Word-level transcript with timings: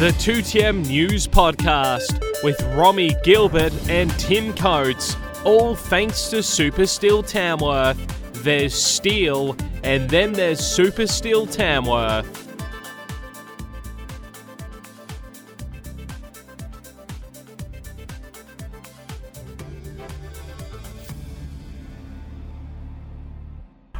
The 0.00 0.10
2TM 0.18 0.88
News 0.88 1.28
Podcast 1.28 2.20
with 2.42 2.60
Romy 2.74 3.14
Gilbert 3.22 3.72
and 3.88 4.10
Tim 4.18 4.52
Coates, 4.52 5.16
all 5.44 5.76
thanks 5.76 6.28
to 6.30 6.42
Super 6.42 6.84
Steel 6.84 7.22
Tamworth. 7.22 7.96
There's 8.42 8.74
steel, 8.74 9.56
and 9.84 10.10
then 10.10 10.32
there's 10.32 10.58
Super 10.58 11.06
Steel 11.06 11.46
Tamworth. 11.46 12.44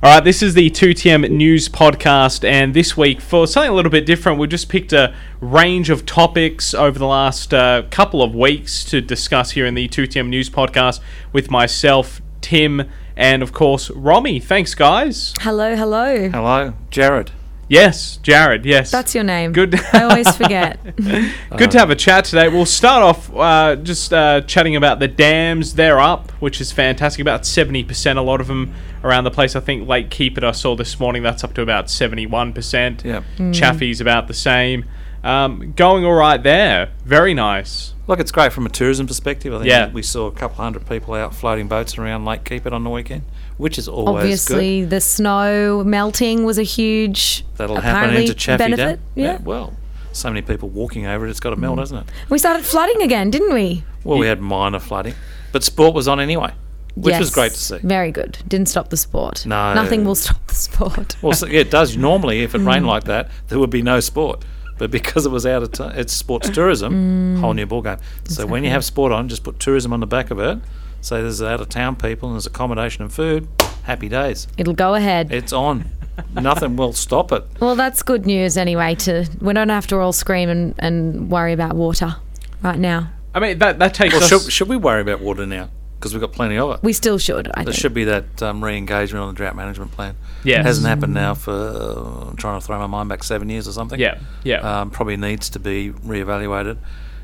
All 0.03 0.11
right, 0.11 0.23
this 0.23 0.43
is 0.43 0.53
the 0.53 0.69
2TM 0.69 1.31
News 1.31 1.67
Podcast, 1.71 2.47
and 2.47 2.75
this 2.75 2.95
week, 2.95 3.23
for 3.23 3.47
something 3.47 3.71
a 3.71 3.75
little 3.75 3.91
bit 3.91 4.05
different, 4.05 4.39
we've 4.39 4.51
just 4.51 4.69
picked 4.69 4.93
a 4.93 5.15
range 5.45 5.91
of 5.91 6.07
topics 6.07 6.75
over 6.75 6.98
the 6.98 7.07
last 7.07 7.52
uh, 7.52 7.83
couple 7.91 8.23
of 8.23 8.35
weeks 8.35 8.85
to 8.85 9.01
discuss 9.01 9.52
here 9.52 9.66
in 9.66 9.75
the 9.75 9.89
2TM 9.89 10.29
News 10.29 10.48
Podcast 10.48 11.01
with 11.33 11.51
myself, 11.51 12.23
Tim, 12.41 12.91
and 13.16 13.43
of 13.43 13.52
course, 13.52 13.91
Romy. 13.91 14.41
Thanks, 14.41 14.75
guys. 14.75 15.35
Hello, 15.41 15.77
hello. 15.77 16.30
Hello, 16.30 16.75
Jared. 16.91 17.30
Yes, 17.69 18.19
Jared, 18.19 18.66
yes. 18.66 18.91
That's 18.91 19.15
your 19.15 19.25
name. 19.25 19.52
Good. 19.52 19.75
I 19.93 20.05
always 20.05 20.35
forget. 20.37 20.79
Good 21.57 21.71
to 21.71 21.79
have 21.79 21.91
a 21.91 21.97
chat 21.97 22.27
today. 22.27 22.49
We'll 22.49 22.66
start 22.66 23.02
off 23.02 23.35
uh, 23.35 23.77
just 23.77 24.13
uh, 24.13 24.43
chatting 24.43 24.77
about 24.77 24.99
the 24.99 25.09
dams. 25.09 25.74
They're 25.74 26.01
up, 26.01 26.30
which 26.33 26.61
is 26.61 26.73
fantastic. 26.73 27.21
About 27.21 27.43
70%, 27.43 28.16
a 28.16 28.21
lot 28.21 28.41
of 28.41 28.49
them 28.49 28.74
around 29.02 29.24
the 29.24 29.30
place. 29.30 29.57
I 29.57 29.61
think 29.61 29.88
Lake 29.88 30.11
Keepit 30.11 30.45
I 30.45 30.52
saw 30.52 30.77
this 30.77 31.01
morning, 31.01 31.23
that's 31.23 31.43
up 31.43 31.55
to 31.55 31.63
about 31.63 31.87
71%. 31.87 33.05
Yep. 33.05 33.55
Chaffey's 33.55 34.01
about 34.01 34.29
the 34.29 34.35
same. 34.35 34.85
Um, 35.24 35.73
going 35.74 36.05
all 36.05 36.12
right 36.14 36.41
there. 36.42 36.91
Very 37.05 37.34
nice. 37.34 37.95
Look, 38.07 38.21
it's 38.21 38.30
great 38.30 38.52
from 38.52 38.66
a 38.66 38.68
tourism 38.68 39.07
perspective. 39.07 39.54
I 39.54 39.59
think 39.59 39.68
Yeah. 39.71 39.90
we 39.90 40.02
saw 40.02 40.26
a 40.26 40.30
couple 40.32 40.57
hundred 40.62 40.87
people 40.87 41.15
out 41.15 41.35
floating 41.35 41.66
boats 41.66 41.96
around 41.96 42.26
Lake 42.26 42.45
Keepit 42.45 42.73
on 42.73 42.85
the 42.85 42.90
weekend, 42.90 43.23
which 43.57 43.79
is 43.79 43.88
always 43.88 44.23
Obviously, 44.23 44.84
the 44.84 45.01
snow 45.01 45.82
melting 45.82 46.45
was 46.45 46.59
a 46.59 46.62
huge. 46.62 47.45
That'll 47.57 47.80
happen 47.80 48.15
into 48.15 48.34
Chaffey 48.34 48.59
benefit. 48.59 49.01
Dam. 49.16 49.24
Yeah. 49.24 49.38
Well, 49.43 49.73
so 50.12 50.29
many 50.29 50.43
people 50.43 50.68
walking 50.68 51.07
over 51.07 51.27
it, 51.27 51.30
it's 51.30 51.40
got 51.40 51.51
to 51.51 51.56
melt, 51.56 51.79
hasn't 51.79 52.06
it? 52.06 52.12
We 52.29 52.37
started 52.38 52.65
flooding 52.66 53.01
again, 53.01 53.30
didn't 53.30 53.54
we? 53.54 53.82
Well, 54.04 54.18
we 54.18 54.27
had 54.27 54.43
minor 54.43 54.79
flooding, 54.79 55.15
but 55.52 55.65
sport 55.65 55.95
was 55.95 56.06
on 56.06 56.21
anyway, 56.21 56.52
which 56.96 57.18
was 57.18 57.30
great 57.30 57.52
to 57.52 57.59
see. 57.59 57.79
Very 57.79 58.12
good. 58.12 58.37
Didn't 58.46 58.68
stop 58.68 58.90
the 58.90 58.99
sport. 58.99 59.46
No. 59.46 59.73
Nothing 59.73 60.04
will 60.04 60.15
stop 60.15 60.46
the 60.49 60.54
sport. 60.54 61.16
Well, 61.23 61.32
so, 61.32 61.46
yeah, 61.46 61.60
it 61.60 61.71
does. 61.71 61.96
Normally, 62.10 62.43
if 62.43 62.54
it 62.54 62.60
Mm. 62.60 62.66
rained 62.66 62.87
like 62.87 63.04
that, 63.04 63.30
there 63.49 63.59
would 63.59 63.71
be 63.71 63.80
no 63.80 64.00
sport. 64.00 64.44
But 64.78 64.91
because 64.91 65.25
it 65.27 65.31
was 65.31 65.47
out 65.47 65.62
of 65.62 65.72
time, 65.72 65.97
it's 65.99 66.12
sports 66.12 66.49
tourism, 66.50 67.37
Mm. 67.37 67.41
whole 67.41 67.55
new 67.55 67.67
ballgame. 67.67 68.00
So 68.25 68.44
when 68.47 68.65
you 68.65 68.71
have 68.71 68.84
sport 68.84 69.12
on, 69.12 69.28
just 69.28 69.44
put 69.44 69.61
tourism 69.61 69.93
on 69.93 70.00
the 70.00 70.06
back 70.06 70.31
of 70.31 70.39
it. 70.39 70.59
Say 71.00 71.21
there's 71.21 71.43
out 71.43 71.61
of 71.61 71.69
town 71.69 71.97
people 71.97 72.28
and 72.28 72.34
there's 72.37 72.47
accommodation 72.47 73.03
and 73.03 73.12
food. 73.12 73.47
Happy 73.84 74.09
days. 74.09 74.49
It'll 74.56 74.72
go 74.75 74.95
ahead. 74.95 75.31
It's 75.33 75.53
on. 75.53 75.84
Nothing 76.33 76.77
will 76.77 76.93
stop 76.93 77.31
it. 77.33 77.45
well, 77.61 77.75
that's 77.77 78.03
good 78.03 78.25
news 78.25 78.56
anyway. 78.56 78.95
To 78.97 79.28
we 79.41 79.53
don't 79.53 79.69
have 79.69 79.87
to 79.89 79.99
all 79.99 80.12
scream 80.12 80.49
and, 80.49 80.75
and 80.78 81.31
worry 81.31 81.53
about 81.53 81.75
water 81.77 82.17
right 82.62 82.78
now. 82.78 83.11
I 83.34 83.41
mean, 83.41 83.59
that, 83.59 83.78
that 83.81 83.95
takes 83.95 84.15
Well, 84.15 84.22
us. 84.22 84.28
should, 84.28 84.53
should 84.53 84.69
we 84.69 84.77
worry 84.77 85.00
about 85.03 85.21
water 85.21 85.45
now? 85.45 85.69
Because 86.05 86.12
we've 86.12 86.21
got 86.21 86.33
plenty 86.33 86.59
of 86.59 86.71
it. 86.72 86.83
We 86.83 86.93
still 86.93 87.16
should. 87.16 87.49
I 87.55 87.65
There 87.65 87.72
think. 87.72 87.77
should 87.81 87.94
be 87.94 88.05
that 88.05 88.43
um, 88.43 88.62
re-engagement 88.62 89.22
on 89.22 89.28
the 89.33 89.34
drought 89.34 89.56
management 89.56 89.91
plan. 89.93 90.16
Yes. 90.44 90.66
hasn't 90.66 90.87
happened 90.87 91.15
now 91.15 91.33
for 91.33 91.50
uh, 91.55 92.28
I'm 92.28 92.37
trying 92.37 92.61
to 92.61 92.66
throw 92.66 92.78
my 92.78 92.87
mind 92.87 93.09
back 93.09 93.25
seven 93.25 93.49
years 93.49 93.66
or 93.66 93.72
something. 93.72 93.99
Yeah, 93.99 94.19
yeah. 94.43 94.81
um, 94.83 94.91
probably 94.91 95.16
needs 95.16 95.49
to 95.49 95.59
be 95.59 95.88
re-evaluated. 95.91 96.77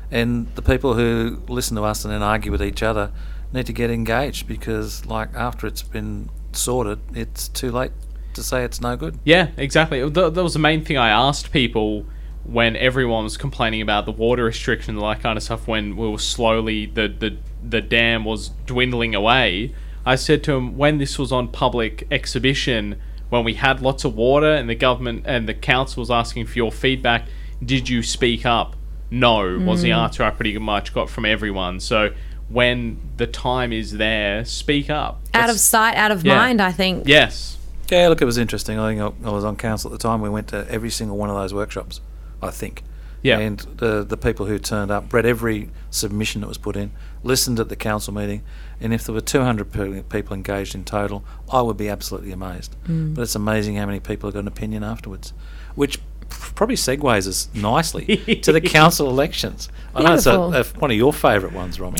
And 0.09 0.47
the 0.55 0.63
people 0.63 0.95
who 0.95 1.43
listen 1.47 1.77
to 1.77 1.83
us 1.83 2.03
and 2.05 2.11
then 2.11 2.23
argue 2.23 2.51
with 2.51 2.63
each 2.63 2.81
other 2.81 3.11
need 3.53 3.67
to 3.67 3.73
get 3.73 3.91
engaged 3.91 4.47
because, 4.47 5.05
like, 5.05 5.29
after 5.35 5.67
it's 5.67 5.83
been 5.83 6.29
sorted, 6.51 6.97
it's 7.13 7.49
too 7.49 7.71
late 7.71 7.91
to 8.33 8.41
say 8.41 8.63
it's 8.63 8.81
no 8.81 8.97
good. 8.97 9.19
Yeah, 9.25 9.49
exactly. 9.57 10.09
That 10.09 10.33
was 10.33 10.53
the 10.53 10.59
main 10.59 10.83
thing 10.83 10.97
I 10.97 11.09
asked 11.09 11.51
people 11.51 12.07
when 12.45 12.75
everyone 12.75 13.25
was 13.25 13.37
complaining 13.37 13.83
about 13.83 14.05
the 14.05 14.11
water 14.11 14.45
restriction 14.45 14.95
and 14.95 15.03
that 15.03 15.21
kind 15.21 15.37
of 15.37 15.43
stuff. 15.43 15.67
When 15.67 15.95
we 15.95 16.09
were 16.09 16.17
slowly 16.17 16.87
the 16.87 17.07
the 17.07 17.37
the 17.67 17.81
dam 17.81 18.25
was 18.25 18.49
dwindling 18.65 19.15
away, 19.15 19.73
I 20.05 20.15
said 20.15 20.43
to 20.45 20.53
him 20.53 20.77
when 20.77 20.97
this 20.97 21.19
was 21.19 21.31
on 21.31 21.47
public 21.49 22.07
exhibition, 22.11 22.99
when 23.29 23.43
we 23.43 23.53
had 23.53 23.81
lots 23.81 24.03
of 24.03 24.15
water 24.15 24.51
and 24.51 24.69
the 24.69 24.75
government 24.75 25.23
and 25.25 25.47
the 25.47 25.53
council 25.53 26.01
was 26.01 26.11
asking 26.11 26.47
for 26.47 26.57
your 26.57 26.71
feedback, 26.71 27.25
did 27.63 27.87
you 27.87 28.03
speak 28.03 28.45
up? 28.45 28.75
No, 29.09 29.59
was 29.59 29.81
the 29.81 29.89
mm. 29.89 29.97
answer 29.97 30.23
I 30.23 30.31
pretty 30.31 30.57
much 30.57 30.93
got 30.93 31.09
from 31.09 31.25
everyone. 31.25 31.79
So 31.81 32.13
when 32.47 32.99
the 33.17 33.27
time 33.27 33.73
is 33.73 33.93
there, 33.93 34.45
speak 34.45 34.89
up. 34.89 35.21
out 35.33 35.49
of 35.49 35.59
sight, 35.59 35.95
out 35.95 36.11
of 36.11 36.25
Yeah. 36.25 36.35
mind. 36.35 36.61
I 36.61 36.71
think. 36.71 37.03
yes. 37.07 37.57
Yeah, 37.89 38.07
look, 38.07 38.21
it 38.21 38.25
was 38.25 38.37
interesting. 38.37 38.79
I 38.79 38.89
think 38.89 39.01
I, 39.01 39.27
I 39.27 39.31
was 39.31 39.43
on 39.43 39.57
council 39.57 39.91
at 39.91 39.99
the 39.99 40.01
time. 40.01 40.21
We 40.21 40.29
went 40.29 40.47
to 40.49 40.65
every 40.69 40.89
single 40.89 41.17
one 41.17 41.29
of 41.29 41.35
those 41.35 41.53
workshops, 41.53 41.99
I 42.41 42.49
think. 42.49 42.83
Yeah. 43.21 43.39
And 43.39 43.59
the 43.77 44.03
the 44.03 44.17
people 44.17 44.45
who 44.47 44.57
turned 44.57 44.91
up 44.91 45.13
read 45.13 45.25
every 45.25 45.69
submission 45.89 46.41
that 46.41 46.47
was 46.47 46.57
put 46.57 46.75
in, 46.75 46.91
listened 47.23 47.59
at 47.59 47.69
the 47.69 47.75
council 47.75 48.13
meeting, 48.13 48.43
and 48.79 48.93
if 48.93 49.03
there 49.03 49.13
were 49.13 49.21
200 49.21 49.71
pe- 49.71 50.01
people 50.03 50.33
engaged 50.33 50.73
in 50.73 50.83
total, 50.83 51.23
I 51.51 51.61
would 51.61 51.77
be 51.77 51.87
absolutely 51.89 52.31
amazed. 52.31 52.75
But 52.87 53.21
it's 53.21 53.35
amazing 53.35 53.75
how 53.75 53.85
many 53.85 53.99
people 53.99 54.27
have 54.27 54.33
got 54.33 54.39
an 54.39 54.47
opinion 54.47 54.83
afterwards, 54.83 55.33
which 55.75 55.99
probably 56.29 56.75
segues 56.75 57.27
us 57.27 57.49
nicely 57.53 58.17
to 58.41 58.51
the 58.51 58.61
council 58.79 59.09
elections. 59.09 59.69
I 59.93 60.03
know 60.03 60.13
it's 60.13 60.25
a, 60.25 60.39
a, 60.39 60.63
one 60.79 60.89
of 60.91 60.97
your 60.97 61.13
favourite 61.13 61.53
ones, 61.53 61.79
Romy. 61.79 61.99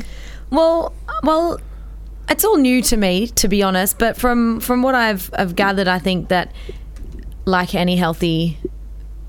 Well, 0.49 0.93
well, 1.23 1.59
it's 2.29 2.43
all 2.43 2.57
new 2.57 2.81
to 2.83 2.97
me, 2.97 3.27
to 3.27 3.47
be 3.47 3.61
honest. 3.61 3.99
But 3.99 4.17
from 4.17 4.59
from 4.59 4.81
what 4.81 4.95
I've 4.95 5.29
I've 5.37 5.55
gathered, 5.55 5.87
I 5.87 5.99
think 5.99 6.29
that 6.29 6.51
like 7.45 7.75
any 7.75 7.95
healthy 7.95 8.57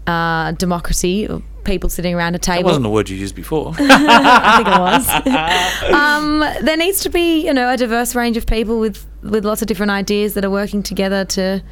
uh, 0.06 0.52
democracy, 0.52 1.28
people 1.64 1.88
sitting 1.88 2.14
around 2.14 2.34
a 2.34 2.38
table. 2.38 2.62
That 2.62 2.66
wasn't 2.66 2.86
a 2.86 2.90
word 2.90 3.08
you 3.08 3.16
used 3.16 3.34
before. 3.34 3.74
I 3.78 4.56
think 4.56 4.68
it 4.68 4.80
was. 4.80 5.92
um, 5.92 6.40
there 6.64 6.76
needs 6.76 7.00
to 7.00 7.08
be, 7.08 7.44
you 7.46 7.52
know, 7.52 7.70
a 7.70 7.76
diverse 7.76 8.14
range 8.14 8.36
of 8.36 8.46
people 8.46 8.78
with 8.78 9.06
with 9.22 9.44
lots 9.44 9.62
of 9.62 9.68
different 9.68 9.92
ideas 9.92 10.34
that 10.34 10.44
are 10.44 10.50
working 10.50 10.82
together 10.82 11.24
to 11.24 11.62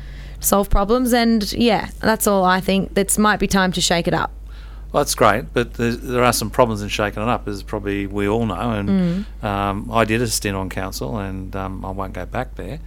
solve 0.40 0.70
problems. 0.70 1.12
And 1.12 1.52
yeah, 1.52 1.90
that's 2.00 2.26
all 2.26 2.44
I 2.44 2.60
think. 2.60 2.96
It's 2.96 3.18
might 3.18 3.40
be 3.40 3.46
time 3.46 3.72
to 3.72 3.80
shake 3.80 4.06
it 4.06 4.14
up. 4.14 4.32
Well, 4.92 5.04
that's 5.04 5.14
great, 5.14 5.54
but 5.54 5.74
there 5.74 6.24
are 6.24 6.32
some 6.32 6.50
problems 6.50 6.82
in 6.82 6.88
shaking 6.88 7.22
it 7.22 7.28
up, 7.28 7.46
as 7.46 7.62
probably 7.62 8.08
we 8.08 8.26
all 8.26 8.44
know. 8.44 8.54
And 8.72 9.24
um, 9.40 9.88
I 9.92 10.04
did 10.04 10.20
a 10.20 10.26
stint 10.26 10.56
on 10.56 10.68
council, 10.68 11.16
and 11.16 11.54
um, 11.54 11.84
I 11.84 11.92
won't 11.92 12.12
go 12.12 12.26
back 12.26 12.56
there. 12.56 12.80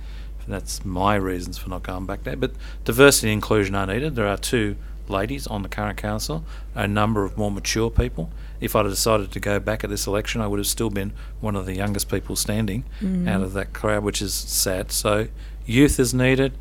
That's 0.45 0.83
my 0.83 1.15
reasons 1.15 1.57
for 1.57 1.69
not 1.69 1.83
going 1.83 2.05
back 2.05 2.23
there. 2.23 2.35
But 2.35 2.51
diversity 2.83 3.29
and 3.29 3.35
inclusion 3.35 3.75
are 3.75 3.87
needed. 3.87 4.15
There 4.15 4.27
are 4.27 4.37
two 4.37 4.75
ladies 5.13 5.47
on 5.47 5.61
the 5.63 5.69
current 5.69 5.97
council, 5.97 6.43
a 6.75 6.87
number 6.87 7.23
of 7.23 7.37
more 7.37 7.49
mature 7.51 7.89
people. 7.89 8.29
If 8.59 8.75
I'd 8.75 8.85
have 8.85 8.93
decided 8.93 9.31
to 9.31 9.39
go 9.39 9.59
back 9.59 9.83
at 9.85 9.89
this 9.89 10.07
election, 10.07 10.41
I 10.41 10.47
would 10.47 10.59
have 10.59 10.67
still 10.67 10.89
been 10.89 11.13
one 11.39 11.55
of 11.55 11.65
the 11.65 11.75
youngest 11.75 12.09
people 12.09 12.35
standing 12.35 12.83
out 13.27 13.41
of 13.41 13.53
that 13.53 13.71
crowd, 13.73 14.03
which 14.03 14.21
is 14.21 14.33
sad. 14.33 14.91
So, 14.91 15.27
youth 15.65 15.99
is 15.99 16.13
needed, 16.13 16.53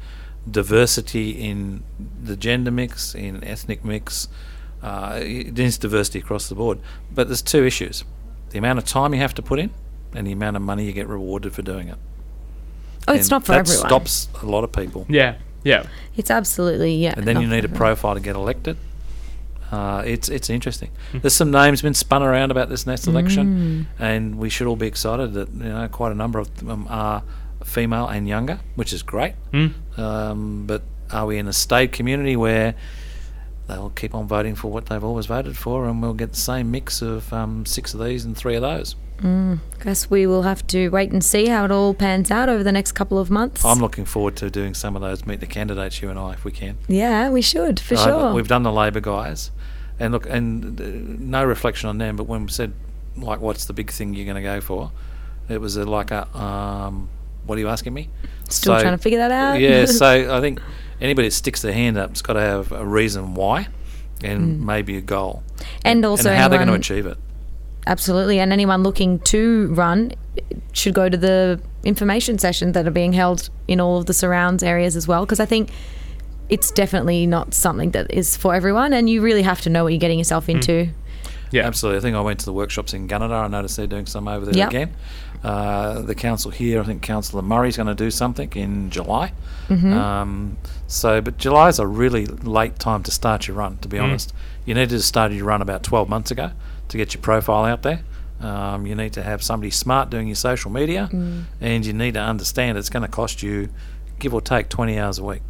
diversity 0.48 1.30
in 1.30 1.82
the 2.22 2.36
gender 2.36 2.70
mix, 2.70 3.14
in 3.14 3.42
ethnic 3.44 3.84
mix. 3.84 4.28
Uh, 4.82 5.20
it 5.22 5.56
needs 5.56 5.78
diversity 5.78 6.18
across 6.18 6.48
the 6.48 6.54
board. 6.54 6.78
But 7.14 7.28
there's 7.28 7.42
two 7.42 7.64
issues 7.64 8.04
the 8.50 8.58
amount 8.58 8.78
of 8.78 8.84
time 8.84 9.14
you 9.14 9.20
have 9.20 9.32
to 9.34 9.40
put 9.42 9.58
in 9.58 9.70
and 10.14 10.26
the 10.26 10.32
amount 10.32 10.56
of 10.56 10.62
money 10.62 10.84
you 10.84 10.92
get 10.92 11.08
rewarded 11.08 11.54
for 11.54 11.62
doing 11.62 11.88
it. 11.88 11.96
Oh, 13.08 13.14
it's 13.14 13.24
And 13.26 13.30
not 13.30 13.46
for 13.46 13.52
that 13.52 13.60
everyone. 13.60 13.86
stops 13.88 14.28
a 14.42 14.46
lot 14.46 14.62
of 14.62 14.72
people. 14.72 15.06
Yeah. 15.08 15.36
Yeah. 15.64 15.84
It's 16.16 16.30
absolutely 16.30 16.94
yeah. 16.96 17.14
And 17.16 17.26
then 17.26 17.40
you 17.40 17.46
need 17.46 17.64
a 17.64 17.68
profile 17.68 18.14
to 18.14 18.20
get 18.20 18.36
elected. 18.36 18.76
Uh, 19.70 20.02
it's 20.04 20.28
it's 20.28 20.50
interesting. 20.50 20.90
Hmm. 21.12 21.18
There's 21.20 21.34
some 21.34 21.50
names 21.50 21.80
been 21.80 21.94
spun 21.94 22.22
around 22.22 22.50
about 22.50 22.68
this 22.68 22.86
next 22.86 23.06
Mm. 23.06 23.08
election, 23.08 23.86
and 23.98 24.36
we 24.36 24.50
should 24.50 24.66
all 24.66 24.76
be 24.76 24.86
excited 24.86 25.32
that 25.32 25.48
you 25.54 25.64
know 25.64 25.88
quite 25.88 26.12
a 26.12 26.14
number 26.14 26.38
of 26.38 26.54
them 26.58 26.86
are 26.90 27.22
female 27.64 28.06
and 28.06 28.28
younger, 28.28 28.60
which 28.74 28.92
is 28.92 29.02
great. 29.02 29.32
Mm. 29.52 29.72
Um, 29.98 30.64
but 30.66 30.82
are 31.10 31.24
we 31.26 31.38
in 31.38 31.48
a 31.48 31.52
state 31.54 31.90
community 31.92 32.36
where 32.36 32.74
they'll 33.68 33.90
keep 33.90 34.14
on 34.14 34.26
voting 34.26 34.54
for 34.54 34.70
what 34.70 34.86
they've 34.86 35.02
always 35.04 35.26
voted 35.26 35.56
for, 35.56 35.86
and 35.86 36.02
we'll 36.02 36.14
get 36.14 36.30
the 36.30 36.38
same 36.40 36.70
mix 36.70 37.02
of 37.02 37.32
um, 37.32 37.64
six 37.66 37.94
of 37.94 38.00
these 38.04 38.24
and 38.24 38.36
three 38.36 38.54
of 38.56 38.62
those? 38.62 38.96
I 39.24 39.58
guess 39.84 40.10
we 40.10 40.26
will 40.26 40.42
have 40.42 40.66
to 40.68 40.88
wait 40.88 41.12
and 41.12 41.22
see 41.24 41.46
how 41.46 41.64
it 41.64 41.70
all 41.70 41.94
pans 41.94 42.32
out 42.32 42.48
over 42.48 42.64
the 42.64 42.72
next 42.72 42.90
couple 42.92 43.20
of 43.20 43.30
months. 43.30 43.64
I'm 43.64 43.78
looking 43.78 44.04
forward 44.04 44.34
to 44.38 44.50
doing 44.50 44.74
some 44.74 44.96
of 44.96 45.02
those 45.02 45.24
meet 45.26 45.38
the 45.38 45.46
candidates, 45.46 46.02
you 46.02 46.10
and 46.10 46.18
I, 46.18 46.32
if 46.32 46.44
we 46.44 46.50
can. 46.50 46.76
yeah, 46.88 47.30
we 47.30 47.40
should 47.40 47.78
for 47.78 47.94
Uh, 47.94 48.04
sure. 48.04 48.34
We've 48.34 48.48
done 48.48 48.64
the 48.64 48.72
Labor 48.72 48.98
guys, 48.98 49.52
and 50.00 50.12
look, 50.12 50.26
and 50.28 50.80
uh, 50.80 50.84
no 51.20 51.44
reflection 51.44 51.88
on 51.88 51.98
them, 51.98 52.16
but 52.16 52.24
when 52.24 52.46
we 52.46 52.50
said 52.50 52.72
like, 53.16 53.40
what's 53.40 53.66
the 53.66 53.72
big 53.72 53.92
thing 53.92 54.12
you're 54.14 54.24
going 54.24 54.34
to 54.36 54.42
go 54.42 54.60
for? 54.60 54.90
It 55.48 55.60
was 55.60 55.76
a, 55.76 55.84
like 55.84 56.10
a, 56.10 56.26
um, 56.36 57.08
what 57.46 57.56
are 57.58 57.60
you 57.60 57.68
asking 57.68 57.94
me? 57.94 58.08
Still 58.48 58.80
trying 58.80 58.96
to 58.96 59.02
figure 59.02 59.18
that 59.18 59.30
out. 59.30 59.60
yeah, 59.60 59.84
so 59.86 60.36
I 60.36 60.40
think 60.40 60.60
anybody 61.02 61.28
that 61.28 61.34
sticks 61.34 61.60
their 61.60 61.72
hand 61.72 61.98
up 61.98 62.10
has 62.10 62.22
got 62.22 62.34
to 62.34 62.40
have 62.40 62.72
a 62.72 62.86
reason 62.86 63.34
why, 63.34 63.68
and 64.24 64.60
Mm. 64.60 64.64
maybe 64.64 64.96
a 64.96 65.00
goal. 65.02 65.42
And 65.84 66.04
also, 66.04 66.30
and 66.30 66.38
how 66.38 66.48
they're 66.48 66.58
going 66.58 66.68
to 66.68 66.74
achieve 66.74 67.04
it. 67.06 67.18
Absolutely. 67.86 68.38
And 68.38 68.52
anyone 68.52 68.82
looking 68.82 69.18
to 69.20 69.68
run 69.74 70.12
should 70.72 70.94
go 70.94 71.08
to 71.08 71.16
the 71.16 71.60
information 71.84 72.38
sessions 72.38 72.74
that 72.74 72.86
are 72.86 72.92
being 72.92 73.12
held 73.12 73.50
in 73.66 73.80
all 73.80 73.98
of 73.98 74.06
the 74.06 74.14
surrounds 74.14 74.62
areas 74.62 74.94
as 74.96 75.08
well. 75.08 75.24
Because 75.26 75.40
I 75.40 75.46
think 75.46 75.70
it's 76.48 76.70
definitely 76.70 77.26
not 77.26 77.54
something 77.54 77.90
that 77.90 78.08
is 78.10 78.36
for 78.36 78.54
everyone. 78.54 78.92
And 78.92 79.10
you 79.10 79.20
really 79.20 79.42
have 79.42 79.60
to 79.62 79.70
know 79.70 79.82
what 79.84 79.92
you're 79.92 79.98
getting 80.00 80.18
yourself 80.18 80.48
into. 80.48 80.88
Yeah. 81.50 81.66
Absolutely. 81.66 81.98
I 81.98 82.00
think 82.02 82.16
I 82.16 82.20
went 82.20 82.38
to 82.40 82.44
the 82.46 82.52
workshops 82.52 82.94
in 82.94 83.08
Gunnedah. 83.08 83.44
I 83.44 83.48
noticed 83.48 83.76
they're 83.76 83.86
doing 83.88 84.06
some 84.06 84.28
over 84.28 84.44
there 84.46 84.54
Yep. 84.56 84.68
again. 84.68 84.90
Uh, 85.42 86.02
the 86.02 86.14
council 86.14 86.50
here, 86.52 86.80
I 86.80 86.84
think 86.84 87.02
Councillor 87.02 87.42
Murray's 87.42 87.76
going 87.76 87.88
to 87.88 87.94
do 87.94 88.10
something 88.10 88.50
in 88.54 88.90
July. 88.90 89.32
Mm-hmm. 89.68 89.92
Um, 89.92 90.56
so, 90.86 91.20
but 91.20 91.36
July 91.36 91.68
is 91.68 91.78
a 91.80 91.86
really 91.86 92.26
late 92.26 92.78
time 92.78 93.02
to 93.02 93.10
start 93.10 93.48
your 93.48 93.56
run. 93.56 93.78
To 93.78 93.88
be 93.88 93.98
honest, 93.98 94.32
you 94.64 94.74
needed 94.74 94.90
to 94.90 95.02
start 95.02 95.32
your 95.32 95.44
run 95.46 95.60
about 95.60 95.82
12 95.82 96.08
months 96.08 96.30
ago 96.30 96.52
to 96.88 96.96
get 96.96 97.12
your 97.14 97.22
profile 97.22 97.64
out 97.64 97.82
there. 97.82 98.02
Um, 98.40 98.86
you 98.86 98.94
need 98.94 99.12
to 99.14 99.22
have 99.22 99.42
somebody 99.42 99.70
smart 99.70 100.10
doing 100.10 100.26
your 100.28 100.36
social 100.36 100.70
media, 100.70 101.08
Mm. 101.12 101.44
and 101.60 101.86
you 101.86 101.92
need 101.92 102.14
to 102.14 102.20
understand 102.20 102.76
it's 102.78 102.90
going 102.90 103.04
to 103.04 103.08
cost 103.08 103.42
you, 103.42 103.68
give 104.18 104.34
or 104.34 104.40
take, 104.40 104.68
20 104.68 104.98
hours 104.98 105.18
a 105.18 105.24
week. 105.24 105.42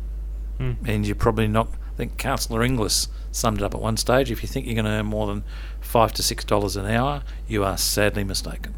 And 0.86 1.04
you're 1.06 1.16
probably 1.16 1.48
not. 1.48 1.68
I 1.92 1.96
think 1.96 2.16
Councillor 2.18 2.62
Inglis 2.62 3.08
summed 3.32 3.58
it 3.58 3.64
up 3.64 3.74
at 3.74 3.80
one 3.80 3.96
stage. 3.96 4.30
If 4.30 4.42
you 4.42 4.48
think 4.48 4.64
you're 4.66 4.74
going 4.76 4.84
to 4.84 4.90
earn 4.92 5.06
more 5.06 5.26
than 5.26 5.42
five 5.92 6.12
to 6.14 6.22
six 6.22 6.42
dollars 6.42 6.74
an 6.74 6.86
hour, 6.86 7.22
you 7.46 7.62
are 7.62 7.76
sadly 7.76 8.24
mistaken. 8.24 8.74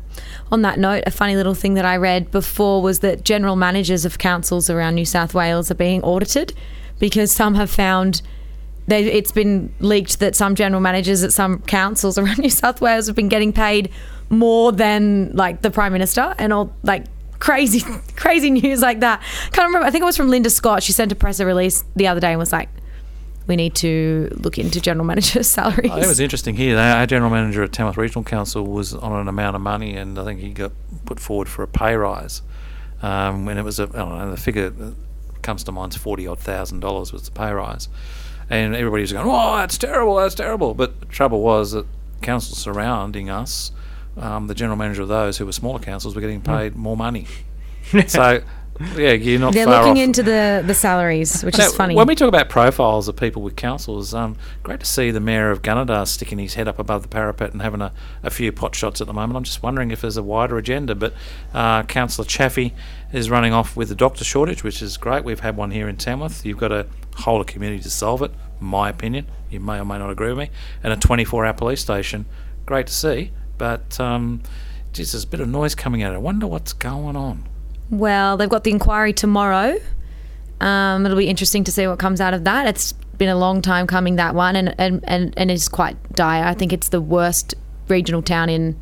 On 0.50 0.62
that 0.62 0.80
note, 0.80 1.04
a 1.06 1.12
funny 1.12 1.36
little 1.36 1.54
thing 1.54 1.74
that 1.74 1.84
I 1.84 1.96
read 1.96 2.32
before 2.32 2.82
was 2.82 2.98
that 3.00 3.24
general 3.24 3.54
managers 3.54 4.04
of 4.04 4.18
councils 4.18 4.68
around 4.68 4.96
New 4.96 5.04
South 5.04 5.32
Wales 5.32 5.70
are 5.70 5.76
being 5.76 6.02
audited 6.02 6.52
because 6.98 7.30
some 7.30 7.54
have 7.54 7.70
found 7.70 8.20
they, 8.88 9.04
it's 9.04 9.32
been 9.32 9.72
leaked 9.78 10.18
that 10.18 10.34
some 10.34 10.56
general 10.56 10.80
managers 10.80 11.22
at 11.22 11.32
some 11.32 11.60
councils 11.60 12.18
around 12.20 12.38
New 12.38 12.50
South 12.50 12.80
Wales 12.80 13.06
have 13.06 13.14
been 13.14 13.28
getting 13.28 13.52
paid 13.52 13.90
more 14.28 14.72
than 14.72 15.30
like 15.34 15.62
the 15.62 15.70
prime 15.70 15.92
minister 15.92 16.34
and 16.36 16.52
all 16.52 16.74
like 16.82 17.04
crazy 17.38 17.80
crazy 18.16 18.50
news 18.50 18.80
like 18.82 19.00
that. 19.00 19.22
Can't 19.52 19.68
remember. 19.68 19.86
I 19.86 19.90
think 19.92 20.02
it 20.02 20.06
was 20.06 20.16
from 20.16 20.30
Linda 20.30 20.50
Scott. 20.50 20.82
She 20.82 20.90
sent 20.90 21.12
a 21.12 21.14
press 21.14 21.40
release 21.40 21.84
the 21.94 22.08
other 22.08 22.20
day 22.20 22.30
and 22.30 22.40
was 22.40 22.52
like, 22.52 22.68
"We 23.46 23.56
need 23.56 23.74
to 23.76 24.30
look 24.36 24.58
into 24.58 24.80
general 24.80 25.06
managers' 25.12 25.48
salaries." 25.48 25.90
Oh, 25.92 25.98
it 25.98 26.06
was 26.06 26.20
interesting 26.20 26.56
here. 26.56 26.78
Our 26.78 27.06
general 27.06 27.30
manager 27.30 27.62
at 27.62 27.72
Tamworth 27.72 27.96
Regional 27.96 28.24
Council 28.24 28.66
was 28.66 28.94
on 28.94 29.12
an 29.12 29.28
amount 29.28 29.56
of 29.56 29.62
money, 29.62 29.96
and 29.96 30.18
I 30.18 30.24
think 30.24 30.40
he 30.40 30.50
got 30.50 30.72
put 31.04 31.20
forward 31.20 31.48
for 31.48 31.62
a 31.62 31.68
pay 31.68 31.94
rise. 31.94 32.42
Um, 33.02 33.48
and 33.48 33.58
it 33.58 33.62
was 33.62 33.78
a, 33.78 33.84
I 33.84 33.98
don't 33.98 34.18
know, 34.18 34.30
the 34.30 34.36
figure 34.36 34.70
that 34.70 34.94
comes 35.42 35.62
to 35.64 35.72
mind 35.72 35.92
is 35.92 35.98
forty 35.98 36.26
odd 36.26 36.38
thousand 36.38 36.80
dollars 36.80 37.12
was 37.12 37.22
the 37.22 37.30
pay 37.30 37.52
rise, 37.52 37.88
and 38.48 38.74
everybody 38.74 39.02
was 39.02 39.12
going, 39.12 39.26
"Oh, 39.28 39.56
that's 39.56 39.76
terrible, 39.78 40.16
that's 40.16 40.34
terrible." 40.34 40.74
But 40.74 41.00
the 41.00 41.06
trouble 41.06 41.42
was 41.42 41.72
that 41.72 41.86
councils 42.22 42.58
surrounding 42.58 43.28
us, 43.28 43.72
um, 44.16 44.46
the 44.46 44.54
general 44.54 44.76
manager 44.76 45.02
of 45.02 45.08
those 45.08 45.38
who 45.38 45.46
were 45.46 45.52
smaller 45.52 45.78
councils, 45.78 46.14
were 46.14 46.20
getting 46.20 46.40
paid 46.40 46.74
more 46.76 46.96
money. 46.96 47.26
so, 48.06 48.42
yeah, 48.96 49.12
you're 49.12 49.38
not 49.38 49.54
They're 49.54 49.66
looking 49.66 49.92
off. 49.92 49.98
into 49.98 50.22
the 50.22 50.62
the 50.66 50.74
salaries, 50.74 51.42
which 51.44 51.56
Now, 51.58 51.66
is 51.66 51.74
funny. 51.74 51.94
When 51.94 52.06
we 52.06 52.14
talk 52.14 52.28
about 52.28 52.48
profiles 52.48 53.06
of 53.06 53.16
people 53.16 53.40
with 53.42 53.54
councils, 53.54 54.12
um, 54.14 54.36
great 54.62 54.80
to 54.80 54.86
see 54.86 55.10
the 55.12 55.20
mayor 55.20 55.50
of 55.50 55.62
Gunnedah 55.62 56.06
sticking 56.08 56.38
his 56.38 56.54
head 56.54 56.66
up 56.66 56.78
above 56.78 57.02
the 57.02 57.08
parapet 57.08 57.52
and 57.52 57.62
having 57.62 57.80
a, 57.80 57.92
a 58.22 58.30
few 58.30 58.50
pot 58.50 58.74
shots 58.74 59.00
at 59.00 59.06
the 59.06 59.12
moment. 59.12 59.36
I'm 59.36 59.44
just 59.44 59.62
wondering 59.62 59.90
if 59.92 60.00
there's 60.00 60.16
a 60.16 60.22
wider 60.22 60.58
agenda. 60.58 60.94
But 60.94 61.14
uh, 61.52 61.84
Councillor 61.84 62.26
Chaffey 62.26 62.72
is 63.12 63.30
running 63.30 63.52
off 63.52 63.76
with 63.76 63.90
the 63.90 63.94
doctor 63.94 64.24
shortage, 64.24 64.64
which 64.64 64.82
is 64.82 64.96
great. 64.96 65.24
We've 65.24 65.40
had 65.40 65.56
one 65.56 65.70
here 65.70 65.88
in 65.88 65.96
Tamworth. 65.96 66.44
You've 66.44 66.58
got 66.58 66.68
to 66.68 66.86
hold 67.18 67.42
a 67.42 67.44
community 67.44 67.82
to 67.84 67.90
solve 67.90 68.22
it, 68.22 68.32
my 68.60 68.88
opinion. 68.88 69.26
You 69.50 69.60
may 69.60 69.78
or 69.78 69.84
may 69.84 69.98
not 69.98 70.10
agree 70.10 70.30
with 70.30 70.38
me. 70.38 70.50
And 70.82 70.92
a 70.92 70.96
24 70.96 71.46
hour 71.46 71.52
police 71.52 71.80
station, 71.80 72.26
great 72.66 72.88
to 72.88 72.92
see. 72.92 73.30
But 73.56 74.00
um, 74.00 74.42
geez, 74.92 75.12
there's 75.12 75.22
a 75.22 75.28
bit 75.28 75.38
of 75.38 75.48
noise 75.48 75.76
coming 75.76 76.02
out. 76.02 76.12
I 76.12 76.18
wonder 76.18 76.48
what's 76.48 76.72
going 76.72 77.14
on. 77.14 77.44
Well, 77.90 78.36
they've 78.36 78.48
got 78.48 78.64
the 78.64 78.70
inquiry 78.70 79.12
tomorrow. 79.12 79.78
Um, 80.60 81.04
it'll 81.04 81.18
be 81.18 81.28
interesting 81.28 81.64
to 81.64 81.72
see 81.72 81.86
what 81.86 81.98
comes 81.98 82.20
out 82.20 82.34
of 82.34 82.44
that. 82.44 82.66
It's 82.66 82.92
been 83.18 83.28
a 83.28 83.36
long 83.36 83.62
time 83.62 83.86
coming 83.86 84.16
that 84.16 84.34
one, 84.34 84.56
and 84.56 84.74
and 84.78 85.00
and, 85.04 85.34
and 85.36 85.50
it's 85.50 85.68
quite 85.68 85.96
dire. 86.12 86.44
I 86.44 86.54
think 86.54 86.72
it's 86.72 86.88
the 86.88 87.00
worst 87.00 87.54
regional 87.88 88.22
town 88.22 88.48
in 88.48 88.76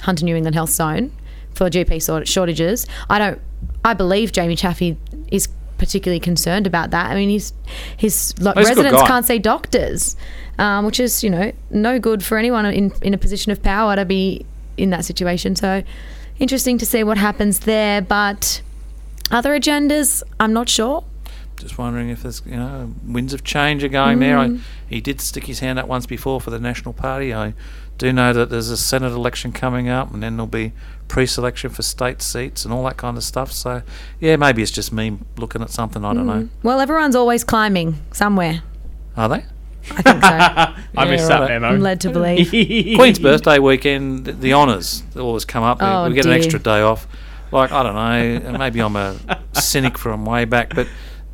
Hunter 0.00 0.24
New 0.24 0.36
England 0.36 0.54
Health 0.54 0.70
Zone 0.70 1.12
for 1.54 1.70
GP 1.70 2.26
shortages. 2.26 2.86
I 3.08 3.18
don't. 3.18 3.40
I 3.84 3.94
believe 3.94 4.32
Jamie 4.32 4.56
Chaffey 4.56 4.96
is 5.30 5.48
particularly 5.78 6.20
concerned 6.20 6.66
about 6.66 6.90
that. 6.90 7.10
I 7.10 7.14
mean, 7.14 7.28
he's 7.28 7.52
his 7.96 8.34
lo- 8.40 8.52
He's 8.56 8.68
residents 8.68 9.02
can't 9.06 9.24
see 9.24 9.38
doctors, 9.38 10.16
um, 10.58 10.84
which 10.84 10.98
is 11.00 11.22
you 11.22 11.30
know 11.30 11.52
no 11.70 11.98
good 11.98 12.24
for 12.24 12.36
anyone 12.36 12.66
in 12.66 12.92
in 13.02 13.14
a 13.14 13.18
position 13.18 13.52
of 13.52 13.62
power 13.62 13.96
to 13.96 14.04
be 14.04 14.44
in 14.76 14.90
that 14.90 15.04
situation. 15.04 15.56
So 15.56 15.82
interesting 16.38 16.78
to 16.78 16.86
see 16.86 17.02
what 17.04 17.18
happens 17.18 17.60
there. 17.60 18.00
But 18.00 18.62
other 19.30 19.58
agendas, 19.58 20.22
I'm 20.40 20.52
not 20.52 20.68
sure. 20.68 21.04
Just 21.56 21.76
wondering 21.76 22.08
if 22.08 22.22
there's, 22.22 22.40
you 22.46 22.56
know, 22.56 22.94
winds 23.04 23.34
of 23.34 23.42
change 23.42 23.82
are 23.82 23.88
going 23.88 24.20
there. 24.20 24.36
Mm. 24.36 24.58
I, 24.58 24.62
he 24.88 25.00
did 25.00 25.20
stick 25.20 25.44
his 25.44 25.58
hand 25.58 25.78
up 25.78 25.88
once 25.88 26.06
before 26.06 26.40
for 26.40 26.50
the 26.50 26.60
National 26.60 26.94
Party. 26.94 27.34
I 27.34 27.54
do 27.98 28.12
know 28.12 28.32
that 28.32 28.48
there's 28.48 28.70
a 28.70 28.76
Senate 28.76 29.10
election 29.10 29.50
coming 29.50 29.88
up, 29.88 30.14
and 30.14 30.22
then 30.22 30.36
there'll 30.36 30.46
be 30.46 30.72
pre-selection 31.08 31.70
for 31.70 31.82
state 31.82 32.22
seats 32.22 32.64
and 32.64 32.72
all 32.72 32.84
that 32.84 32.96
kind 32.96 33.16
of 33.16 33.24
stuff. 33.24 33.50
So, 33.50 33.82
yeah, 34.20 34.36
maybe 34.36 34.62
it's 34.62 34.70
just 34.70 34.92
me 34.92 35.18
looking 35.36 35.60
at 35.62 35.70
something. 35.70 36.04
I 36.04 36.14
don't 36.14 36.26
know. 36.26 36.48
Well, 36.62 36.78
everyone's 36.78 37.16
always 37.16 37.42
climbing 37.42 37.96
somewhere. 38.12 38.62
Are 39.16 39.28
they? 39.28 39.44
I 39.90 40.02
think 40.02 40.22
so. 40.22 40.28
I 41.00 41.04
Yeah, 41.04 41.10
missed 41.10 41.28
right. 41.30 41.38
that 41.40 41.48
memo. 41.48 41.68
I'm 41.68 41.80
led 41.80 42.00
to 42.02 42.10
believe. 42.10 42.48
Queen's 42.50 43.18
birthday 43.18 43.58
weekend, 43.58 44.24
th- 44.26 44.36
the 44.38 44.52
honours 44.54 45.02
always 45.16 45.44
come 45.44 45.64
up. 45.64 45.80
We- 45.80 45.86
Oh, 45.86 46.08
we 46.08 46.14
get 46.14 46.26
an 46.26 46.32
extra 46.32 46.58
day 46.58 46.80
off. 46.80 47.06
Like 47.50 47.72
I 47.72 47.82
don't 47.82 47.94
know, 47.94 48.58
maybe 48.58 48.80
I'm 48.80 48.94
a 48.96 49.16
cynic 49.54 49.96
from 49.96 50.26
way 50.26 50.44
back, 50.44 50.74
but 50.74 50.86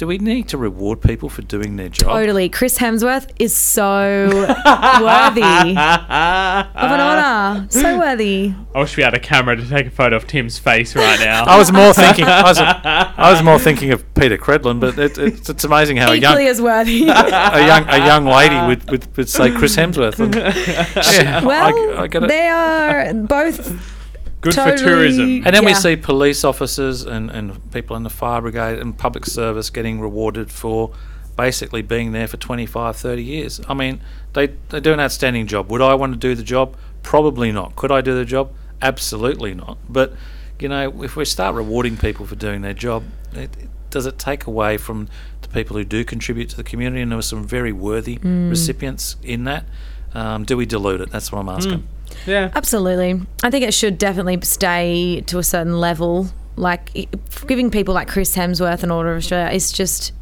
do 0.05 0.09
we 0.09 0.19
need 0.19 0.47
to 0.49 0.59
reward 0.59 1.01
people 1.01 1.31
for 1.31 1.41
doing 1.41 1.77
their 1.77 1.89
job? 1.89 2.11
Totally. 2.11 2.51
Chris 2.51 2.77
Hemsworth 2.77 3.31
is 3.39 3.57
so 3.57 4.29
worthy 4.29 5.41
of 5.41 5.77
an 5.79 7.01
honour. 7.01 7.67
So 7.71 7.99
worthy. 7.99 8.53
I 8.75 8.81
wish 8.81 8.99
we 8.99 9.03
had 9.03 9.15
a 9.15 9.19
camera 9.19 9.57
to 9.57 9.67
take 9.67 9.87
a 9.87 9.91
photo 9.91 10.17
of 10.17 10.27
Tim's 10.27 10.59
face 10.59 10.95
right 10.95 11.19
now. 11.21 11.45
I 11.47 11.57
was 11.57 11.73
more 11.73 11.95
thinking. 11.95 12.27
I 12.27 12.43
was, 12.43 12.59
I 12.59 13.33
was 13.33 13.43
more 13.43 13.59
thinking 13.69 13.93
of 13.93 14.13
Peta 14.13 14.37
Credlin, 14.37 14.79
but 14.79 14.99
it, 14.99 15.17
it's, 15.17 15.49
it's 15.49 15.65
amazing 15.65 15.97
how 15.97 16.13
a 16.13 16.17
young, 16.17 16.33
Equally 16.33 16.49
as 16.49 16.61
worthy. 16.61 17.03
a 17.09 17.67
young 17.67 17.89
a 17.89 17.97
young 18.05 18.27
lady 18.27 18.61
would, 18.67 18.91
would, 18.91 19.17
would 19.17 19.29
say 19.31 19.51
Chris 19.53 19.75
Hemsworth. 19.75 20.21
And, 20.21 20.35
yeah, 20.35 21.43
well, 21.43 21.97
I, 21.97 22.03
I 22.03 22.07
get 22.09 22.25
it. 22.25 22.29
they 22.29 22.49
are 22.49 23.15
both 23.15 24.04
Good 24.45 24.55
totally- 24.55 24.77
for 24.79 24.85
tourism. 24.85 25.43
And 25.45 25.55
then 25.55 25.65
we 25.65 25.75
see 25.75 25.97
police 25.97 26.45
officers 26.45 27.03
and, 27.03 27.31
and 27.31 27.71
people 27.73 27.97
in 27.97 28.03
the 28.03 28.11
fire 28.11 28.41
brigade 28.41 28.79
and 28.79 28.97
public 28.97 29.27
service 29.27 29.71
getting 29.71 30.01
rewarded 30.01 30.51
for 30.53 30.93
basically 31.37 31.83
being 31.83 32.13
there 32.13 32.29
for 32.29 32.37
25, 32.37 32.97
30 32.97 33.23
years. 33.23 33.61
I 33.69 33.75
mean, 33.75 34.01
they, 34.35 34.49
they 34.69 34.81
do 34.81 34.93
an 34.93 35.01
outstanding 35.01 35.47
job. 35.47 35.71
Would 35.71 35.81
I 35.83 35.95
want 35.95 36.13
to 36.13 36.19
do 36.19 36.35
the 36.35 36.45
job? 36.45 36.77
Probably 37.03 37.51
not. 37.51 37.75
Could 37.77 37.91
I 37.91 38.01
do 38.01 38.15
the 38.15 38.25
job? 38.25 38.53
Absolutely 38.81 39.53
not. 39.55 39.79
But, 39.89 40.13
you 40.61 40.69
know, 40.69 41.03
if 41.03 41.17
we 41.17 41.25
start 41.25 41.55
rewarding 41.57 41.97
people 41.97 42.25
for 42.27 42.37
doing 42.37 42.63
their 42.63 42.75
job, 42.75 43.05
it, 43.33 43.51
it- 43.59 43.69
does 43.91 44.07
it 44.07 44.19
take 44.19 44.45
away 44.49 44.77
from 44.77 45.07
the 45.43 45.49
people 45.51 45.77
who 45.77 45.85
do 45.85 46.05
contribute 46.05 46.49
to 46.51 46.57
the 46.57 46.65
community? 46.65 47.01
And 47.01 47.13
there 47.13 47.17
were 47.17 47.23
some 47.23 47.45
very 47.45 47.71
worthy 47.73 48.19
recipients 48.51 49.15
in 49.23 49.45
that. 49.45 49.67
Um, 50.15 50.43
do 50.45 50.57
we 50.57 50.67
dilute 50.67 51.01
it? 51.01 51.11
That's 51.13 51.31
what 51.31 51.39
I'm 51.39 51.49
asking. 51.49 51.87
Yeah. 52.27 52.51
Absolutely. 52.55 53.21
I 53.43 53.51
think 53.51 53.65
it 53.65 53.75
should 53.75 53.99
definitely 53.99 54.39
stay 54.43 55.23
to 55.27 55.39
a 55.39 55.43
certain 55.43 55.79
level. 55.81 56.29
Like 56.57 57.09
giving 57.47 57.71
people 57.71 57.95
like 57.95 58.09
Chris 58.09 58.37
Hemsworth 58.37 58.83
an 58.83 58.91
Order 58.91 59.13
of 59.13 59.19
Australia 59.19 59.53
is 59.53 59.73
just 59.73 60.13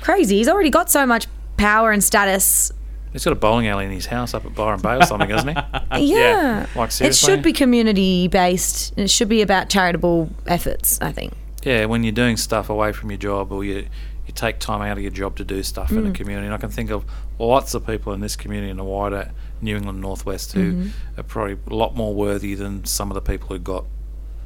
crazy. 0.00 0.38
He's 0.38 0.48
already 0.48 0.70
got 0.70 0.90
so 0.90 1.06
much 1.06 1.26
power 1.56 1.92
and 1.92 2.02
status. 2.02 2.72
He's 3.12 3.24
got 3.24 3.32
a 3.32 3.36
bowling 3.36 3.66
alley 3.66 3.86
in 3.86 3.90
his 3.90 4.06
house 4.06 4.34
up 4.34 4.44
at 4.44 4.54
Byron 4.54 4.80
Bay 4.80 4.96
or 4.96 5.02
something, 5.02 5.30
hasn't 5.30 5.58
he? 5.58 5.64
Yeah. 6.14 6.66
Like, 6.76 6.92
seriously. 6.92 7.06
it 7.06 7.14
should 7.14 7.42
be 7.42 7.52
community 7.52 8.28
based. 8.28 8.96
It 8.96 9.10
should 9.10 9.28
be 9.28 9.42
about 9.42 9.68
charitable 9.68 10.30
efforts, 10.46 11.00
I 11.00 11.12
think. 11.12 11.34
Yeah, 11.64 11.86
when 11.86 12.04
you're 12.04 12.12
doing 12.12 12.36
stuff 12.36 12.70
away 12.70 12.92
from 12.92 13.10
your 13.10 13.18
job 13.18 13.52
or 13.52 13.64
you 13.64 13.88
you 14.30 14.34
take 14.34 14.60
time 14.60 14.80
out 14.80 14.96
of 14.96 15.02
your 15.02 15.10
job 15.10 15.36
to 15.36 15.44
do 15.44 15.60
stuff 15.64 15.90
in 15.90 16.04
the 16.04 16.10
mm. 16.10 16.14
community. 16.14 16.46
And 16.46 16.54
I 16.54 16.58
can 16.58 16.70
think 16.70 16.90
of 16.90 17.04
lots 17.40 17.74
of 17.74 17.84
people 17.84 18.12
in 18.12 18.20
this 18.20 18.36
community 18.36 18.70
in 18.70 18.76
the 18.76 18.84
wider 18.84 19.32
New 19.62 19.76
England 19.76 20.00
Northwest 20.00 20.52
who 20.52 20.86
are 21.16 21.22
probably 21.22 21.56
a 21.70 21.74
lot 21.74 21.94
more 21.96 22.14
worthy 22.14 22.54
than 22.54 22.84
some 22.84 23.10
of 23.10 23.14
the 23.14 23.20
people 23.20 23.48
who 23.48 23.58
got 23.58 23.84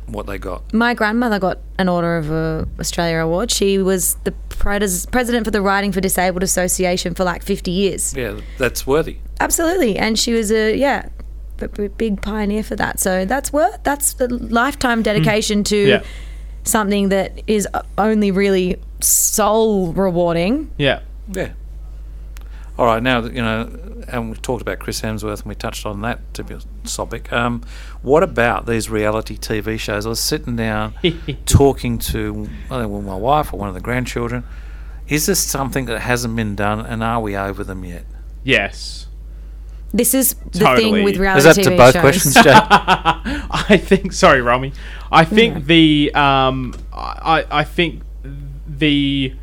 what 0.07 0.27
they 0.27 0.37
got. 0.39 0.73
My 0.75 0.93
grandmother 0.93 1.39
got 1.39 1.59
an 1.79 1.89
Order 1.89 2.19
of 2.19 2.31
uh, 2.31 2.65
Australia 2.79 3.19
award. 3.19 3.51
She 3.51 3.79
was 3.79 4.17
the 4.25 4.33
pres- 4.51 5.07
president 5.07 5.47
for 5.47 5.51
the 5.51 5.63
Riding 5.63 5.93
for 5.93 6.01
Disabled 6.03 6.43
Association 6.43 7.15
for 7.15 7.25
like 7.25 7.43
50 7.43 7.71
years. 7.71 8.15
Yeah, 8.15 8.41
that's 8.59 8.87
worthy. 8.87 9.19
Absolutely, 9.41 9.97
and 9.97 10.19
she 10.19 10.33
was 10.35 10.53
a 10.53 10.77
yeah, 10.77 11.09
b- 11.57 11.69
b- 11.69 11.89
big 11.89 12.21
pioneer 12.21 12.63
for 12.63 12.77
that. 12.77 13.01
So 13.01 13.25
that's 13.25 13.53
worth 13.53 13.79
that's 13.83 14.13
the 14.15 14.29
lifetime 14.29 15.03
dedication 15.03 15.65
to 15.65 15.77
Yeah. 15.77 16.03
something 16.65 17.09
that 17.09 17.41
is 17.47 17.67
only 17.97 18.31
really 18.31 18.77
soul 19.01 19.93
rewarding. 19.95 20.71
Yeah. 20.77 21.01
Yeah. 21.33 21.53
All 22.77 22.87
right, 22.87 23.03
now 23.03 23.23
you 23.25 23.41
know 23.43 23.71
and 24.09 24.31
we 24.31 24.37
talked 24.37 24.63
about 24.63 24.79
Chris 24.79 25.01
Hemsworth, 25.01 25.41
and 25.41 25.47
we 25.47 25.55
touched 25.55 25.87
on 25.87 26.01
that 26.03 26.35
to 26.35 26.45
be 26.45 26.55
a 26.55 26.61
topic. 26.85 27.33
Um, 27.33 27.63
what 28.03 28.23
about 28.23 28.67
these 28.67 28.91
reality 28.91 29.37
TV 29.37 29.79
shows? 29.79 30.07
I 30.07 30.09
was 30.09 30.21
sitting 30.21 30.57
down 30.57 30.95
talking 31.47 31.99
to 31.99 32.49
I 32.71 32.81
think, 32.81 32.93
well, 32.93 33.03
my 33.03 33.17
wife 33.17 33.53
or 33.53 33.59
one 33.59 33.69
of 33.69 33.75
the 33.75 33.81
grandchildren. 33.81 34.45
Is 35.07 35.27
this 35.27 35.39
something 35.39 35.85
that 35.87 36.01
hasn't 36.01 36.35
been 36.35 36.55
done, 36.55 36.81
and 36.81 37.03
are 37.03 37.21
we 37.21 37.37
over 37.37 37.63
them 37.63 37.85
yet? 37.85 38.07
Yes. 38.43 39.07
This 39.93 40.15
is 40.15 40.35
the 40.51 40.61
Totally. 40.61 40.93
thing 40.93 41.05
with 41.05 41.17
reality 41.19 41.45
shows. 41.47 41.59
Is 41.59 41.67
reality 41.69 41.69
that 41.69 41.71
TV 41.71 41.77
to 41.77 41.77
both 41.77 41.93
shows. 41.93 42.01
questions, 42.01 42.35
Jake? 42.43 42.47
I 43.71 43.77
think. 43.77 44.13
Sorry, 44.13 44.41
Romy. 44.41 44.73
I 45.13 45.25
think 45.25 45.67
the 45.67 46.11
um, 46.15 46.75
I 46.93 47.47
I 47.51 47.65
think 47.65 48.03
the 48.67 49.35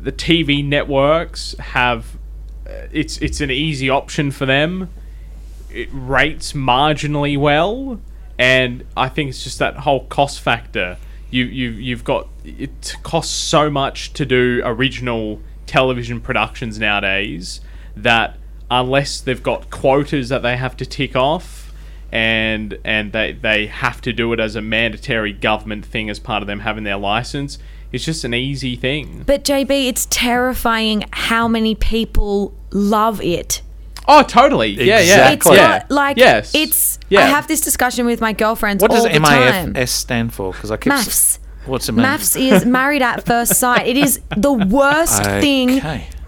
the 0.00 0.12
TV 0.12 0.64
networks 0.64 1.54
have 1.58 2.18
Uh, 2.70 2.86
it's 2.92 3.18
it's 3.18 3.40
an 3.40 3.50
easy 3.50 3.90
option 3.90 4.30
for 4.30 4.46
them. 4.46 4.88
It 5.70 5.88
rates 5.92 6.52
marginally 6.52 7.38
well, 7.38 8.00
and 8.38 8.84
I 8.96 9.08
think 9.08 9.30
it's 9.30 9.44
just 9.44 9.58
that 9.58 9.78
whole 9.78 10.04
cost 10.06 10.40
factor. 10.40 10.98
You 11.30 11.44
you 11.44 11.70
you've 11.70 12.04
got 12.04 12.28
it 12.44 12.96
costs 13.02 13.34
so 13.34 13.70
much 13.70 14.12
to 14.14 14.24
do 14.24 14.62
original 14.64 15.40
television 15.66 16.20
productions 16.20 16.78
nowadays 16.78 17.60
that 17.96 18.36
unless 18.70 19.20
they've 19.20 19.42
got 19.42 19.70
quotas 19.70 20.28
that 20.28 20.42
they 20.42 20.56
have 20.56 20.76
to 20.76 20.86
tick 20.86 21.14
off 21.14 21.72
and 22.12 22.78
and 22.84 23.12
they 23.12 23.32
they 23.32 23.66
have 23.66 24.00
to 24.00 24.12
do 24.12 24.32
it 24.32 24.40
as 24.40 24.56
a 24.56 24.60
mandatory 24.60 25.32
government 25.32 25.84
thing 25.84 26.10
as 26.10 26.18
part 26.18 26.42
of 26.42 26.48
them 26.48 26.60
having 26.60 26.82
their 26.82 26.96
license 26.96 27.58
it's 27.92 28.04
just 28.04 28.24
an 28.24 28.34
easy 28.34 28.76
thing 28.76 29.22
But 29.26 29.44
JB, 29.44 29.88
it's 29.88 30.06
terrifying 30.10 31.04
how 31.12 31.46
many 31.46 31.74
people 31.74 32.52
love 32.72 33.20
it. 33.22 33.62
oh 34.08 34.22
totally 34.22 34.68
yeah 34.70 34.98
yeah 35.00 35.30
It's 35.30 35.46
yeah 35.46 35.66
not 35.66 35.90
like 35.90 36.16
yes 36.16 36.54
it's. 36.54 36.98
yeah 37.08 37.20
I 37.20 37.24
have 37.26 37.46
this 37.48 37.60
discussion 37.60 38.06
with 38.06 38.20
my 38.20 38.32
girlfriends 38.32 38.82
What 38.82 38.90
all 38.90 38.96
does 39.04 39.12
the 39.12 39.18
time. 39.18 39.74
MAFS 39.74 39.88
stand 39.90 40.32
for? 40.32 40.52
Because 40.52 40.70
I 40.70 40.76
keep 40.76 40.92
s- 40.92 41.06
Maths. 41.06 41.38
What's 41.66 41.88
it 41.88 41.92
mean? 41.92 42.02
Maths 42.02 42.36
is 42.36 42.64
married 42.80 43.02
at 43.02 43.26
first 43.26 43.54
sight. 43.56 43.86
It 43.86 43.96
is 43.98 44.20
the 44.36 44.52
worst 44.52 45.22
thing 45.24 45.76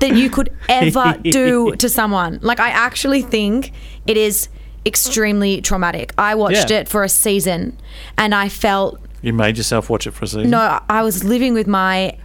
that 0.00 0.12
you 0.14 0.28
could 0.28 0.50
ever 0.68 1.16
do 1.22 1.74
to 1.76 1.88
someone. 1.88 2.38
Like 2.42 2.60
I 2.60 2.68
actually 2.68 3.22
think 3.22 3.72
it 4.06 4.16
is 4.16 4.48
extremely 4.84 5.60
traumatic. 5.62 6.12
I 6.18 6.34
watched 6.34 6.70
Yeah. 6.70 6.80
it 6.80 6.88
for 6.88 7.02
a 7.02 7.08
season 7.08 7.78
and 8.18 8.34
I 8.34 8.48
felt 8.48 9.00
You 9.22 9.32
made 9.32 9.56
yourself 9.56 9.88
watch 9.88 10.06
it 10.06 10.10
for 10.12 10.24
a 10.24 10.28
season. 10.28 10.50
no, 10.50 10.80
I 10.88 11.02
was 11.02 11.24
living 11.24 11.54
with 11.54 11.66
my 11.66 12.16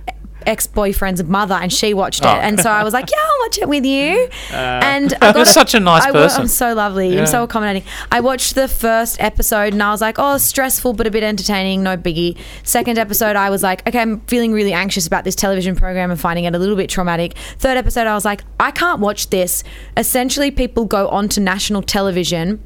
ex-boyfriend's 0.45 1.23
mother 1.23 1.55
and 1.55 1.71
she 1.71 1.93
watched 1.93 2.21
it. 2.21 2.27
Oh. 2.27 2.31
and 2.31 2.59
so 2.59 2.69
I 2.69 2.83
was 2.83 2.93
like 2.93 3.09
yeah 3.11 3.17
I'll 3.17 3.45
watch 3.45 3.57
it 3.57 3.69
with 3.69 3.85
you. 3.85 4.29
Uh, 4.51 4.55
and 4.83 5.13
I 5.21 5.31
got 5.31 5.35
You're 5.37 5.45
such 5.45 5.73
a 5.73 5.79
nice 5.79 6.03
I 6.05 6.11
person. 6.11 6.41
I'm 6.41 6.47
so 6.47 6.73
lovely. 6.73 7.13
Yeah. 7.13 7.21
I'm 7.21 7.27
so 7.27 7.43
accommodating. 7.43 7.83
I 8.11 8.19
watched 8.21 8.55
the 8.55 8.67
first 8.67 9.21
episode 9.21 9.73
and 9.73 9.83
I 9.83 9.91
was 9.91 10.01
like 10.01 10.15
oh 10.17 10.37
stressful 10.37 10.93
but 10.93 11.07
a 11.07 11.11
bit 11.11 11.23
entertaining. 11.23 11.83
No 11.83 11.97
biggie. 11.97 12.37
Second 12.63 12.97
episode 12.97 13.35
I 13.35 13.49
was 13.49 13.63
like 13.63 13.87
okay 13.87 13.99
I'm 13.99 14.21
feeling 14.21 14.51
really 14.53 14.73
anxious 14.73 15.07
about 15.07 15.23
this 15.23 15.35
television 15.35 15.75
program 15.75 16.11
and 16.11 16.19
finding 16.19 16.45
it 16.45 16.55
a 16.55 16.59
little 16.59 16.75
bit 16.75 16.89
traumatic. 16.89 17.37
Third 17.57 17.77
episode 17.77 18.07
I 18.07 18.13
was 18.13 18.25
like 18.25 18.43
I 18.59 18.71
can't 18.71 18.99
watch 18.99 19.29
this. 19.29 19.63
Essentially 19.95 20.51
people 20.51 20.85
go 20.85 21.07
onto 21.09 21.41
national 21.41 21.81
television 21.81 22.61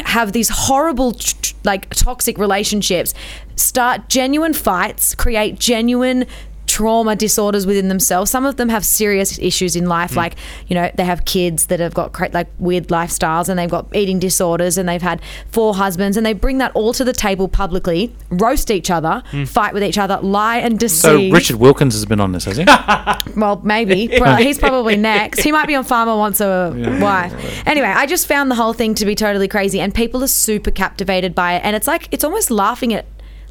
have 0.00 0.32
these 0.32 0.48
horrible 0.48 1.16
like 1.64 1.88
toxic 1.94 2.38
relationships 2.38 3.14
start 3.56 4.08
genuine 4.08 4.52
fights 4.52 5.14
create 5.14 5.58
genuine 5.58 6.26
trauma 6.74 7.14
disorders 7.14 7.66
within 7.66 7.88
themselves 7.88 8.30
some 8.30 8.44
of 8.44 8.56
them 8.56 8.68
have 8.68 8.84
serious 8.84 9.38
issues 9.38 9.76
in 9.76 9.86
life 9.86 10.12
mm. 10.12 10.16
like 10.16 10.34
you 10.66 10.74
know 10.74 10.90
they 10.96 11.04
have 11.04 11.24
kids 11.24 11.66
that 11.66 11.78
have 11.78 11.94
got 11.94 12.12
cra- 12.12 12.30
like 12.32 12.48
weird 12.58 12.88
lifestyles 12.88 13.48
and 13.48 13.58
they've 13.58 13.70
got 13.70 13.86
eating 13.94 14.18
disorders 14.18 14.76
and 14.76 14.88
they've 14.88 15.02
had 15.02 15.20
four 15.52 15.74
husbands 15.76 16.16
and 16.16 16.26
they 16.26 16.32
bring 16.32 16.58
that 16.58 16.72
all 16.74 16.92
to 16.92 17.04
the 17.04 17.12
table 17.12 17.46
publicly 17.46 18.12
roast 18.30 18.72
each 18.72 18.90
other 18.90 19.22
mm. 19.30 19.46
fight 19.46 19.72
with 19.72 19.84
each 19.84 19.98
other 19.98 20.18
lie 20.34 20.58
and 20.58 20.78
deceive. 20.78 21.30
So 21.30 21.30
Richard 21.30 21.56
Wilkins 21.56 21.94
has 21.94 22.04
been 22.06 22.20
on 22.20 22.32
this, 22.32 22.44
has 22.44 22.56
he? 22.56 22.64
well, 23.36 23.60
maybe. 23.62 24.10
Well, 24.24 24.36
he's 24.36 24.58
probably 24.58 24.96
next. 24.96 25.40
He 25.40 25.52
might 25.52 25.66
be 25.66 25.74
on 25.74 25.84
Farmer 25.84 26.16
Wants 26.16 26.40
a 26.40 26.72
Wife. 27.02 27.66
Anyway, 27.66 27.88
I 27.88 28.06
just 28.06 28.26
found 28.26 28.50
the 28.50 28.54
whole 28.54 28.72
thing 28.72 28.94
to 28.94 29.04
be 29.04 29.14
totally 29.14 29.48
crazy, 29.48 29.80
and 29.80 29.94
people 29.94 30.24
are 30.24 30.28
super 30.28 30.70
captivated 30.70 31.34
by 31.34 31.54
it. 31.54 31.62
And 31.62 31.76
it's 31.76 31.86
like 31.86 32.08
it's 32.10 32.24
almost 32.24 32.50
laughing 32.50 32.94
at 32.94 33.04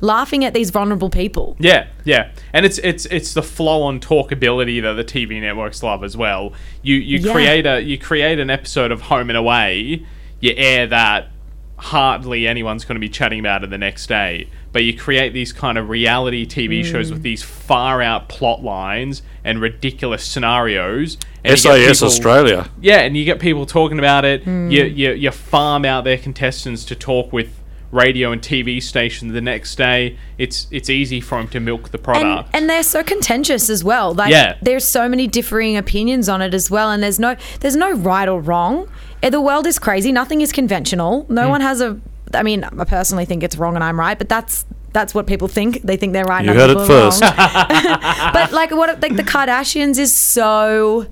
laughing 0.03 0.43
at 0.43 0.53
these 0.53 0.69
vulnerable 0.69 1.10
people. 1.10 1.55
Yeah, 1.60 1.88
yeah, 2.03 2.29
and 2.51 2.65
it's 2.65 2.77
it's 2.79 3.05
it's 3.07 3.33
the 3.33 3.41
flow 3.41 3.81
on 3.83 4.00
talkability 4.00 4.81
that 4.81 4.93
the 4.93 5.03
TV 5.03 5.39
networks 5.41 5.81
love 5.81 6.03
as 6.03 6.15
well. 6.17 6.53
You 6.83 6.95
you 6.98 7.19
Yeah. 7.19 7.31
create 7.31 7.65
a 7.65 7.79
you 7.81 7.98
create 7.98 8.38
an 8.39 8.50
episode 8.50 8.91
of 8.91 9.01
Home 9.03 9.29
and 9.29 9.38
Away, 9.38 10.03
you 10.41 10.53
air 10.57 10.86
that, 10.88 11.29
hardly 11.77 12.48
anyone's 12.48 12.86
going 12.86 12.95
to 12.95 13.00
be 13.00 13.10
chatting 13.10 13.39
about 13.39 13.63
it 13.63 13.69
the 13.69 13.77
next 13.77 14.07
day. 14.07 14.48
But 14.72 14.83
you 14.83 14.98
create 14.98 15.33
these 15.33 15.53
kind 15.53 15.77
of 15.77 15.89
reality 15.89 16.45
TV 16.45 16.83
shows 16.83 17.10
Mm. 17.10 17.13
with 17.13 17.24
these 17.24 17.43
far 17.43 18.01
out 18.01 18.27
plot 18.29 18.63
lines 18.63 19.22
and 19.43 19.62
ridiculous 19.62 20.24
scenarios. 20.24 21.17
And 21.43 21.51
you 21.51 21.57
SAS 21.57 21.98
people- 22.00 22.07
Australia. 22.07 22.69
yeah, 22.81 23.00
and 23.01 23.15
you 23.17 23.25
get 23.25 23.39
people 23.39 23.65
talking 23.65 24.00
about 24.00 24.24
it. 24.25 24.43
Hmm. 24.43 24.69
You, 24.72 24.83
you 24.86 25.12
you 25.13 25.31
farm 25.31 25.86
out 25.86 26.03
their 26.05 26.17
contestants 26.17 26.86
to 26.86 26.95
talk 26.95 27.31
with 27.33 27.50
radio 27.94 28.32
and 28.32 28.42
TV 28.42 28.82
station 28.82 29.32
the 29.34 29.42
next 29.42 29.76
day. 29.76 30.18
It's 30.38 30.68
it's 30.72 30.90
easy 30.90 31.22
for 31.22 31.38
them 31.38 31.48
to 31.50 31.60
milk 31.60 31.90
the 31.90 31.98
product. 31.98 32.50
and 32.54 32.70
they're 32.70 32.84
so 32.84 33.04
contentious 33.04 33.70
as 33.70 33.84
well. 33.84 34.14
Like 34.14 34.32
Yeah. 34.32 34.58
there's 34.62 34.86
so 34.86 35.08
many 35.08 35.28
differing 35.28 35.78
opinions 35.78 36.28
on 36.28 36.42
it 36.42 36.54
as 36.54 36.70
well, 36.72 36.90
and 36.92 37.02
there's 37.04 37.20
no 37.20 37.36
there's 37.62 37.76
no 37.76 37.92
right 37.94 38.28
or 38.28 38.42
wrong. 38.42 38.88
Eh, 39.22 39.30
The 39.30 39.40
world 39.42 39.66
is 39.68 39.80
crazy. 39.80 40.12
Nothing 40.12 40.42
is 40.42 40.52
conventional. 40.52 41.26
No 41.30 41.50
one 41.50 41.62
has 41.62 41.80
a. 41.82 42.00
I 42.34 42.42
mean, 42.44 42.64
I 42.64 42.84
personally 42.86 43.26
think 43.26 43.44
it's 43.44 43.58
wrong 43.58 43.76
and 43.76 43.84
I'm 43.84 44.00
right, 44.00 44.18
but 44.18 44.28
that's 44.28 44.66
that's 44.92 45.14
what 45.16 45.26
people 45.28 45.48
think. 45.48 45.82
They 45.84 45.98
think 45.98 46.14
they're 46.14 46.26
right. 46.26 46.44
You 46.44 46.52
and 46.52 46.60
other 46.60 46.74
heard 46.74 46.84
it 46.84 46.88
first. 46.88 47.22
wrong. 47.22 47.34
but 48.34 48.52
like 48.52 48.72
what 48.72 49.00
like 49.02 49.16
the 49.16 49.24
Kardashians 49.24 49.98
is 50.00 50.16
so 50.16 51.06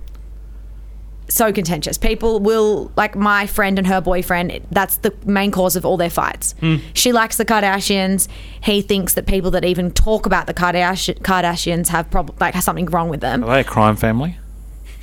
so 1.32 1.52
contentious. 1.52 1.98
People 1.98 2.40
will 2.40 2.92
like 2.96 3.16
my 3.16 3.48
friend 3.48 3.78
and 3.78 3.88
her 3.88 4.02
boyfriend. 4.02 4.62
That's 4.72 4.98
the 4.98 5.14
main 5.26 5.52
cause 5.52 5.76
of 5.76 5.86
all 5.86 5.98
their 5.98 6.10
fights. 6.10 6.54
Hmm. 6.60 6.78
She 6.94 7.12
likes 7.12 7.38
the 7.38 7.46
Kardashians. 7.46 8.28
He 8.64 8.82
thinks 8.82 9.14
that 9.14 9.26
people 9.26 9.52
that 9.52 9.66
even 9.66 9.92
talk 9.92 10.26
about 10.26 10.48
the 10.48 10.54
Kardashian, 10.54 11.20
Kardashians 11.20 11.88
have 11.88 12.10
prob- 12.10 12.36
like 12.42 12.54
has 12.54 12.66
something 12.66 12.86
wrong 12.88 13.10
with 13.10 13.22
them. 13.22 13.44
Are 13.44 13.54
they 13.54 13.62
a 13.62 13.64
crime 13.64 13.96
family? 13.96 14.38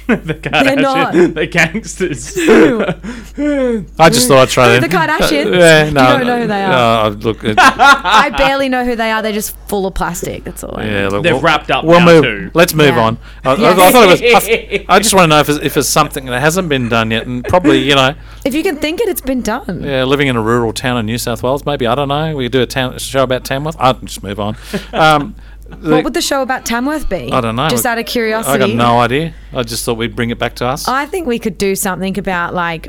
the 0.24 0.34
Kardashian, 0.34 0.80
not. 0.80 1.12
the 1.34 1.46
gangsters. 1.46 2.34
I 3.98 4.08
just 4.08 4.26
thought 4.28 4.38
I'd 4.42 4.48
try 4.48 4.74
Who, 4.74 4.80
that. 4.80 4.90
the 4.90 4.96
Kardashians? 4.96 5.54
Yeah, 5.58 5.84
You 5.86 5.90
no, 5.92 6.18
don't 6.18 6.26
know 6.26 6.40
who 6.40 6.46
they 6.46 6.64
are. 6.64 7.06
Uh, 7.06 7.10
look, 7.10 7.44
it, 7.44 7.56
I 7.58 8.30
barely 8.30 8.68
know 8.70 8.84
who 8.84 8.96
they 8.96 9.10
are. 9.10 9.20
They're 9.22 9.32
just 9.32 9.54
full 9.68 9.86
of 9.86 9.94
plastic. 9.94 10.44
That's 10.44 10.64
all. 10.64 10.78
I 10.78 10.84
know. 10.86 10.90
yeah, 10.90 11.08
look, 11.08 11.22
They're 11.22 11.34
we'll- 11.34 11.42
wrapped 11.42 11.70
up 11.70 11.84
We'll 11.84 12.00
now 12.00 12.06
move. 12.06 12.24
too. 12.24 12.50
Let's 12.54 12.72
move 12.74 12.94
Yeah. 12.96 13.00
on. 13.04 13.18
I, 13.44 13.50
I- 13.52 13.56
Yeah. 13.58 13.70
I 13.70 13.90
thought 13.92 14.08
it 14.08 14.34
was. 14.34 14.48
I, 14.48 14.84
I 14.88 14.98
just 14.98 15.14
want 15.14 15.24
to 15.24 15.28
know 15.28 15.40
if 15.40 15.48
it's, 15.50 15.58
if 15.62 15.76
it's 15.76 15.88
something 15.88 16.24
that 16.26 16.40
hasn't 16.40 16.68
been 16.68 16.88
done 16.88 17.10
yet, 17.10 17.26
and 17.26 17.44
probably 17.44 17.78
you 17.80 17.94
know, 17.94 18.14
If 18.44 18.54
you 18.54 18.62
can 18.62 18.76
think 18.76 19.00
it, 19.00 19.08
it's 19.08 19.20
been 19.20 19.42
done. 19.42 19.82
yeah, 19.82 20.04
living 20.04 20.28
in 20.28 20.36
a 20.36 20.42
rural 20.42 20.72
town 20.72 20.96
in 20.98 21.06
New 21.06 21.18
South 21.18 21.42
Wales, 21.42 21.66
maybe 21.66 21.86
I 21.86 21.94
don't 21.94 22.08
know. 22.08 22.34
We 22.34 22.46
could 22.46 22.52
do 22.52 22.62
a 22.62 22.66
town 22.66 22.94
a 22.94 22.98
show 22.98 23.22
about 23.24 23.44
Tamworth. 23.44 23.76
I'll 23.78 23.94
just 23.94 24.22
move 24.22 24.40
on. 24.40 24.56
Um, 24.92 25.34
the- 25.68 25.90
What 25.90 26.04
would 26.04 26.14
the 26.14 26.22
show 26.22 26.42
about 26.42 26.64
Tamworth 26.66 27.08
be? 27.08 27.30
I 27.32 27.40
don't 27.40 27.56
know. 27.56 27.68
Just 27.68 27.86
out 27.86 27.98
of 27.98 28.06
curiosity. 28.06 28.54
I 28.54 28.58
got 28.66 28.70
no 28.74 28.98
idea. 29.00 29.34
I 29.52 29.62
just 29.62 29.84
thought 29.84 29.98
we'd 29.98 30.16
bring 30.16 30.30
it 30.30 30.38
back 30.38 30.54
to 30.56 30.66
us. 30.66 30.88
I 30.88 31.06
think 31.06 31.26
we 31.26 31.38
could 31.38 31.58
do 31.58 31.74
something 31.74 32.18
about 32.18 32.54
like 32.54 32.88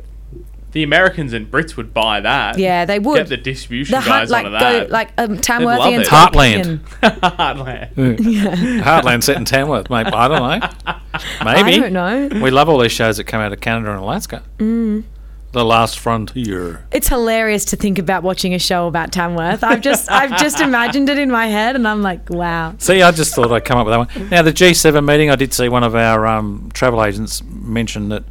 the 0.72 0.84
Americans 0.84 1.34
and 1.34 1.50
Brits 1.50 1.76
would 1.78 1.94
buy 1.96 2.20
that. 2.22 2.60
yeah, 2.60 2.86
they 2.86 3.00
would. 3.00 3.18
Get 3.18 3.30
the 3.30 3.38
distribution 3.38 3.94
the 4.00 4.06
guys 4.06 4.30
hunt, 4.30 4.30
like 4.30 4.46
onto 4.46 4.60
go 4.60 4.60
that. 4.80 4.90
like 4.92 5.10
um, 5.18 5.30
love 5.32 5.42
Tamworthians. 5.42 6.02
it. 6.02 6.08
Heartland. 6.08 6.80
Heartland. 7.02 8.82
Heartland 8.84 9.24
set 9.24 9.38
in 9.38 9.46
Tamworth, 9.46 9.90
maybe. 9.90 10.10
I 10.12 10.28
don't 10.28 10.40
know. 10.60 10.70
Maybe. 11.44 11.74
I 11.74 11.90
don't 11.90 11.94
know. 11.94 12.42
We 12.42 12.52
love 12.52 12.70
all 12.70 12.78
these 12.80 12.92
shows 12.92 13.18
that 13.18 13.24
come 13.26 13.42
out 13.42 13.52
of 13.52 13.60
Canada 13.60 13.92
and 13.92 14.00
Alaska. 14.00 14.44
Mm. 14.60 15.04
The 15.52 15.66
Last 15.66 15.98
Frontier. 15.98 16.86
It's 16.92 17.08
hilarious 17.08 17.66
to 17.66 17.76
think 17.76 17.98
about 17.98 18.22
watching 18.22 18.54
a 18.54 18.60
show 18.60 18.88
about 18.88 19.12
Tamworth. 19.12 19.64
I've 19.64 19.82
just 19.82 20.10
I've 20.12 20.38
just 20.40 20.60
imagined 20.60 21.10
it 21.10 21.18
in 21.18 21.32
my 21.32 21.48
head, 21.48 21.76
and 21.76 21.88
I'm 21.88 22.04
like, 22.04 22.30
wow. 22.30 22.76
See, 22.78 23.02
I 23.02 23.12
just 23.12 23.34
thought 23.34 23.52
I'd 23.52 23.66
come 23.66 23.80
up 23.80 23.88
with 23.88 23.94
that 23.94 24.16
one. 24.20 24.30
Now, 24.30 24.42
the 24.44 24.54
G7 24.54 25.04
meeting, 25.04 25.32
I 25.32 25.36
did 25.36 25.52
see 25.54 25.68
one 25.68 25.84
of 25.84 25.96
our 25.96 26.28
um, 26.28 26.70
travel 26.74 27.04
agents 27.04 27.42
mention 27.44 28.10
that 28.10 28.24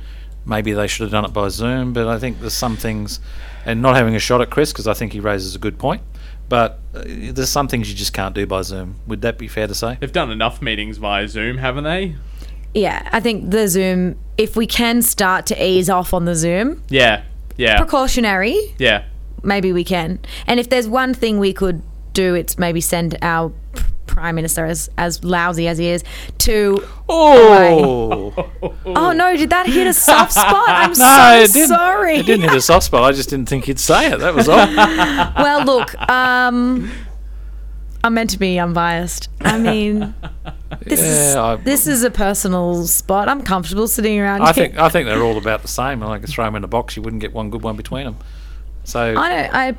maybe 0.46 0.72
they 0.72 0.86
should 0.86 1.02
have 1.02 1.10
done 1.10 1.24
it 1.24 1.32
by 1.32 1.48
Zoom, 1.48 1.92
but 1.92 2.06
I 2.06 2.18
think 2.20 2.38
there's 2.40 2.54
some 2.54 2.76
things, 2.76 3.18
and 3.64 3.82
not 3.82 3.96
having 3.96 4.14
a 4.14 4.20
shot 4.20 4.40
at 4.40 4.50
Chris, 4.50 4.72
because 4.72 4.86
I 4.86 4.94
think 4.94 5.12
he 5.12 5.18
raises 5.18 5.56
a 5.56 5.58
good 5.58 5.76
point, 5.76 6.02
but 6.48 6.78
uh, 6.94 7.02
there's 7.04 7.50
some 7.50 7.66
things 7.66 7.90
you 7.90 7.96
just 7.96 8.12
can't 8.12 8.34
do 8.34 8.46
by 8.46 8.62
Zoom. 8.62 8.94
Would 9.08 9.22
that 9.22 9.38
be 9.38 9.48
fair 9.48 9.66
to 9.66 9.74
say? 9.74 9.98
They've 9.98 10.12
done 10.12 10.30
enough 10.30 10.62
meetings 10.62 10.98
via 10.98 11.26
Zoom, 11.26 11.58
haven't 11.58 11.82
they? 11.84 12.14
Yeah, 12.74 13.08
I 13.10 13.18
think 13.18 13.50
the 13.50 13.66
Zoom. 13.66 14.18
If 14.38 14.56
we 14.56 14.66
can 14.66 15.02
start 15.02 15.46
to 15.46 15.62
ease 15.62 15.90
off 15.90 16.14
on 16.14 16.24
the 16.24 16.34
Zoom, 16.34 16.82
Yeah. 16.88 17.22
Yeah. 17.56 17.76
precautionary, 17.78 18.56
Yeah. 18.78 19.02
maybe 19.42 19.72
we 19.72 19.82
can. 19.84 20.20
And 20.46 20.58
if 20.60 20.68
there's 20.70 20.88
one 20.88 21.12
thing 21.12 21.38
we 21.40 21.52
could 21.52 21.82
do, 22.14 22.34
it's 22.34 22.56
maybe 22.58 22.80
send 22.80 23.18
our 23.20 23.52
prime 24.06 24.36
minister, 24.36 24.64
as 24.64 24.88
as 24.96 25.22
lousy 25.22 25.68
as 25.68 25.76
he 25.78 25.88
is, 25.88 26.02
to 26.38 26.82
Oh, 27.08 28.32
oh 28.86 29.12
no, 29.12 29.36
did 29.36 29.50
that 29.50 29.66
hit 29.66 29.86
a 29.86 29.92
soft 29.92 30.32
spot? 30.32 30.68
I'm 30.68 30.90
no, 30.98 31.44
so 31.46 31.58
it 31.60 31.68
sorry. 31.68 32.16
It 32.16 32.26
didn't 32.26 32.48
hit 32.48 32.54
a 32.54 32.60
soft 32.60 32.86
spot. 32.86 33.02
I 33.04 33.12
just 33.12 33.28
didn't 33.30 33.48
think 33.48 33.64
he'd 33.66 33.78
say 33.78 34.10
it. 34.12 34.18
That 34.20 34.34
was 34.34 34.48
all. 34.48 34.56
well, 35.36 35.64
look, 35.64 35.94
um, 36.08 36.90
I'm 38.04 38.14
meant 38.14 38.30
to 38.30 38.38
be 38.38 38.58
unbiased. 38.58 39.28
I 39.40 39.58
mean, 39.58 40.14
this 40.82 41.00
Yeah, 41.34 41.42
I- 41.42 41.54
is 41.54 41.64
this 41.64 41.86
is 41.86 42.02
a 42.04 42.10
personal 42.10 42.86
spot. 42.86 43.28
I'm 43.28 43.42
comfortable 43.42 43.88
sitting 43.88 44.18
around. 44.20 44.42
I 44.42 44.46
here. 44.46 44.52
think 44.54 44.78
I 44.78 44.88
think 44.88 45.06
they're 45.06 45.22
all 45.22 45.38
about 45.38 45.62
the 45.62 45.68
same. 45.68 46.02
And 46.02 46.12
I 46.12 46.18
could 46.18 46.28
throw 46.28 46.44
them 46.44 46.56
in 46.56 46.64
a 46.64 46.68
box. 46.68 46.96
You 46.96 47.02
wouldn't 47.02 47.20
get 47.20 47.32
one 47.32 47.50
good 47.50 47.62
one 47.62 47.76
between 47.76 48.04
them. 48.04 48.16
So 48.84 49.00
I 49.16 49.28
don't. 49.28 49.54
I. 49.54 49.74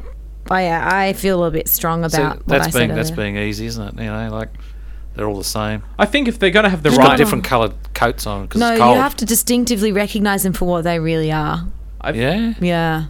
I, 0.51 0.63
yeah, 0.63 0.89
I 0.91 1.13
feel 1.13 1.43
a 1.43 1.51
bit 1.51 1.67
strong 1.67 2.07
so 2.09 2.17
about 2.17 2.37
what 2.37 2.47
that's 2.47 2.67
I 2.75 2.79
being 2.79 2.89
said 2.89 2.97
that's 2.97 3.11
earlier. 3.11 3.33
being 3.33 3.37
easy, 3.37 3.67
isn't 3.67 3.99
it? 3.99 4.03
You 4.03 4.09
know, 4.09 4.29
like 4.31 4.49
they're 5.15 5.27
all 5.27 5.37
the 5.37 5.43
same. 5.43 5.83
I 5.99 6.07
think 6.07 6.27
if 6.27 6.39
they're 6.39 6.49
going 6.49 6.63
to 6.63 6.69
have 6.71 6.81
the 6.81 6.89
Just 6.89 6.97
right, 6.99 7.09
got 7.09 7.17
different 7.17 7.43
coloured 7.43 7.73
coats 7.93 8.25
on 8.25 8.43
because 8.47 8.59
No, 8.59 8.71
it's 8.71 8.79
cold. 8.79 8.95
you 8.95 9.01
have 9.01 9.15
to 9.17 9.25
distinctively 9.25 9.91
recognize 9.91 10.41
them 10.43 10.53
for 10.53 10.65
what 10.65 10.85
they 10.85 10.97
really 10.99 11.31
are. 11.31 11.67
yeah. 12.15 12.53
Yeah. 12.61 13.05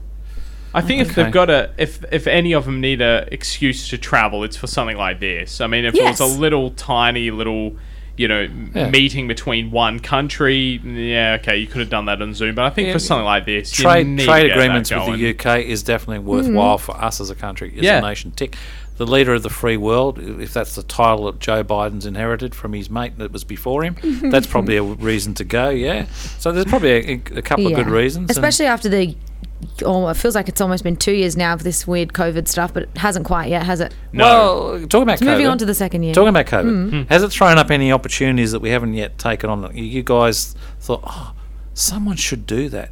I 0.74 0.82
think 0.82 1.02
if 1.02 1.16
they've 1.16 1.32
got 1.32 1.50
a, 1.50 1.72
if 1.78 2.04
if 2.12 2.28
any 2.28 2.54
of 2.54 2.66
them 2.66 2.82
need 2.82 3.02
a 3.02 3.28
excuse 3.32 3.90
to 3.90 3.98
travel, 3.98 4.44
it's 4.44 4.58
for 4.58 4.68
something 4.68 4.98
like 4.98 5.20
this. 5.20 5.62
I 5.62 5.68
mean, 5.68 5.86
if 5.86 5.96
it 5.96 6.04
was 6.04 6.20
a 6.20 6.26
little 6.26 6.72
tiny 6.72 7.32
little, 7.32 7.76
you 8.18 8.28
know, 8.28 8.48
Yeah. 8.76 8.90
meeting 8.90 9.28
between 9.28 9.72
one 9.72 10.00
country, 10.00 10.80
yeah, 10.84 11.38
okay, 11.40 11.58
you 11.58 11.68
could 11.68 11.80
have 11.80 11.90
done 11.90 12.06
that 12.06 12.22
on 12.22 12.34
Zoom. 12.34 12.56
But 12.56 12.66
I 12.66 12.70
think 12.70 12.88
Yeah, 12.88 12.94
for 12.94 13.00
something 13.00 13.26
like 13.26 13.46
this, 13.46 13.78
you 13.80 13.84
Trade 13.84 14.08
need 14.08 14.26
trade 14.26 14.42
to 14.44 14.48
get 14.50 14.56
that 14.56 14.62
agreements 14.62 14.92
with 14.92 15.20
the 15.20 15.30
UK 15.30 15.66
is 15.66 15.84
definitely 15.84 16.18
mm-hmm. 16.18 16.28
worthwhile 16.28 16.78
for 16.78 16.96
us 16.98 17.20
as 17.20 17.30
a 17.30 17.36
country, 17.36 17.74
as 17.78 17.84
Yeah. 17.84 18.00
a 18.00 18.02
nation. 18.02 18.32
Tick. 18.36 18.56
The 18.98 19.06
leader 19.06 19.34
of 19.34 19.44
the 19.44 19.50
free 19.50 19.78
world, 19.78 20.20
if 20.20 20.54
that's 20.54 20.76
the 20.76 20.84
title 20.84 21.28
that 21.28 21.40
Joe 21.40 21.64
Biden's 21.64 22.06
inherited 22.06 22.54
from 22.54 22.74
his 22.74 22.90
mate 22.90 23.18
that 23.18 23.32
was 23.32 23.46
before 23.46 23.86
him, 23.86 23.96
mm-hmm. 23.96 24.30
that's 24.30 24.46
probably 24.46 24.76
a 24.76 24.84
reason 24.84 25.34
to 25.36 25.46
go. 25.46 25.70
Yeah. 25.70 26.08
So 26.38 26.52
there's 26.52 26.66
probably 26.66 26.92
a, 26.92 27.14
a 27.38 27.42
couple 27.42 27.66
of 27.68 27.74
good 27.76 27.88
reasons. 27.88 28.30
Especially 28.30 28.66
after 28.66 28.90
the. 28.90 29.16
Oh, 29.84 30.08
it 30.08 30.14
feels 30.16 30.36
like 30.36 30.48
it's 30.48 30.62
almost 30.62 30.84
been 30.84 30.96
two 30.96 31.12
years 31.12 31.36
now 31.36 31.54
of 31.54 31.64
this 31.64 31.86
weird 31.86 32.14
COVID 32.14 32.48
stuff, 32.48 32.74
but 32.74 32.84
it 32.84 32.98
hasn't 32.98 33.26
quite 33.26 33.50
yet, 33.50 33.64
has 33.66 33.82
it? 33.82 33.94
No. 34.14 34.24
Well, 34.24 34.80
talking 34.88 35.04
about 35.04 35.22
Moving 35.22 35.46
COVID, 35.46 35.52
on 35.52 35.58
to 35.58 35.66
the 35.66 35.74
second 35.74 36.04
year. 36.04 36.14
Talking 36.14 36.30
about 36.30 36.46
COVID, 36.46 36.90
Hmm. 36.90 37.02
has 37.10 37.24
it 37.24 37.30
thrown 37.30 37.58
up 37.58 37.70
any 37.70 37.92
opportunities 37.92 38.52
that 38.54 38.62
we 38.62 38.70
haven't 38.70 38.94
yet 38.94 39.18
taken 39.18 39.50
on? 39.50 39.76
You, 39.76 39.84
you 39.84 40.04
guys 40.04 40.56
thought, 40.80 41.02
oh, 41.06 41.34
someone 41.74 42.16
should 42.16 42.46
do 42.48 42.70
that. 42.70 42.90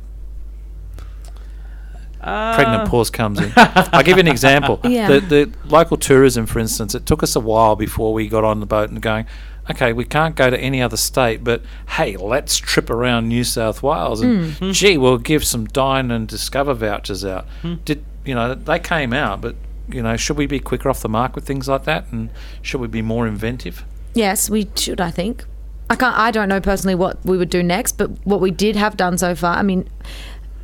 Uh, 2.19 2.55
Pregnant 2.55 2.89
pause 2.89 3.09
comes 3.09 3.39
in. 3.39 3.51
I'll 3.55 4.03
give 4.03 4.17
you 4.17 4.21
an 4.21 4.27
example. 4.27 4.79
Yeah. 4.87 5.07
The, 5.07 5.19
the 5.19 5.51
local 5.67 5.97
tourism, 5.97 6.45
for 6.45 6.59
instance, 6.59 6.95
it 6.95 7.05
took 7.05 7.21
us 7.23 7.35
a 7.35 7.39
while 7.39 7.75
before 7.75 8.13
we 8.13 8.27
got 8.27 8.43
on 8.43 8.59
the 8.59 8.65
boat 8.65 8.89
and 8.89 9.01
going, 9.01 9.25
okay, 9.69 9.93
we 9.93 10.05
can't 10.05 10.35
go 10.35 10.49
to 10.49 10.59
any 10.59 10.81
other 10.81 10.97
state, 10.97 11.43
but 11.43 11.61
hey, 11.89 12.15
let's 12.17 12.57
trip 12.57 12.89
around 12.89 13.27
New 13.27 13.43
South 13.43 13.83
Wales 13.83 14.21
and 14.21 14.53
Hmm. 14.53 14.71
gee, 14.71 14.97
we'll 14.97 15.17
give 15.17 15.43
some 15.45 15.65
dine 15.65 16.11
and 16.11 16.27
discover 16.27 16.73
vouchers 16.73 17.23
out. 17.25 17.45
Hmm. 17.61 17.75
Did 17.85 18.03
you 18.25 18.35
know 18.35 18.53
they 18.55 18.79
came 18.79 19.13
out, 19.13 19.41
but 19.41 19.55
you 19.89 20.01
know, 20.03 20.17
should 20.17 20.35
we 20.37 20.47
be 20.47 20.59
quicker 20.59 20.89
off 20.89 21.01
the 21.01 21.09
mark 21.09 21.35
with 21.35 21.45
things 21.45 21.67
like 21.67 21.85
that, 21.85 22.05
and 22.11 22.29
should 22.61 22.81
we 22.81 22.87
be 22.87 23.01
more 23.01 23.25
inventive? 23.27 23.85
Yes, 24.13 24.49
we 24.49 24.67
should. 24.75 24.99
I 24.99 25.11
think. 25.11 25.45
I 25.89 25.95
can't. 25.95 26.17
I 26.17 26.31
don't 26.31 26.49
know 26.49 26.59
personally 26.59 26.95
what 26.95 27.23
we 27.25 27.37
would 27.37 27.49
do 27.49 27.63
next, 27.63 27.93
but 27.97 28.09
what 28.25 28.41
we 28.41 28.51
did 28.51 28.75
have 28.75 28.97
done 28.97 29.17
so 29.17 29.33
far. 29.35 29.55
I 29.55 29.61
mean, 29.63 29.87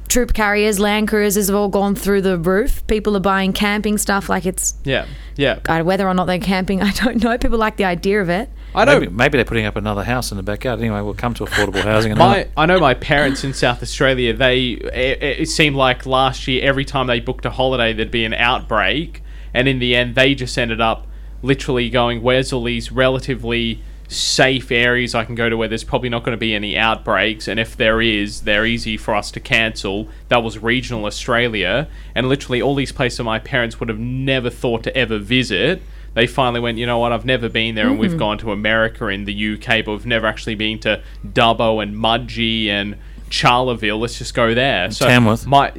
troop 0.07 0.33
carriers, 0.33 0.79
land 0.79 1.07
cruisers 1.07 1.47
have 1.47 1.55
all 1.55 1.69
gone 1.69 1.95
through 1.95 2.21
the 2.21 2.37
roof. 2.37 2.85
People 2.87 3.15
are 3.17 3.21
buying 3.21 3.53
camping 3.53 3.97
stuff 3.97 4.29
like 4.29 4.45
it's 4.45 4.75
yeah, 4.83 5.05
yeah. 5.35 5.81
whether 5.81 6.07
or 6.07 6.13
not 6.13 6.25
they're 6.25 6.39
camping. 6.39 6.81
I 6.83 6.91
don't 6.91 7.23
know. 7.23 7.37
People 7.37 7.57
like 7.57 7.77
the 7.77 7.85
idea 7.85 8.21
of 8.21 8.29
it. 8.29 8.49
I 8.75 8.85
know. 8.85 8.99
Maybe, 8.99 9.11
maybe 9.11 9.37
they're 9.37 9.45
putting 9.45 9.65
up 9.65 9.75
another 9.75 10.03
house 10.03 10.31
in 10.31 10.37
the 10.37 10.43
backyard. 10.43 10.79
Anyway, 10.79 11.01
we'll 11.01 11.13
come 11.13 11.33
to 11.35 11.45
affordable 11.45 11.81
housing. 11.83 12.17
My. 12.17 12.47
I 12.57 12.65
know 12.65 12.79
my 12.79 12.93
parents 12.93 13.43
in 13.43 13.53
South 13.53 13.81
Australia. 13.83 14.33
They 14.33 14.69
it, 14.71 15.41
it 15.41 15.49
seemed 15.49 15.75
like 15.75 16.05
last 16.05 16.47
year 16.47 16.63
every 16.63 16.85
time 16.85 17.07
they 17.07 17.19
booked 17.19 17.45
a 17.45 17.51
holiday 17.51 17.93
there'd 17.93 18.11
be 18.11 18.25
an 18.25 18.33
outbreak, 18.33 19.23
and 19.53 19.67
in 19.67 19.79
the 19.79 19.95
end 19.95 20.15
they 20.15 20.35
just 20.35 20.57
ended 20.57 20.81
up 20.81 21.07
literally 21.41 21.89
going, 21.89 22.21
"Where's 22.21 22.51
all 22.51 22.63
these 22.63 22.91
relatively 22.91 23.81
safe 24.15 24.71
areas 24.71 25.15
I 25.15 25.25
can 25.25 25.35
go 25.35 25.49
to 25.49 25.57
where 25.57 25.67
there's 25.67 25.83
probably 25.83 26.09
not 26.09 26.23
going 26.23 26.33
to 26.33 26.39
be 26.39 26.53
any 26.53 26.77
outbreaks, 26.77 27.47
and 27.47 27.59
if 27.59 27.75
there 27.75 28.01
is, 28.01 28.41
they're 28.41 28.65
easy 28.65 28.97
for 28.97 29.15
us 29.15 29.31
to 29.31 29.39
cancel." 29.39 30.07
That 30.29 30.43
was 30.43 30.59
regional 30.59 31.05
Australia, 31.05 31.87
and 32.15 32.29
literally 32.29 32.61
all 32.61 32.75
these 32.75 32.91
places 32.91 33.19
my 33.21 33.39
parents 33.39 33.79
would 33.79 33.89
have 33.89 33.99
never 33.99 34.49
thought 34.49 34.83
to 34.83 34.95
ever 34.95 35.17
visit 35.17 35.81
they 36.13 36.27
finally 36.27 36.59
went, 36.59 36.77
you 36.77 36.85
know 36.85 36.99
what, 36.99 37.11
I've 37.11 37.25
never 37.25 37.49
been 37.49 37.75
there, 37.75 37.87
and 37.87 37.97
we've 37.97 38.17
gone 38.17 38.37
to 38.39 38.51
America 38.51 39.07
and 39.07 39.27
the 39.27 39.53
UK, 39.53 39.83
but 39.83 39.93
we've 39.93 40.05
never 40.05 40.27
actually 40.27 40.55
been 40.55 40.79
to 40.79 41.01
Dubbo 41.25 41.81
and 41.81 41.95
Mudgee 41.95 42.67
and 42.67 42.97
Charleville. 43.33 43.99
Let's 43.99 44.17
just 44.19 44.33
go 44.35 44.53
there. 44.53 44.91
So 44.91 45.07
Tamworth. 45.07 45.47
My, 45.47 45.69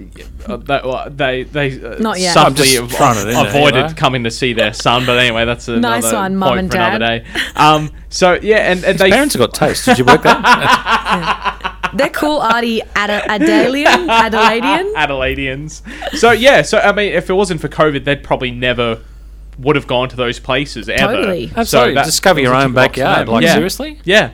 uh, 0.47 0.57
they, 0.57 0.75
uh, 0.75 1.09
they, 1.09 1.43
they 1.45 1.81
uh, 1.81 1.99
Not 1.99 2.19
yet. 2.19 2.35
subtly 2.35 2.77
I'm 2.77 2.89
just 2.89 3.01
av- 3.01 3.15
throwing 3.15 3.19
it 3.19 3.29
in 3.31 3.35
there, 3.35 3.47
avoided 3.49 3.77
you 3.77 3.83
know. 3.89 3.95
coming 3.95 4.25
to 4.25 4.31
see 4.33 4.53
their 4.55 4.73
son. 4.75 5.07
But 5.07 5.19
anyway, 5.19 5.45
that's 5.45 5.69
another 5.69 6.01
Nice 6.01 6.13
one, 6.13 6.35
Mum 6.37 6.49
point 6.49 6.59
and 6.61 6.71
for 6.73 6.77
another 6.79 6.99
Dad. 6.99 7.25
day. 7.25 7.41
Um, 7.57 7.91
so 8.09 8.35
yeah, 8.43 8.73
and, 8.73 8.85
and 8.85 8.99
they 8.99 9.11
Parents 9.11 9.35
have 9.35 9.41
got 9.41 9.55
taste. 9.55 9.85
Did 9.85 9.99
you 9.99 10.05
work 10.05 10.23
that? 10.25 11.91
They're 11.95 12.09
cool, 12.11 12.41
Artie 12.41 12.83
Ad- 12.97 13.41
Adelian, 13.41 14.09
Adelaidean. 14.09 14.95
Adelaideans. 14.95 16.17
So 16.19 16.33
yeah, 16.33 16.63
so 16.63 16.79
I 16.79 16.91
mean, 16.93 17.13
if 17.13 17.31
it 17.31 17.35
wasn't 17.35 17.61
for 17.61 17.69
COVID, 17.69 18.05
they'd 18.05 18.25
probably 18.25 18.51
never 18.51 19.01
would 19.61 19.77
have 19.77 19.87
gone 19.87 20.09
to 20.09 20.17
those 20.17 20.41
places 20.41 20.89
ever. 20.89 21.15
Totally. 21.15 21.47
So 21.49 21.55
Absolutely. 21.61 21.95
that- 21.95 22.07
Discover 22.07 22.35
that 22.39 22.43
your 22.43 22.53
a 22.55 22.59
own 22.59 22.67
tick 22.71 22.75
box 22.75 22.87
for 22.99 23.05
backyard. 23.05 23.27
them. 23.29 23.35
Like, 23.35 23.45
Yeah. 23.45 23.55
seriously? 23.55 24.01
Yeah. 24.03 24.31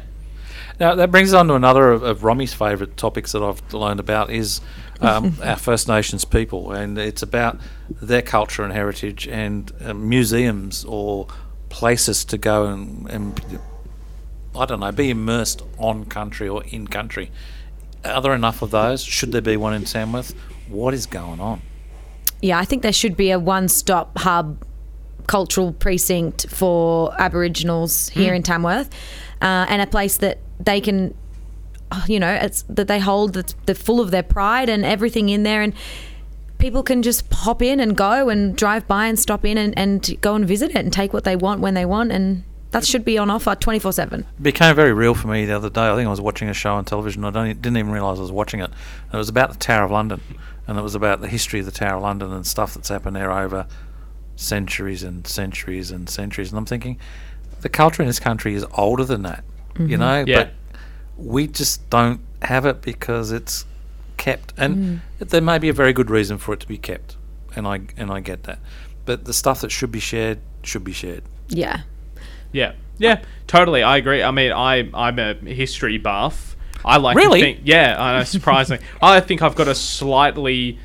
Now 0.80 0.94
that 0.94 1.10
brings 1.10 1.34
us 1.34 1.38
on 1.38 1.48
to 1.48 1.54
another 1.54 1.92
of, 1.92 2.02
of 2.02 2.24
Romy's 2.24 2.54
favourite 2.54 2.96
topics 2.96 3.32
that 3.32 3.42
I've 3.42 3.74
learned 3.74 4.00
about 4.00 4.30
is 4.30 4.62
um, 5.00 5.36
our 5.44 5.56
First 5.56 5.86
Nations 5.88 6.24
people, 6.24 6.72
and 6.72 6.96
it's 6.98 7.22
about 7.22 7.60
their 8.00 8.22
culture 8.22 8.64
and 8.64 8.72
heritage 8.72 9.28
and 9.28 9.70
uh, 9.84 9.92
museums 9.92 10.84
or 10.86 11.28
places 11.68 12.24
to 12.24 12.38
go 12.38 12.66
and, 12.66 13.08
and 13.10 13.60
I 14.56 14.64
don't 14.64 14.80
know, 14.80 14.90
be 14.90 15.10
immersed 15.10 15.62
on 15.78 16.06
country 16.06 16.48
or 16.48 16.64
in 16.64 16.88
country. 16.88 17.30
Are 18.02 18.22
there 18.22 18.34
enough 18.34 18.62
of 18.62 18.70
those? 18.70 19.02
Should 19.04 19.32
there 19.32 19.42
be 19.42 19.58
one 19.58 19.74
in 19.74 19.84
Tamworth? 19.84 20.34
What 20.66 20.94
is 20.94 21.04
going 21.04 21.40
on? 21.40 21.60
Yeah, 22.40 22.58
I 22.58 22.64
think 22.64 22.82
there 22.82 22.92
should 22.92 23.18
be 23.18 23.30
a 23.30 23.38
one-stop 23.38 24.16
hub 24.16 24.64
cultural 25.26 25.72
precinct 25.74 26.48
for 26.48 27.14
Aboriginals 27.20 28.08
here 28.08 28.32
in 28.32 28.42
Tamworth, 28.42 28.88
uh, 29.42 29.66
and 29.68 29.82
a 29.82 29.86
place 29.86 30.16
that 30.16 30.38
they 30.60 30.80
can, 30.80 31.14
you 32.06 32.20
know, 32.20 32.32
it's 32.32 32.62
that 32.68 32.86
they 32.86 33.00
hold 33.00 33.34
that's 33.34 33.54
they're 33.66 33.74
full 33.74 34.00
of 34.00 34.10
their 34.10 34.22
pride 34.22 34.68
and 34.68 34.84
everything 34.84 35.28
in 35.28 35.42
there, 35.42 35.62
and 35.62 35.72
people 36.58 36.82
can 36.82 37.02
just 37.02 37.30
pop 37.30 37.62
in 37.62 37.80
and 37.80 37.96
go 37.96 38.28
and 38.28 38.54
drive 38.54 38.86
by 38.86 39.06
and 39.06 39.18
stop 39.18 39.44
in 39.44 39.56
and, 39.56 39.76
and 39.78 40.20
go 40.20 40.34
and 40.34 40.46
visit 40.46 40.70
it 40.70 40.76
and 40.76 40.92
take 40.92 41.12
what 41.12 41.24
they 41.24 41.34
want 41.34 41.60
when 41.60 41.74
they 41.74 41.86
want, 41.86 42.12
and 42.12 42.44
that 42.72 42.84
should 42.84 43.04
be 43.04 43.18
on 43.18 43.30
offer 43.30 43.56
twenty 43.56 43.78
four 43.78 43.92
seven. 43.92 44.20
It 44.38 44.42
became 44.42 44.76
very 44.76 44.92
real 44.92 45.14
for 45.14 45.28
me 45.28 45.44
the 45.46 45.56
other 45.56 45.70
day. 45.70 45.88
I 45.88 45.96
think 45.96 46.06
I 46.06 46.10
was 46.10 46.20
watching 46.20 46.48
a 46.48 46.54
show 46.54 46.74
on 46.74 46.84
television. 46.84 47.24
I 47.24 47.30
didn't 47.30 47.76
even 47.76 47.90
realise 47.90 48.18
I 48.18 48.22
was 48.22 48.30
watching 48.30 48.60
it. 48.60 48.70
And 48.70 49.14
it 49.14 49.16
was 49.16 49.28
about 49.28 49.50
the 49.50 49.58
Tower 49.58 49.86
of 49.86 49.90
London, 49.90 50.20
and 50.68 50.78
it 50.78 50.82
was 50.82 50.94
about 50.94 51.20
the 51.20 51.28
history 51.28 51.58
of 51.60 51.66
the 51.66 51.72
Tower 51.72 51.96
of 51.96 52.02
London 52.02 52.32
and 52.32 52.46
stuff 52.46 52.74
that's 52.74 52.90
happened 52.90 53.16
there 53.16 53.32
over 53.32 53.66
centuries 54.36 55.02
and 55.02 55.26
centuries 55.26 55.90
and 55.90 56.08
centuries. 56.08 56.50
And 56.50 56.58
I'm 56.58 56.64
thinking, 56.66 56.98
the 57.62 57.68
culture 57.68 58.02
in 58.02 58.06
this 58.06 58.20
country 58.20 58.54
is 58.54 58.64
older 58.78 59.04
than 59.04 59.22
that, 59.22 59.42
you 59.78 59.86
mm-hmm. 59.86 60.00
know. 60.00 60.24
Yeah. 60.26 60.44
But 60.44 60.52
we 61.16 61.46
just 61.46 61.88
don't 61.90 62.20
have 62.42 62.66
it 62.66 62.82
because 62.82 63.32
it's 63.32 63.66
kept, 64.16 64.52
and 64.56 65.02
mm. 65.18 65.28
there 65.28 65.40
may 65.40 65.58
be 65.58 65.68
a 65.68 65.72
very 65.72 65.92
good 65.92 66.10
reason 66.10 66.38
for 66.38 66.52
it 66.54 66.60
to 66.60 66.68
be 66.68 66.78
kept, 66.78 67.16
and 67.56 67.66
I 67.66 67.80
and 67.96 68.10
I 68.10 68.20
get 68.20 68.44
that. 68.44 68.58
But 69.04 69.24
the 69.24 69.32
stuff 69.32 69.60
that 69.62 69.70
should 69.70 69.90
be 69.90 70.00
shared 70.00 70.38
should 70.62 70.84
be 70.84 70.92
shared. 70.92 71.24
Yeah, 71.48 71.82
Yeah, 72.52 72.74
yeah, 72.98 73.22
totally. 73.46 73.82
I 73.82 73.96
agree. 73.96 74.22
I 74.22 74.30
mean, 74.30 74.52
I 74.52 74.88
I'm 74.94 75.18
a 75.18 75.34
history 75.34 75.98
buff. 75.98 76.56
I 76.84 76.96
like 76.96 77.16
Really? 77.16 77.40
to 77.40 77.46
think. 77.46 77.60
Yeah, 77.64 77.96
I 77.98 78.18
know. 78.18 78.24
Surprisingly, 78.24 78.84
I 79.02 79.20
think 79.20 79.42
I've 79.42 79.54
got 79.54 79.68
a 79.68 79.74
slightly 79.74 80.78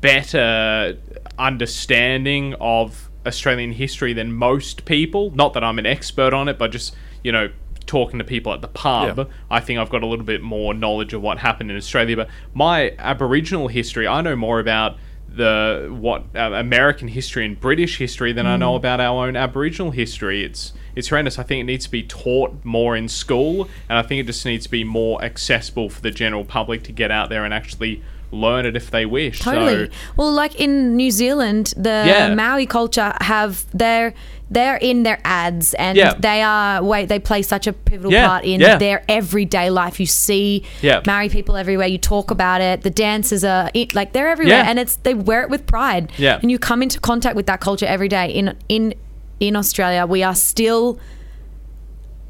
better 0.00 0.96
understanding 1.38 2.54
of 2.60 3.10
Australian 3.26 3.72
history 3.72 4.12
than 4.12 4.32
most 4.32 4.84
people. 4.84 5.30
Not 5.32 5.54
that 5.54 5.64
I'm 5.64 5.78
an 5.78 5.86
expert 5.86 6.32
on 6.32 6.48
it, 6.48 6.58
but 6.58 6.70
just 6.70 6.94
you 7.22 7.32
know 7.32 7.50
talking 7.90 8.20
to 8.20 8.24
people 8.24 8.52
at 8.52 8.60
the 8.62 8.68
pub, 8.68 9.18
Yeah. 9.18 9.24
I 9.50 9.58
think 9.58 9.80
I've 9.80 9.90
got 9.90 10.04
a 10.04 10.06
little 10.06 10.24
bit 10.24 10.42
more 10.42 10.72
knowledge 10.72 11.12
of 11.12 11.22
what 11.22 11.38
happened 11.38 11.72
in 11.72 11.76
Australia. 11.76 12.14
But 12.14 12.28
my 12.54 12.94
Aboriginal 13.00 13.66
history, 13.66 14.06
I 14.06 14.20
know 14.20 14.36
more 14.36 14.60
about 14.60 14.96
the 15.28 15.88
what 15.90 16.24
uh, 16.36 16.52
American 16.54 17.08
history 17.08 17.44
and 17.44 17.58
British 17.58 17.98
history 17.98 18.32
than 18.32 18.46
I 18.46 18.56
know 18.56 18.74
about 18.76 19.00
our 19.00 19.26
own 19.26 19.34
Aboriginal 19.36 19.90
history. 19.90 20.44
It's 20.44 20.72
it's 20.94 21.08
horrendous. 21.08 21.36
I 21.38 21.42
think 21.42 21.60
it 21.62 21.64
needs 21.64 21.84
to 21.86 21.90
be 21.90 22.04
taught 22.04 22.64
more 22.64 22.96
in 22.96 23.08
school, 23.08 23.68
and 23.88 23.98
I 23.98 24.02
think 24.02 24.20
it 24.20 24.26
just 24.26 24.44
needs 24.44 24.66
to 24.66 24.70
be 24.70 24.84
more 24.84 25.22
accessible 25.24 25.90
for 25.90 26.00
the 26.00 26.12
general 26.12 26.44
public 26.44 26.84
to 26.84 26.92
get 26.92 27.10
out 27.10 27.28
there 27.28 27.44
and 27.44 27.52
actually 27.52 28.02
learn 28.32 28.64
it 28.66 28.76
if 28.76 28.90
they 28.90 29.04
wish. 29.06 29.40
Totally. 29.40 29.86
So, 29.86 29.92
well, 30.16 30.32
like 30.32 30.54
in 30.60 30.96
New 30.96 31.10
Zealand, 31.10 31.74
the 31.76 32.04
Yeah. 32.06 32.34
Maori 32.34 32.66
culture 32.66 33.12
have 33.20 33.64
their 33.76 34.14
they're 34.52 34.78
in 34.78 35.04
their 35.04 35.20
ads 35.24 35.74
and 35.74 35.96
Yeah. 35.96 36.14
they 36.18 36.42
are 36.42 36.82
wait 36.82 37.08
they 37.08 37.20
play 37.20 37.40
such 37.42 37.68
a 37.68 37.72
pivotal 37.72 38.10
Yeah, 38.12 38.26
part 38.26 38.44
in 38.44 38.60
yeah. 38.60 38.76
their 38.78 39.04
everyday 39.08 39.70
life. 39.70 40.00
You 40.00 40.06
see 40.06 40.64
Yeah. 40.82 41.02
Maori 41.06 41.28
people 41.28 41.56
everywhere. 41.56 41.86
You 41.86 41.98
talk 41.98 42.30
about 42.32 42.60
it. 42.60 42.82
The 42.82 42.90
dances 42.90 43.44
are 43.44 43.70
it, 43.74 43.94
like 43.94 44.12
they're 44.12 44.28
everywhere, 44.28 44.64
and 44.66 44.78
it's 44.78 44.96
they 44.96 45.14
wear 45.14 45.42
it 45.42 45.50
with 45.50 45.66
pride. 45.66 46.10
Yeah. 46.18 46.38
and 46.42 46.50
you 46.50 46.58
come 46.58 46.82
into 46.82 46.98
contact 47.00 47.36
with 47.36 47.46
that 47.46 47.60
culture 47.60 47.86
every 47.86 48.08
day. 48.08 48.26
In 48.30 48.56
in 48.68 48.94
in 49.38 49.54
Australia, 49.56 50.04
we 50.06 50.22
are 50.22 50.34
still. 50.34 50.98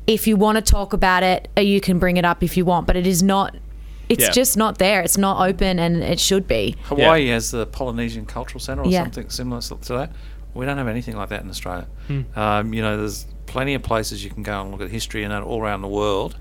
If 0.07 0.27
you 0.27 0.37
want 0.37 0.57
to 0.57 0.63
talk 0.63 0.93
about 0.93 1.23
it, 1.23 1.49
you 1.57 1.81
can 1.81 1.99
bring 1.99 2.17
it 2.17 2.25
up 2.25 2.43
if 2.43 2.57
you 2.57 2.65
want, 2.65 2.87
but 2.87 2.97
it 2.97 3.07
is 3.07 3.23
not. 3.23 3.55
It's 4.11 4.25
Yeah. 4.25 4.31
just 4.31 4.57
not 4.59 4.77
there. 4.79 5.01
It's 5.01 5.17
not 5.17 5.49
open, 5.49 5.79
and 5.79 6.03
it 6.03 6.21
should 6.21 6.47
be. 6.47 6.77
Hawaii 6.85 7.29
has 7.29 7.51
the 7.53 7.65
Polynesian 7.67 8.27
Cultural 8.27 8.61
Centre 8.61 8.83
or 8.83 8.89
Yeah. 8.91 9.05
something 9.05 9.31
similar 9.31 9.61
to 9.63 9.93
that. 9.95 10.13
We 10.53 10.67
don't 10.67 10.77
have 10.79 10.89
anything 10.89 11.17
like 11.17 11.29
that 11.31 11.43
in 11.43 11.49
Australia. 11.49 11.87
Hmm. 12.09 12.21
Um, 12.37 12.75
you 12.75 12.83
know, 12.83 12.97
there's 12.99 13.27
plenty 13.47 13.75
of 13.75 13.83
places 13.83 14.23
you 14.25 14.31
can 14.31 14.43
go 14.43 14.61
and 14.61 14.73
look 14.73 14.81
at 14.83 14.91
history 14.91 15.23
and 15.23 15.33
that 15.33 15.43
all 15.43 15.61
around 15.63 15.83
the 15.83 15.89
world. 15.89 16.37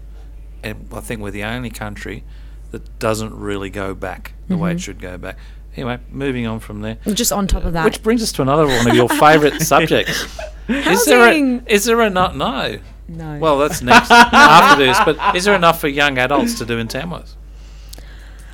And 0.64 0.88
I 0.94 1.00
think 1.00 1.22
we're 1.22 1.32
the 1.32 1.44
only 1.44 1.70
country 1.70 2.24
that 2.72 3.00
doesn't 3.00 3.34
really 3.36 3.70
go 3.70 3.94
back 3.94 4.34
the 4.48 4.58
way 4.58 4.70
Mm-hmm. 4.72 4.78
it 4.78 4.82
should 4.82 5.00
go 5.02 5.18
back. 5.18 5.38
Anyway, 5.78 6.00
moving 6.12 6.48
on 6.48 6.60
from 6.60 6.82
there. 6.82 6.98
Just 7.14 7.32
on 7.32 7.46
top 7.48 7.64
of 7.64 7.74
that, 7.74 7.86
Which 7.86 8.02
brings 8.04 8.22
us 8.24 8.32
to 8.34 8.42
another 8.42 8.66
one 8.66 8.88
of 8.90 8.96
your 8.96 9.08
favourite 9.08 9.62
subjects. 9.74 10.26
Is 10.68 11.06
there 11.06 11.32
a, 11.32 11.62
is 11.68 11.86
there 11.86 12.02
a 12.02 12.10
not 12.10 12.36
no? 12.36 12.80
no. 13.08 13.38
Well, 13.40 13.60
that's 13.60 13.82
next 13.84 14.10
after 14.12 14.84
this. 14.84 14.98
But 15.06 15.36
is 15.36 15.46
there 15.46 15.56
enough 15.56 15.80
for 15.80 15.88
young 15.88 16.18
adults 16.18 16.56
to 16.60 16.66
do 16.66 16.78
in 16.80 16.88
Tamworth? 16.88 17.36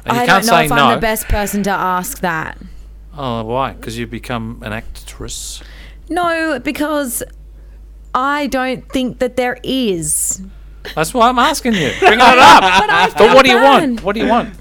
And 0.05 0.15
you 0.17 0.23
I 0.23 0.25
can't 0.25 0.43
don't 0.45 0.51
know 0.53 0.59
say 0.59 0.65
if 0.65 0.69
no. 0.71 0.75
I'm 0.87 0.95
the 0.97 1.01
best 1.01 1.27
person 1.27 1.63
to 1.63 1.71
ask 1.71 2.19
that. 2.19 2.57
Oh, 3.17 3.43
why? 3.43 3.73
Because 3.73 3.97
you've 3.97 4.11
become 4.11 4.61
an 4.63 4.73
actress. 4.73 5.63
No, 6.09 6.59
because 6.59 7.23
I 8.13 8.47
don't 8.47 8.87
think 8.91 9.19
that 9.19 9.35
there 9.35 9.57
is. 9.63 10.41
That's 10.93 11.13
why 11.13 11.29
I'm 11.29 11.39
asking 11.39 11.73
you. 11.73 11.91
Bring 11.99 12.13
it 12.19 12.21
up. 12.21 12.61
But, 12.61 12.89
I 12.89 13.11
But 13.17 13.35
what 13.35 13.45
do 13.45 13.51
you 13.51 13.61
want? 13.61 14.03
What 14.03 14.13
do 14.13 14.19
you 14.21 14.27
want? 14.27 14.53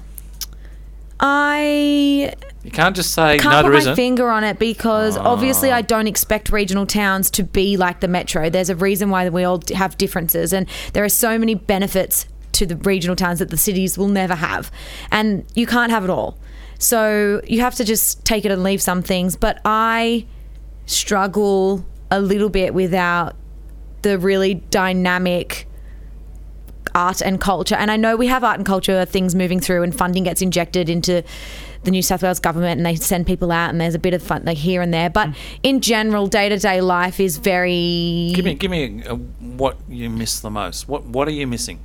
I 1.19 2.33
You 2.63 2.71
can't 2.71 2.95
just 2.95 3.13
say 3.13 3.37
can't 3.37 3.51
no. 3.51 3.57
put 3.57 3.63
There 3.63 3.71
my 3.71 3.77
isn't. 3.77 3.95
finger 3.95 4.29
on 4.29 4.43
it 4.43 4.59
because 4.59 5.17
obviously 5.17 5.71
Ah. 5.71 5.77
I 5.77 5.81
don't 5.81 6.07
expect 6.07 6.49
regional 6.51 6.85
towns 6.85 7.29
to 7.31 7.43
be 7.43 7.77
like 7.77 7.99
the 8.01 8.07
metro. 8.07 8.49
There's 8.49 8.69
a 8.69 8.75
reason 8.75 9.09
why 9.09 9.29
we 9.29 9.43
all 9.43 9.59
d- 9.59 9.75
have 9.75 9.97
differences, 9.97 10.51
and 10.53 10.67
there 10.93 11.03
are 11.03 11.09
so 11.09 11.37
many 11.37 11.55
benefits 11.55 12.25
to 12.55 12.65
the 12.65 12.75
regional 12.77 13.15
towns 13.15 13.39
that 13.39 13.49
the 13.49 13.57
cities 13.57 13.97
will 13.97 14.07
never 14.07 14.35
have, 14.35 14.71
and 15.11 15.45
you 15.55 15.65
can't 15.65 15.91
have 15.91 16.03
it 16.03 16.09
all. 16.09 16.37
So 16.77 17.41
you 17.47 17.61
have 17.61 17.75
to 17.75 17.83
just 17.83 18.25
take 18.25 18.45
it 18.45 18.51
and 18.51 18.63
leave 18.63 18.81
some 18.81 19.01
things. 19.01 19.35
But 19.35 19.59
I 19.63 20.25
struggle 20.85 21.85
a 22.11 22.19
little 22.19 22.49
bit 22.49 22.73
without 22.73 23.35
the 24.01 24.19
really 24.19 24.55
dynamic 24.55 25.67
art 26.93 27.21
and 27.21 27.39
culture. 27.41 27.75
And 27.75 27.91
I 27.91 27.97
know 27.97 28.15
we 28.15 28.27
have 28.27 28.43
art 28.43 28.57
and 28.57 28.65
culture 28.65 29.05
things 29.05 29.35
moving 29.35 29.59
through, 29.59 29.83
and 29.83 29.95
funding 29.95 30.23
gets 30.23 30.41
injected 30.41 30.89
into 30.89 31.23
the 31.83 31.91
New 31.91 32.01
South 32.01 32.23
Wales 32.23 32.39
government, 32.39 32.79
and 32.79 32.85
they 32.85 32.95
send 32.95 33.27
people 33.27 33.51
out, 33.51 33.69
and 33.69 33.79
there's 33.79 33.95
a 33.95 33.99
bit 33.99 34.13
of 34.13 34.23
fun 34.23 34.43
like 34.45 34.57
here 34.57 34.81
and 34.81 34.93
there. 34.93 35.09
But 35.09 35.29
mm. 35.29 35.35
in 35.63 35.81
general, 35.81 36.27
day 36.27 36.49
to 36.49 36.57
day 36.57 36.81
life 36.81 37.19
is 37.19 37.37
very. 37.37 38.31
Give 38.35 38.45
me, 38.45 38.55
give 38.55 38.71
me 38.71 39.03
a, 39.05 39.15
what 39.15 39.77
you 39.87 40.09
miss 40.09 40.39
the 40.39 40.49
most. 40.49 40.87
What 40.87 41.03
What 41.05 41.27
are 41.27 41.31
you 41.31 41.47
missing? 41.47 41.79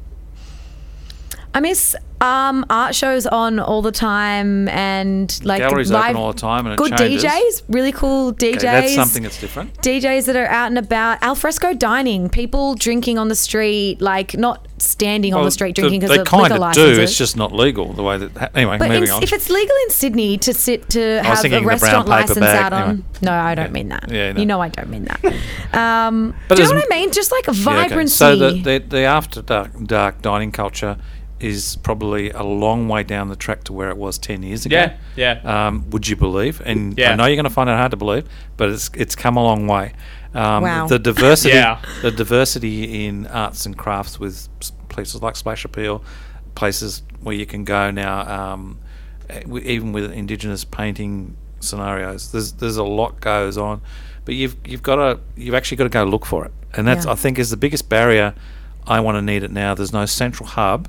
I 1.52 1.60
miss 1.60 1.96
um, 2.20 2.64
art 2.70 2.94
shows 2.94 3.26
on 3.26 3.58
all 3.58 3.82
the 3.82 3.90
time, 3.90 4.68
and 4.68 5.40
like 5.44 5.58
Galleries 5.60 5.90
live, 5.90 6.10
open 6.10 6.16
all 6.16 6.32
the 6.32 6.38
time, 6.38 6.66
and 6.66 6.76
good. 6.76 6.92
DJs, 6.92 7.62
really 7.68 7.92
cool 7.92 8.32
DJs. 8.32 8.56
Okay, 8.56 8.66
that's 8.66 8.94
something 8.94 9.22
that's 9.22 9.40
different. 9.40 9.74
DJs 9.82 10.26
that 10.26 10.36
are 10.36 10.46
out 10.46 10.66
and 10.68 10.78
about, 10.78 11.22
alfresco 11.22 11.72
dining, 11.72 12.28
people 12.28 12.74
drinking 12.74 13.18
on 13.18 13.28
the 13.28 13.34
street, 13.34 14.00
like 14.02 14.36
not 14.36 14.66
standing 14.78 15.34
on 15.34 15.44
the 15.44 15.50
street 15.50 15.74
drinking 15.74 16.00
because 16.00 16.14
they 16.14 16.20
of 16.20 16.26
kind 16.26 16.52
of 16.52 16.58
licenses. 16.58 16.96
do. 16.98 17.02
It's 17.02 17.16
just 17.18 17.36
not 17.36 17.52
legal 17.52 17.92
the 17.94 18.02
way 18.02 18.18
that. 18.18 18.36
Ha- 18.36 18.48
anyway, 18.54 18.76
But 18.78 18.88
moving 18.90 19.04
in, 19.08 19.14
on. 19.14 19.22
if 19.22 19.32
it's 19.32 19.48
legal 19.50 19.74
in 19.84 19.90
Sydney 19.90 20.38
to 20.38 20.52
sit 20.54 20.88
to 20.90 21.22
have 21.22 21.44
a 21.44 21.48
the 21.48 21.62
restaurant 21.62 22.06
license 22.06 22.38
bag, 22.38 22.64
out 22.64 22.72
on, 22.74 22.82
anyway. 22.90 23.04
no, 23.22 23.32
I 23.32 23.54
don't 23.54 23.66
Yeah. 23.66 23.72
mean 23.72 23.88
that. 23.88 24.10
Yeah, 24.10 24.32
no. 24.32 24.40
you 24.40 24.46
know 24.46 24.60
I 24.60 24.68
don't 24.68 24.90
mean 24.90 25.06
that. 25.06 25.20
Um, 25.72 26.34
But 26.48 26.56
do 26.56 26.62
you 26.62 26.68
know 26.68 26.74
what 26.74 26.84
I 26.92 26.96
mean? 26.96 27.12
Just 27.12 27.30
like 27.32 27.48
a 27.48 27.54
Yeah, 27.54 27.60
okay. 27.70 27.88
vibrancy. 27.88 28.14
So 28.16 28.36
the, 28.36 28.50
the 28.60 28.78
the 28.86 29.00
after 29.04 29.40
dark, 29.40 29.70
dark 29.86 30.20
dining 30.20 30.50
culture 30.52 30.96
is 31.40 31.76
probably 31.82 32.30
a 32.30 32.42
long 32.42 32.88
way 32.88 33.02
down 33.02 33.28
the 33.28 33.36
track 33.36 33.64
to 33.64 33.72
where 33.72 33.88
it 33.90 33.96
was 33.96 34.18
ten 34.18 34.42
years 34.42 34.66
ago. 34.66 34.76
Yeah, 34.76 34.96
yeah. 35.42 35.66
Um, 35.68 35.88
would 35.90 36.06
you 36.08 36.16
believe? 36.16 36.60
And 36.64 36.98
I 37.00 37.14
know 37.16 37.26
you're 37.26 37.36
going 37.36 37.44
to 37.44 37.50
find 37.50 37.68
it 37.70 37.76
hard 37.76 37.90
to 37.92 37.96
believe, 37.96 38.28
but 38.56 38.68
it's 38.70 38.90
it's 38.94 39.14
come 39.16 39.36
a 39.36 39.42
long 39.42 39.66
way. 39.66 39.92
Um, 40.34 40.62
Wow. 40.62 40.86
The 40.86 40.98
diversity, 40.98 41.54
Yeah. 41.54 41.80
the 42.02 42.10
diversity 42.10 43.06
in 43.06 43.26
arts 43.26 43.66
and 43.66 43.76
crafts 43.76 44.20
with 44.20 44.48
places 44.88 45.22
like 45.22 45.34
Splash 45.36 45.64
Appeal, 45.64 46.04
places 46.54 47.02
where 47.22 47.34
you 47.34 47.46
can 47.46 47.64
go 47.64 47.90
now, 47.90 48.20
um, 48.52 48.78
even 49.62 49.92
with 49.92 50.12
Indigenous 50.12 50.64
painting 50.64 51.36
scenarios. 51.60 52.32
There's 52.32 52.52
there's 52.52 52.76
a 52.76 52.84
lot 52.84 53.20
goes 53.20 53.56
on, 53.58 53.80
but 54.24 54.34
you've 54.34 54.56
you've 54.64 54.82
got 54.82 54.96
to 54.96 55.20
you've 55.36 55.54
actually 55.54 55.76
got 55.78 55.84
to 55.84 55.90
go 55.90 56.04
look 56.04 56.26
for 56.26 56.44
it, 56.44 56.52
and 56.74 56.86
that's 56.86 57.06
Yeah. 57.06 57.12
I 57.12 57.14
think 57.14 57.38
is 57.38 57.50
the 57.50 57.56
biggest 57.56 57.88
barrier. 57.88 58.34
I 58.86 59.00
want 59.00 59.16
to 59.16 59.22
need 59.22 59.42
it 59.42 59.50
now. 59.52 59.74
There's 59.74 59.92
no 59.92 60.06
central 60.06 60.48
hub 60.48 60.88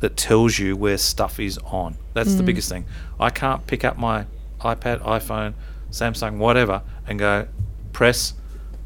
that 0.00 0.16
tells 0.16 0.58
you 0.58 0.76
where 0.76 0.98
stuff 0.98 1.40
is 1.40 1.58
on. 1.64 1.96
That's 2.14 2.30
Mm. 2.30 2.36
the 2.38 2.42
biggest 2.42 2.68
thing. 2.68 2.84
I 3.18 3.30
can't 3.30 3.66
pick 3.66 3.84
up 3.84 3.96
my 3.98 4.26
iPad, 4.60 5.00
iPhone, 5.02 5.54
Samsung, 5.90 6.36
whatever, 6.38 6.82
and 7.06 7.18
go 7.18 7.46
press 7.92 8.34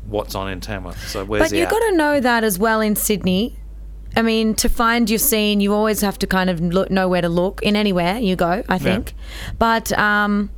what's 0.06 0.34
on 0.34 0.48
in 0.50 0.60
Tamworth. 0.60 1.08
So 1.08 1.24
where's 1.24 1.42
but 1.44 1.50
the 1.50 1.58
you've 1.58 1.70
got 1.70 1.80
to 1.80 1.96
know 1.96 2.20
that 2.20 2.44
as 2.44 2.58
well 2.58 2.80
in 2.80 2.94
Sydney. 2.96 3.56
I 4.16 4.22
mean, 4.22 4.54
to 4.56 4.68
find 4.68 5.08
your 5.08 5.20
scene, 5.20 5.60
you 5.60 5.72
always 5.72 6.00
have 6.00 6.18
to 6.18 6.26
kind 6.26 6.50
of 6.50 6.60
look, 6.60 6.90
know 6.90 7.08
where 7.08 7.22
to 7.22 7.28
look 7.28 7.62
in 7.62 7.76
anywhere 7.76 8.18
you 8.18 8.34
go. 8.34 8.62
I 8.68 8.78
think, 8.78 9.14
but 9.58 9.92
um, 9.96 10.50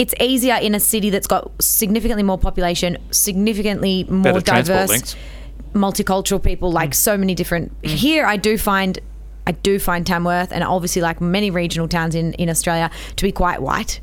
it's 0.00 0.14
easier 0.20 0.56
in 0.56 0.74
a 0.74 0.80
city 0.80 1.10
that's 1.10 1.28
got 1.28 1.50
significantly 1.62 2.24
more 2.24 2.38
population, 2.38 2.98
significantly 3.12 4.04
more 4.04 4.40
Better 4.40 4.40
diverse, 4.40 5.14
multicultural 5.74 6.42
people, 6.42 6.72
like 6.72 6.94
so 6.94 7.16
many 7.16 7.34
different. 7.34 7.72
Here, 7.82 8.24
I 8.26 8.36
do 8.36 8.58
find. 8.58 8.98
I 9.48 9.52
do 9.52 9.78
find 9.78 10.06
Tamworth, 10.06 10.52
and 10.52 10.62
obviously, 10.62 11.00
like 11.00 11.20
many 11.22 11.50
regional 11.50 11.88
towns 11.88 12.14
in, 12.14 12.34
in 12.34 12.50
Australia, 12.50 12.90
to 13.16 13.24
be 13.24 13.32
quite 13.32 13.62
white. 13.62 14.00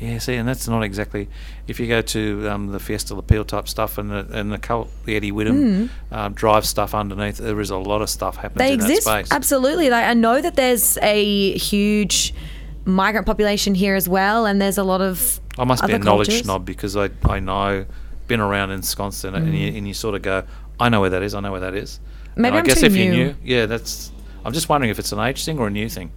Yeah, 0.00 0.18
see, 0.18 0.34
and 0.34 0.48
that's 0.48 0.66
not 0.66 0.82
exactly. 0.82 1.28
If 1.68 1.78
you 1.78 1.86
go 1.86 2.02
to 2.02 2.48
um, 2.50 2.72
the 2.72 2.80
Fiesta 2.80 3.14
Appeal 3.14 3.44
type 3.44 3.68
stuff 3.68 3.98
and 3.98 4.10
the 4.10 4.26
and 4.32 4.50
the, 4.52 4.58
cult, 4.58 4.90
the 5.04 5.14
Eddie 5.14 5.30
Whittam 5.30 5.90
um, 6.10 6.32
drive 6.34 6.66
stuff 6.66 6.92
underneath, 6.92 7.36
there 7.36 7.60
is 7.60 7.70
a 7.70 7.76
lot 7.76 8.02
of 8.02 8.10
stuff 8.10 8.36
happening 8.36 8.64
Hmm. 8.64 8.68
They 8.68 8.72
in 8.74 8.80
exist 8.80 9.04
that 9.06 9.26
space. 9.26 9.32
absolutely. 9.36 9.90
Like 9.90 10.04
I 10.04 10.14
know 10.14 10.40
that 10.40 10.56
there's 10.56 10.98
a 11.02 11.56
huge 11.56 12.34
migrant 12.84 13.26
population 13.28 13.76
here 13.76 13.94
as 13.94 14.08
well, 14.08 14.44
and 14.46 14.60
there's 14.60 14.78
a 14.78 14.82
lot 14.84 15.00
of. 15.00 15.38
I 15.56 15.62
must 15.64 15.86
be 15.86 15.92
a 15.92 15.98
knowledge 16.00 16.28
cultures. 16.28 16.44
snob 16.46 16.64
because 16.64 16.96
I, 16.96 17.10
I 17.28 17.38
know, 17.38 17.86
been 18.26 18.40
around 18.40 18.72
ensconced 18.72 19.24
in 19.24 19.36
it, 19.36 19.42
and, 19.42 19.56
you, 19.56 19.68
and 19.68 19.86
you 19.86 19.94
sort 19.94 20.16
of 20.16 20.22
go, 20.22 20.42
I 20.80 20.88
know 20.88 21.00
where 21.02 21.10
that 21.10 21.22
is, 21.22 21.32
I 21.34 21.40
know 21.40 21.52
where 21.52 21.60
that 21.60 21.76
is. 21.76 22.00
Maybe 22.36 22.56
I 22.56 22.58
I'm 22.60 22.64
guess 22.64 22.80
too 22.80 22.86
if 22.86 22.96
you're 22.96 23.12
new. 23.12 23.34
yeah, 23.44 23.66
that's. 23.66 24.10
I'm 24.44 24.52
just 24.52 24.68
wondering 24.68 24.90
if 24.90 24.98
it's 24.98 25.12
an 25.12 25.18
age 25.20 25.44
thing 25.44 25.58
or 25.58 25.66
a 25.68 25.70
new 25.70 25.88
thing. 25.88 26.10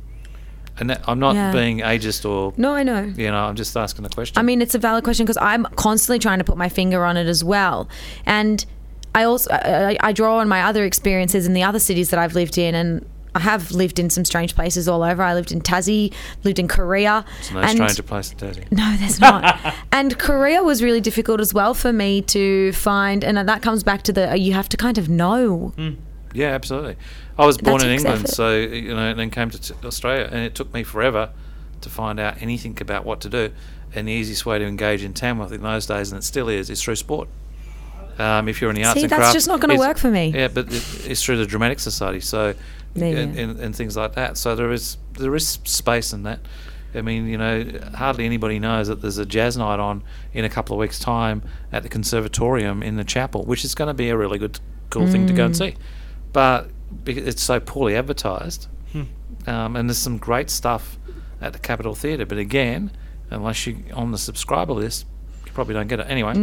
And 0.78 0.90
that, 0.90 1.02
I'm 1.08 1.20
not 1.20 1.36
Yeah. 1.36 1.52
being 1.54 1.80
ageist 1.80 2.30
or, 2.30 2.54
No, 2.58 2.74
I 2.74 2.84
know. 2.84 3.04
you 3.16 3.32
know, 3.32 3.38
I'm 3.46 3.56
just 3.56 3.78
asking 3.78 4.04
the 4.04 4.10
question. 4.10 4.38
I 4.38 4.42
mean, 4.42 4.62
it's 4.62 4.76
a 4.76 4.80
valid 4.80 5.06
question 5.06 5.26
because 5.26 5.38
I'm 5.42 5.66
constantly 5.78 6.20
trying 6.20 6.40
to 6.40 6.44
put 6.44 6.58
my 6.58 6.68
finger 6.68 7.06
on 7.06 7.16
it 7.16 7.28
as 7.28 7.44
well, 7.46 7.88
and 8.26 8.66
I 9.14 9.24
also 9.24 9.52
I, 9.54 9.96
I 10.02 10.12
draw 10.12 10.40
on 10.40 10.50
my 10.50 10.64
other 10.64 10.84
experiences 10.84 11.48
in 11.48 11.54
the 11.54 11.64
other 11.64 11.80
cities 11.80 12.10
that 12.10 12.20
I've 12.20 12.36
lived 12.36 12.58
in, 12.58 12.76
and 12.76 13.06
I 13.34 13.40
have 13.40 13.72
lived 13.72 14.00
in 14.00 14.10
some 14.10 14.26
strange 14.26 14.54
places 14.56 14.90
all 14.90 15.02
over. 15.04 15.24
I 15.24 15.34
lived 15.34 15.54
in 15.54 15.62
Tassie, 15.62 16.14
lived 16.44 16.60
in 16.60 16.68
Korea, 16.68 17.24
it's 17.40 17.52
no 17.54 17.60
and 17.62 17.70
stranger 17.70 18.04
place 18.04 18.30
to 18.32 18.36
Tassie. 18.36 18.70
No, 18.72 18.96
there's 18.98 19.22
not. 19.22 19.74
and 19.94 20.18
Korea 20.20 20.62
was 20.64 20.84
really 20.84 21.00
difficult 21.02 21.40
as 21.40 21.54
well 21.54 21.74
for 21.74 21.94
me 21.94 22.22
to 22.24 22.74
find, 22.74 23.24
and 23.24 23.38
that 23.48 23.62
comes 23.62 23.82
back 23.84 24.02
to 24.04 24.12
the 24.12 24.38
you 24.38 24.52
have 24.52 24.68
to 24.70 24.76
kind 24.78 24.98
of 24.98 25.08
know. 25.08 25.72
Hmm. 25.78 25.92
Yeah, 26.36 26.50
absolutely. 26.50 26.96
I 27.38 27.46
was 27.46 27.58
born 27.58 27.80
That 27.80 27.88
in 27.88 27.94
England, 27.94 28.20
effort. 28.26 28.30
so 28.36 28.56
you 28.58 28.94
know, 28.94 29.00
and 29.10 29.20
then 29.20 29.30
came 29.32 29.50
to 29.50 29.60
t- 29.60 29.74
Australia, 29.84 30.28
and 30.32 30.42
it 30.44 30.54
took 30.56 30.74
me 30.74 30.84
forever 30.84 31.30
to 31.82 31.90
find 31.90 32.20
out 32.20 32.42
anything 32.42 32.78
about 32.82 33.06
what 33.06 33.22
to 33.22 33.30
do. 33.30 33.52
And 33.96 34.08
the 34.08 34.12
easiest 34.12 34.46
way 34.46 34.60
to 34.60 34.66
engage 34.66 35.04
in 35.04 35.14
Tamworth 35.14 35.52
in 35.54 35.62
those 35.62 35.86
days, 35.86 36.12
and 36.12 36.20
it 36.20 36.24
still 36.24 36.50
is, 36.50 36.70
is 36.70 36.82
through 36.82 36.98
sport. 36.98 37.30
Um, 38.20 38.48
if 38.48 38.62
you're 38.62 38.70
in 38.70 38.76
the 38.76 38.84
arts 38.86 38.96
See, 39.00 39.04
and 39.04 39.10
that's 39.12 39.20
crafts, 39.20 39.34
just 39.34 39.48
not 39.48 39.60
gonna 39.60 39.78
work 39.78 39.98
for 39.98 40.10
me. 40.12 40.32
Yeah, 40.36 40.48
but 40.48 40.68
it, 40.72 41.06
it's 41.08 41.24
through 41.24 41.38
the 41.38 41.46
Dramatic 41.46 41.80
Society, 41.80 42.20
so 42.22 42.54
Yeah, 42.94 43.06
and, 43.06 43.36
yeah. 43.36 43.42
and, 43.44 43.60
and 43.60 43.76
things 43.76 43.98
like 43.98 44.14
that. 44.16 44.38
So 44.38 44.56
there 44.56 44.72
is 44.72 44.98
there 45.18 45.36
is 45.36 45.48
space 45.66 46.14
in 46.14 46.24
that. 46.24 46.40
I 46.94 47.02
mean, 47.02 47.28
you 47.28 47.38
know, 47.38 47.66
hardly 47.94 48.26
anybody 48.26 48.58
knows 48.58 48.88
that 48.88 49.02
there's 49.02 49.18
a 49.18 49.26
jazz 49.26 49.58
night 49.58 49.80
on 49.82 50.02
in 50.34 50.46
a 50.46 50.50
couple 50.50 50.76
of 50.76 50.80
weeks' 50.80 50.98
time 51.00 51.42
at 51.74 51.84
the 51.84 51.90
Conservatorium 51.90 52.82
in 52.82 52.96
the 52.96 53.04
chapel, 53.04 53.44
which 53.44 53.66
is 53.66 53.76
going 53.76 53.90
to 53.90 53.94
be 53.94 54.08
a 54.10 54.16
really 54.16 54.38
good, 54.38 54.60
cool 54.92 55.06
thing 55.08 55.28
to 55.28 55.34
go 55.34 55.44
Mm. 55.44 55.46
and 55.48 55.58
see. 55.58 55.76
But 56.36 56.70
it's 57.06 57.42
so 57.42 57.62
poorly 57.62 57.96
advertised, 57.96 58.68
um, 59.48 59.76
and 59.78 59.88
there's 59.90 59.98
some 59.98 60.18
great 60.18 60.50
stuff 60.50 60.98
at 61.40 61.54
the 61.54 61.60
Capitol 61.60 61.96
Theatre. 61.96 62.26
But 62.26 62.40
again, 62.40 62.92
unless 63.30 63.66
you're 63.66 63.78
on 63.94 64.12
the 64.12 64.18
subscriber 64.18 64.74
list, 64.74 65.06
you 65.46 65.54
probably 65.54 65.76
don't 65.76 65.88
get 65.88 66.02
it. 66.02 66.08
Anyway, 66.10 66.34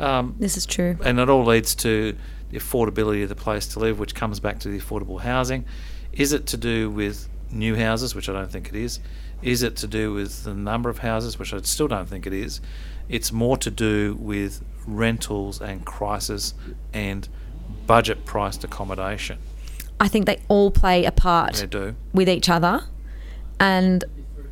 um, 0.00 0.36
This 0.38 0.58
is 0.58 0.66
true. 0.66 0.98
and 1.02 1.18
it 1.18 1.30
all 1.30 1.46
leads 1.46 1.74
to 1.76 2.14
the 2.50 2.58
affordability 2.58 3.22
of 3.22 3.30
the 3.30 3.34
place 3.34 3.66
to 3.68 3.78
live, 3.78 3.98
which 3.98 4.14
comes 4.14 4.38
back 4.38 4.58
to 4.60 4.68
the 4.68 4.78
affordable 4.78 5.18
housing. 5.22 5.64
Is 6.12 6.34
it 6.34 6.44
to 6.48 6.58
do 6.58 6.90
with 6.90 7.26
new 7.50 7.74
houses, 7.74 8.14
which 8.14 8.28
I 8.28 8.34
don't 8.34 8.50
think 8.50 8.68
it 8.68 8.74
is? 8.76 9.00
Is 9.40 9.62
it 9.62 9.76
to 9.76 9.86
do 9.86 10.12
with 10.12 10.44
the 10.44 10.52
number 10.52 10.90
of 10.90 10.98
houses, 10.98 11.38
which 11.38 11.54
I 11.54 11.60
still 11.62 11.88
don't 11.88 12.06
think 12.06 12.26
it 12.26 12.34
is? 12.34 12.60
It's 13.08 13.32
more 13.32 13.56
to 13.56 13.70
do 13.70 14.14
with 14.20 14.62
rentals 14.86 15.58
and 15.62 15.86
crisis 15.86 16.52
and 16.92 17.26
budget 17.86 18.24
priced 18.24 18.64
accommodation. 18.64 19.38
I 20.00 20.08
think 20.08 20.26
they 20.26 20.40
all 20.48 20.70
play 20.70 21.04
a 21.04 21.12
part 21.12 21.54
They 21.54 21.66
do, 21.66 21.94
with 22.12 22.28
each 22.28 22.48
other, 22.48 22.82
and 23.60 24.04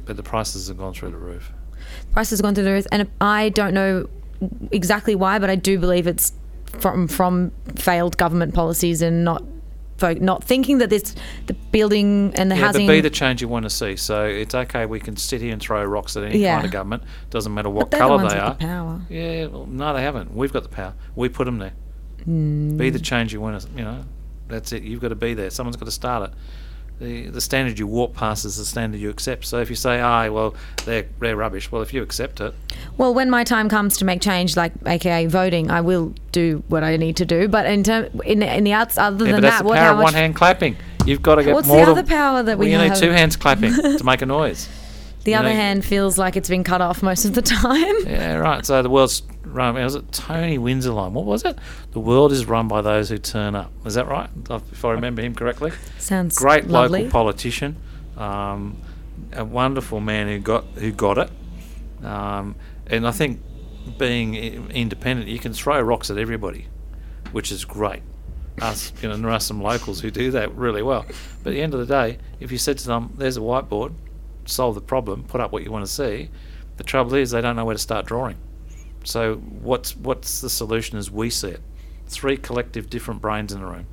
but 0.05 0.17
the 0.17 0.23
prices 0.23 0.69
have 0.69 0.79
gone 0.79 0.93
through 0.95 1.11
the 1.11 1.17
roof. 1.19 1.53
prices 2.13 2.39
have 2.39 2.45
gone 2.45 2.55
through 2.55 2.65
the 2.65 2.73
roof. 2.73 2.87
And 2.93 3.09
I 3.21 3.49
don't 3.51 3.75
know 3.75 4.09
exactly 4.71 5.15
why, 5.15 5.39
but 5.39 5.51
I 5.51 5.57
do 5.57 5.79
believe 5.79 6.07
it's 6.07 6.33
from 6.79 7.09
from 7.09 7.51
failed 7.77 8.17
government 8.17 8.55
policies 8.55 9.03
and 9.03 9.25
not 9.25 9.43
not 10.21 10.43
thinking 10.43 10.79
that 10.79 10.89
this 10.89 11.15
the 11.47 11.53
building 11.53 12.33
and 12.37 12.51
the 12.51 12.55
yeah, 12.57 12.67
housing. 12.67 12.87
but 12.87 12.93
be 12.95 13.01
the 13.03 13.11
change 13.11 13.43
you 13.43 13.49
want 13.49 13.65
to 13.65 13.71
see. 13.71 13.97
So 13.97 14.25
it's 14.25 14.55
okay. 14.55 14.87
We 14.87 14.99
can 14.99 15.17
sit 15.17 15.43
here 15.43 15.53
and 15.53 15.61
throw 15.61 15.85
rocks 15.85 16.17
at 16.17 16.25
any 16.25 16.39
Yeah. 16.39 16.55
kind 16.55 16.65
of 16.67 16.73
government. 16.73 17.03
Doesn't 17.29 17.53
matter 17.53 17.69
what 17.69 17.91
the 17.91 17.99
colour 17.99 18.17
ones 18.17 18.33
they 18.33 18.39
are. 18.39 18.51
the 18.55 18.57
power. 18.65 19.01
Yeah, 19.11 19.47
well, 19.47 19.67
no, 19.67 19.93
they 19.93 20.03
haven't. 20.03 20.35
We've 20.35 20.53
got 20.53 20.63
the 20.63 20.71
power. 20.71 20.95
We 21.15 21.29
put 21.29 21.45
them 21.45 21.59
there. 21.59 21.73
Hmm. 22.25 22.77
Be 22.77 22.91
the 22.91 22.99
change 22.99 23.33
you 23.33 23.41
want 23.41 23.61
to. 23.63 23.69
You 23.77 23.85
know, 23.85 24.05
that's 24.49 24.73
it. 24.73 24.83
You've 24.83 25.01
got 25.01 25.09
to 25.09 25.15
be 25.15 25.35
there. 25.35 25.51
Someone's 25.51 25.77
got 25.77 25.87
to 25.87 25.91
start 25.91 26.31
it. 26.31 26.37
The 27.01 27.29
the 27.29 27.41
standard 27.41 27.79
you 27.79 27.87
walk 27.87 28.13
past 28.15 28.45
is 28.45 28.59
the 28.59 28.65
standard 28.67 29.01
you 29.01 29.09
accept. 29.09 29.47
So 29.47 29.59
if 29.59 29.71
you 29.71 29.77
say, 29.77 30.01
"Ah, 30.01 30.29
well, 30.29 30.55
they're 30.85 31.07
they're 31.19 31.35
rubbish," 31.37 31.73
well, 31.73 31.81
if 31.81 31.95
you 31.95 32.03
accept 32.03 32.43
it, 32.43 32.55
Well, 32.99 33.15
when 33.15 33.31
my 33.31 33.43
time 33.43 33.71
comes 33.71 33.97
to 33.99 34.05
make 34.05 34.21
change, 34.21 34.55
like 34.55 34.73
AKA 34.85 35.27
voting, 35.27 35.71
I 35.71 35.81
will 35.81 36.13
do 36.33 36.63
what 36.69 36.85
I 36.85 36.99
need 36.99 37.17
to 37.17 37.25
do. 37.25 37.49
But 37.49 37.65
in 37.65 37.83
term, 37.85 38.09
in 38.27 38.43
in 38.43 38.65
the 38.65 38.75
outs, 38.75 38.99
other 38.99 39.25
yeah, 39.25 39.33
than 39.33 39.41
but 39.41 39.49
that's 39.49 39.57
that, 39.57 39.63
the 39.63 39.69
what 39.71 39.79
power 39.79 39.87
how 39.87 39.93
of 39.95 40.03
one 40.03 40.13
hand 40.13 40.37
clapping. 40.37 40.77
You've 41.07 41.23
got 41.23 41.37
to 41.37 41.45
get 41.45 41.55
What's 41.55 41.67
more. 41.69 41.79
the 41.79 41.95
than- 41.95 41.99
other 42.01 42.07
power 42.07 42.43
that 42.43 42.59
we 42.59 42.67
well, 42.67 42.73
you 42.73 42.79
have? 42.91 43.01
need 43.01 43.07
two 43.07 43.13
hands 43.13 43.35
clapping 43.35 43.73
to 43.99 44.05
make 44.05 44.21
a 44.21 44.27
noise. 44.27 44.69
The 45.25 45.33
you 45.33 45.37
other 45.37 45.49
know- 45.51 45.55
hand 45.55 45.85
feels 45.85 46.17
like 46.19 46.37
it's 46.37 46.49
been 46.49 46.65
cut 46.65 46.81
off 46.81 47.03
most 47.03 47.25
of 47.25 47.35
the 47.35 47.43
time. 47.61 47.95
Yeah, 48.07 48.37
right. 48.37 48.65
So 48.65 48.83
the 48.83 48.91
world's 48.91 49.23
run. 49.45 49.75
Was 49.75 49.95
it 49.95 50.11
Tony 50.13 50.59
Windsor 50.59 50.91
line? 50.93 51.13
What 51.15 51.25
was 51.27 51.45
it? 51.45 51.59
The 51.93 52.01
world 52.01 52.33
is 52.33 52.47
run 52.47 52.69
by 52.69 52.81
those 52.83 53.09
who 53.09 53.19
turn 53.19 53.55
up. 53.55 53.71
Is 53.85 53.95
that 53.95 54.07
right? 54.09 54.31
If 54.51 54.85
I 54.85 54.93
remember 54.93 55.23
him 55.23 55.35
correctly. 55.35 55.73
Sounds 55.99 56.37
great 56.39 56.67
lovely. 56.69 57.01
local 57.01 57.13
politician, 57.13 57.77
um, 58.17 58.77
a 59.33 59.45
wonderful 59.45 60.01
man 60.01 60.29
who 60.29 60.39
got 60.39 60.65
who 60.77 60.93
got 60.93 61.19
it, 61.19 61.31
um, 62.05 62.55
and 62.87 63.07
I 63.07 63.11
think 63.13 63.41
being 63.99 64.35
independent, 64.71 65.29
you 65.29 65.39
can 65.39 65.53
throw 65.53 65.81
rocks 65.81 66.11
at 66.11 66.19
everybody, 66.19 66.67
which 67.33 67.51
is 67.53 67.65
great. 67.65 68.03
Us, 68.61 68.93
you 69.03 69.09
know, 69.09 69.17
there 69.17 69.31
are 69.31 69.41
some 69.41 69.63
locals 69.63 70.01
who 70.01 70.11
do 70.11 70.31
that 70.33 70.55
really 70.55 70.83
well. 70.83 71.07
But 71.43 71.51
at 71.51 71.55
the 71.55 71.63
end 71.63 71.73
of 71.73 71.81
the 71.81 71.87
day, 71.87 72.19
if 72.41 72.53
you 72.53 72.59
said 72.59 72.77
to 72.79 72.87
them, 72.87 73.15
"There's 73.17 73.37
a 73.39 73.41
whiteboard, 73.41 73.93
solve 74.51 74.75
the 74.75 74.81
problem, 74.81 75.25
put 75.25 75.41
up 75.41 75.53
what 75.53 75.63
you 75.65 75.71
want 75.71 75.85
to 75.87 75.91
see," 75.91 76.29
the 76.77 76.85
trouble 76.85 77.15
is 77.15 77.31
they 77.31 77.41
don't 77.41 77.57
know 77.57 77.65
where 77.65 77.75
to 77.75 77.79
start 77.79 78.07
drawing. 78.07 78.37
So 79.05 79.37
what's 79.63 79.97
what's 79.97 80.41
the 80.41 80.51
solution 80.51 80.99
as 80.99 81.11
we 81.11 81.31
see 81.31 81.49
it? 81.49 81.61
Three 82.07 82.37
collective 82.37 82.91
different 82.91 83.21
brains 83.23 83.53
in 83.53 83.61
a 83.63 83.67
room. 83.67 83.87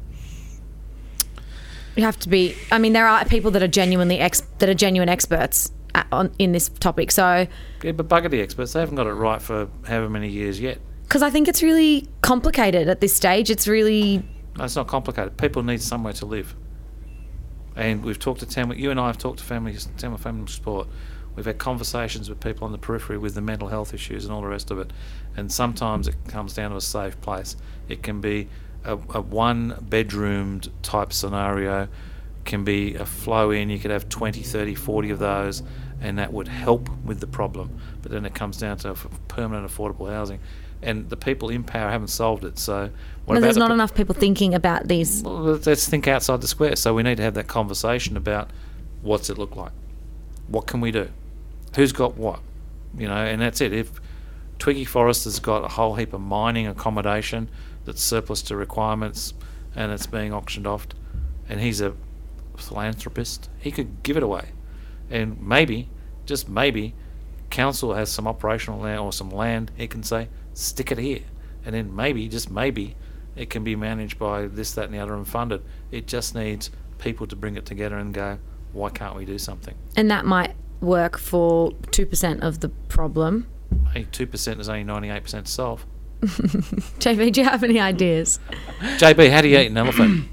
You 1.95 2.03
have 2.03 2.19
to 2.19 2.29
be. 2.29 2.55
I 2.71 2.77
mean, 2.77 2.93
there 2.93 3.07
are 3.07 3.25
people 3.25 3.51
that 3.51 3.63
are 3.63 3.67
genuinely 3.67 4.19
ex, 4.19 4.41
that 4.59 4.69
are 4.69 4.73
genuine 4.75 5.09
experts 5.09 5.71
at, 5.95 6.05
on 6.11 6.31
in 6.37 6.51
this 6.51 6.69
topic. 6.69 7.11
So, 7.11 7.47
Yeah, 7.83 7.91
but 7.93 8.07
bugger 8.07 8.29
the 8.29 8.41
experts. 8.41 8.73
They 8.73 8.79
haven't 8.79 8.95
got 8.95 9.07
it 9.07 9.13
right 9.13 9.41
for 9.41 9.67
however 9.85 10.09
many 10.09 10.29
years 10.29 10.59
yet. 10.59 10.77
because 11.03 11.23
I 11.23 11.29
think 11.31 11.47
it's 11.47 11.63
really 11.63 12.07
complicated 12.21 12.87
at 12.87 13.01
this 13.01 13.15
stage. 13.15 13.49
It's 13.49 13.67
really 13.67 14.23
No, 14.57 14.65
it's 14.65 14.75
not 14.75 14.87
complicated. 14.87 15.37
People 15.37 15.63
need 15.63 15.81
somewhere 15.81 16.13
to 16.13 16.25
live. 16.25 16.55
And 17.77 18.03
we've 18.03 18.17
talked 18.17 18.39
to 18.39 18.47
Tamworth, 18.47 18.79
you 18.79 18.89
and 18.89 18.99
I 18.99 19.07
have 19.07 19.19
talked 19.19 19.37
to 19.39 19.45
families, 19.45 19.87
Tamworth 19.97 20.21
Family 20.21 20.47
Support. 20.51 20.87
We've 21.35 21.45
had 21.45 21.59
conversations 21.59 22.27
with 22.27 22.39
people 22.39 22.65
on 22.65 22.71
the 22.71 22.79
periphery 22.79 23.19
with 23.19 23.35
the 23.35 23.41
mental 23.41 23.67
health 23.67 23.93
issues 23.93 24.25
and 24.25 24.33
all 24.33 24.41
the 24.41 24.47
rest 24.47 24.71
of 24.71 24.79
it. 24.79 24.91
And 25.37 25.51
sometimes 25.51 26.07
it 26.07 26.15
comes 26.27 26.55
down 26.55 26.71
to 26.71 26.77
a 26.77 26.81
safe 26.81 27.21
place. 27.21 27.55
It 27.87 28.01
can 28.01 28.19
be 28.19 28.49
a, 28.83 28.93
a 28.93 29.21
one 29.21 29.77
bedroomed 29.79 30.71
type 30.81 31.13
scenario, 31.13 31.87
can 32.45 32.63
be 32.63 32.95
a 32.95 33.05
flow 33.05 33.51
in. 33.51 33.69
You 33.69 33.77
could 33.77 33.91
have 33.91 34.09
20, 34.09 34.41
30, 34.41 34.73
40 34.73 35.11
of 35.11 35.19
those, 35.19 35.61
and 36.01 36.17
that 36.17 36.33
would 36.33 36.47
help 36.47 36.89
with 37.05 37.19
the 37.19 37.27
problem. 37.27 37.79
But 38.01 38.11
then 38.11 38.25
it 38.25 38.33
comes 38.33 38.57
down 38.57 38.77
to 38.77 38.95
permanent 39.27 39.71
affordable 39.71 40.09
housing. 40.09 40.39
And 40.81 41.09
the 41.09 41.17
people 41.17 41.49
in 41.49 41.63
power 41.63 41.89
haven't 41.89 42.09
solved 42.09 42.43
it. 42.45 42.59
So, 42.59 42.91
what 43.25 43.33
no, 43.33 43.39
about 43.39 43.41
there's 43.41 43.57
not 43.57 43.69
pe- 43.69 43.73
enough 43.73 43.95
people 43.95 44.13
thinking 44.15 44.53
about 44.53 44.87
these. 44.87 45.23
well, 45.23 45.35
let's- 45.41 45.65
let's 45.67 45.89
think 45.89 46.07
outside 46.07 46.41
the 46.41 46.47
square. 46.47 46.75
So 46.75 46.93
we 46.93 47.03
need 47.03 47.17
to 47.17 47.23
have 47.23 47.33
that 47.33 47.47
conversation 47.47 48.15
about 48.15 48.51
what's 49.01 49.29
it 49.29 49.37
look 49.37 49.55
like, 49.55 49.71
what 50.47 50.67
can 50.67 50.79
we 50.81 50.91
do, 50.91 51.09
who's 51.75 51.91
got 51.91 52.15
what, 52.17 52.39
you 52.97 53.07
know, 53.07 53.15
and 53.15 53.41
that's 53.41 53.59
it. 53.61 53.73
If 53.73 53.99
Twiggy 54.59 54.85
Forrest 54.85 55.23
has 55.25 55.39
got 55.39 55.63
a 55.63 55.67
whole 55.69 55.95
heap 55.95 56.13
of 56.13 56.21
mining 56.21 56.67
accommodation 56.67 57.49
that's 57.85 58.01
surplus 58.01 58.41
to 58.43 58.55
requirements 58.55 59.33
and 59.75 59.91
it's 59.91 60.07
being 60.07 60.31
auctioned 60.33 60.65
off, 60.67 60.87
and 61.49 61.59
he's 61.59 61.81
a 61.81 61.93
philanthropist, 62.57 63.49
he 63.59 63.71
could 63.71 64.03
give 64.03 64.17
it 64.17 64.23
away, 64.23 64.49
and 65.09 65.41
maybe, 65.41 65.89
just 66.25 66.49
maybe, 66.49 66.93
council 67.49 67.93
has 67.93 68.11
some 68.11 68.27
operational 68.27 68.79
land 68.79 68.99
or 68.99 69.13
some 69.13 69.29
land. 69.29 69.71
He 69.77 69.87
can 69.87 70.03
say, 70.03 70.27
stick 70.57 70.91
it 70.91 70.97
here, 70.97 71.21
and 71.65 71.75
then 71.75 71.95
maybe, 71.95 72.27
just 72.27 72.49
maybe, 72.49 72.95
it 73.35 73.49
can 73.49 73.63
be 73.63 73.75
managed 73.75 74.17
by 74.17 74.47
this, 74.47 74.71
that, 74.73 74.85
and 74.85 74.93
the 74.93 74.99
other 74.99 75.15
and 75.15 75.27
funded. 75.27 75.63
It 75.91 76.07
just 76.07 76.33
needs 76.33 76.71
people 76.97 77.27
to 77.27 77.35
bring 77.35 77.55
it 77.55 77.65
together 77.65 77.97
and 77.97 78.13
go, 78.13 78.39
why 78.73 78.89
can't 78.89 79.15
we 79.15 79.25
do 79.25 79.37
something? 79.37 79.75
And 79.95 80.09
that 80.09 80.25
might 80.25 80.55
work 80.81 81.17
for 81.17 81.71
2% 81.71 82.41
of 82.41 82.59
the 82.59 82.69
problem. 82.69 83.47
Hey, 83.93 84.05
2% 84.11 84.59
is 84.59 84.69
only 84.69 84.83
98% 84.83 85.47
solved. 85.47 85.47
solve. 85.47 85.85
JB, 86.99 87.31
do 87.33 87.41
you 87.41 87.47
have 87.47 87.63
any 87.63 87.79
ideas? 87.79 88.39
JB, 88.81 89.29
how 89.29 89.41
do 89.41 89.47
you 89.47 89.59
eat 89.59 89.67
an 89.67 89.77
elephant? 89.77 90.27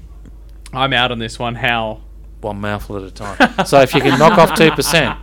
I'm 0.73 0.93
out 0.93 1.11
on 1.11 1.19
this 1.19 1.37
one. 1.37 1.55
How? 1.55 2.01
One 2.45 2.61
mouthful 2.61 2.97
at 2.97 3.03
a 3.03 3.09
time. 3.09 3.65
So 3.65 3.81
if 3.81 3.95
you 3.95 4.01
can 4.01 4.19
knock 4.19 4.37
off 4.37 4.51
2%, 4.51 5.17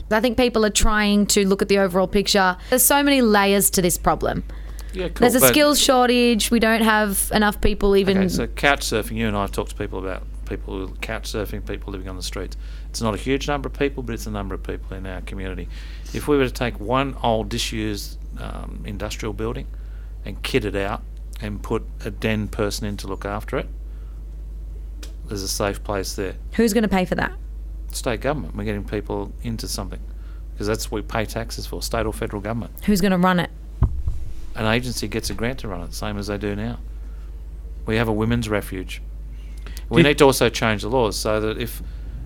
I 0.10 0.20
think 0.20 0.38
people 0.38 0.64
are 0.64 0.70
trying 0.70 1.26
to 1.26 1.46
look 1.46 1.60
at 1.60 1.68
the 1.68 1.78
overall 1.78 2.08
picture. 2.08 2.56
There's 2.70 2.82
so 2.82 3.02
many 3.02 3.20
layers 3.20 3.68
to 3.70 3.82
this 3.82 3.98
problem. 3.98 4.44
yeah, 4.94 5.08
cool. 5.08 5.16
There's 5.20 5.34
a 5.34 5.40
but- 5.40 5.48
skills 5.48 5.78
shortage. 5.78 6.50
We 6.50 6.58
don't 6.58 6.80
have 6.80 7.30
enough 7.34 7.60
people 7.60 7.96
even. 7.96 8.16
Okay, 8.16 8.28
so 8.28 8.46
couch 8.46 8.80
surfing, 8.80 9.16
you 9.16 9.26
and 9.28 9.36
I 9.36 9.42
have 9.42 9.52
talked 9.52 9.72
to 9.72 9.76
people 9.76 9.98
about 9.98 10.22
people 10.46 10.74
who 10.74 10.94
couch 11.02 11.30
surfing, 11.30 11.66
people 11.66 11.92
living 11.92 12.08
on 12.08 12.16
the 12.16 12.22
streets. 12.22 12.56
It's 12.88 13.02
not 13.02 13.12
a 13.12 13.18
huge 13.18 13.46
number 13.46 13.66
of 13.66 13.74
people, 13.74 14.02
but 14.02 14.14
it's 14.14 14.24
a 14.26 14.30
number 14.30 14.54
of 14.54 14.62
people 14.62 14.96
in 14.96 15.04
our 15.06 15.20
community. 15.20 15.68
If 16.14 16.28
we 16.28 16.38
were 16.38 16.46
to 16.46 16.50
take 16.50 16.80
one 16.80 17.14
old 17.22 17.50
disused 17.50 18.16
um, 18.40 18.82
industrial 18.86 19.34
building 19.34 19.66
and 20.24 20.42
kit 20.42 20.64
it 20.64 20.74
out 20.74 21.02
and 21.42 21.62
put 21.62 21.84
a 22.06 22.10
den 22.10 22.48
person 22.48 22.86
in 22.86 22.96
to 22.96 23.06
look 23.06 23.26
after 23.26 23.58
it, 23.58 23.68
there's 25.28 25.42
a 25.42 25.48
safe 25.48 25.82
place 25.84 26.14
there. 26.14 26.34
Who's 26.54 26.72
going 26.72 26.82
to 26.82 26.88
pay 26.88 27.04
for 27.04 27.14
that? 27.16 27.32
State 27.92 28.20
government, 28.20 28.54
we're 28.56 28.64
getting 28.64 28.84
people 28.84 29.32
into 29.42 29.68
something 29.68 30.00
because 30.52 30.66
that's 30.66 30.90
what 30.90 31.02
we 31.02 31.06
pay 31.08 31.24
taxes 31.24 31.66
for, 31.66 31.82
state 31.82 32.04
or 32.06 32.12
federal 32.12 32.42
government. 32.42 32.72
Who's 32.84 33.00
going 33.00 33.12
to 33.12 33.18
run 33.18 33.40
it? 33.40 33.50
An 34.56 34.66
agency 34.66 35.06
gets 35.06 35.30
a 35.30 35.34
grant 35.34 35.60
to 35.60 35.68
run 35.68 35.82
it, 35.82 35.94
same 35.94 36.18
as 36.18 36.26
they 36.26 36.36
do 36.36 36.56
now. 36.56 36.78
We 37.86 37.96
have 37.96 38.08
a 38.08 38.12
women's 38.12 38.48
refuge. 38.48 39.00
We 39.88 40.02
Did- 40.02 40.08
need 40.08 40.18
to 40.18 40.24
also 40.24 40.48
change 40.48 40.82
the 40.82 40.88
laws 40.88 41.16
so 41.16 41.40
that 41.40 41.58
if, 41.58 41.80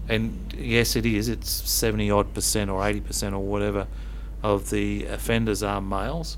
and 0.08 0.52
yes, 0.56 0.96
it 0.96 1.04
is, 1.06 1.28
it's 1.28 1.50
70 1.50 2.10
odd 2.10 2.34
percent 2.34 2.70
or 2.70 2.84
80 2.84 3.00
percent 3.02 3.34
or 3.34 3.42
whatever 3.44 3.86
of 4.42 4.70
the 4.70 5.04
offenders 5.06 5.62
are 5.62 5.80
males. 5.80 6.36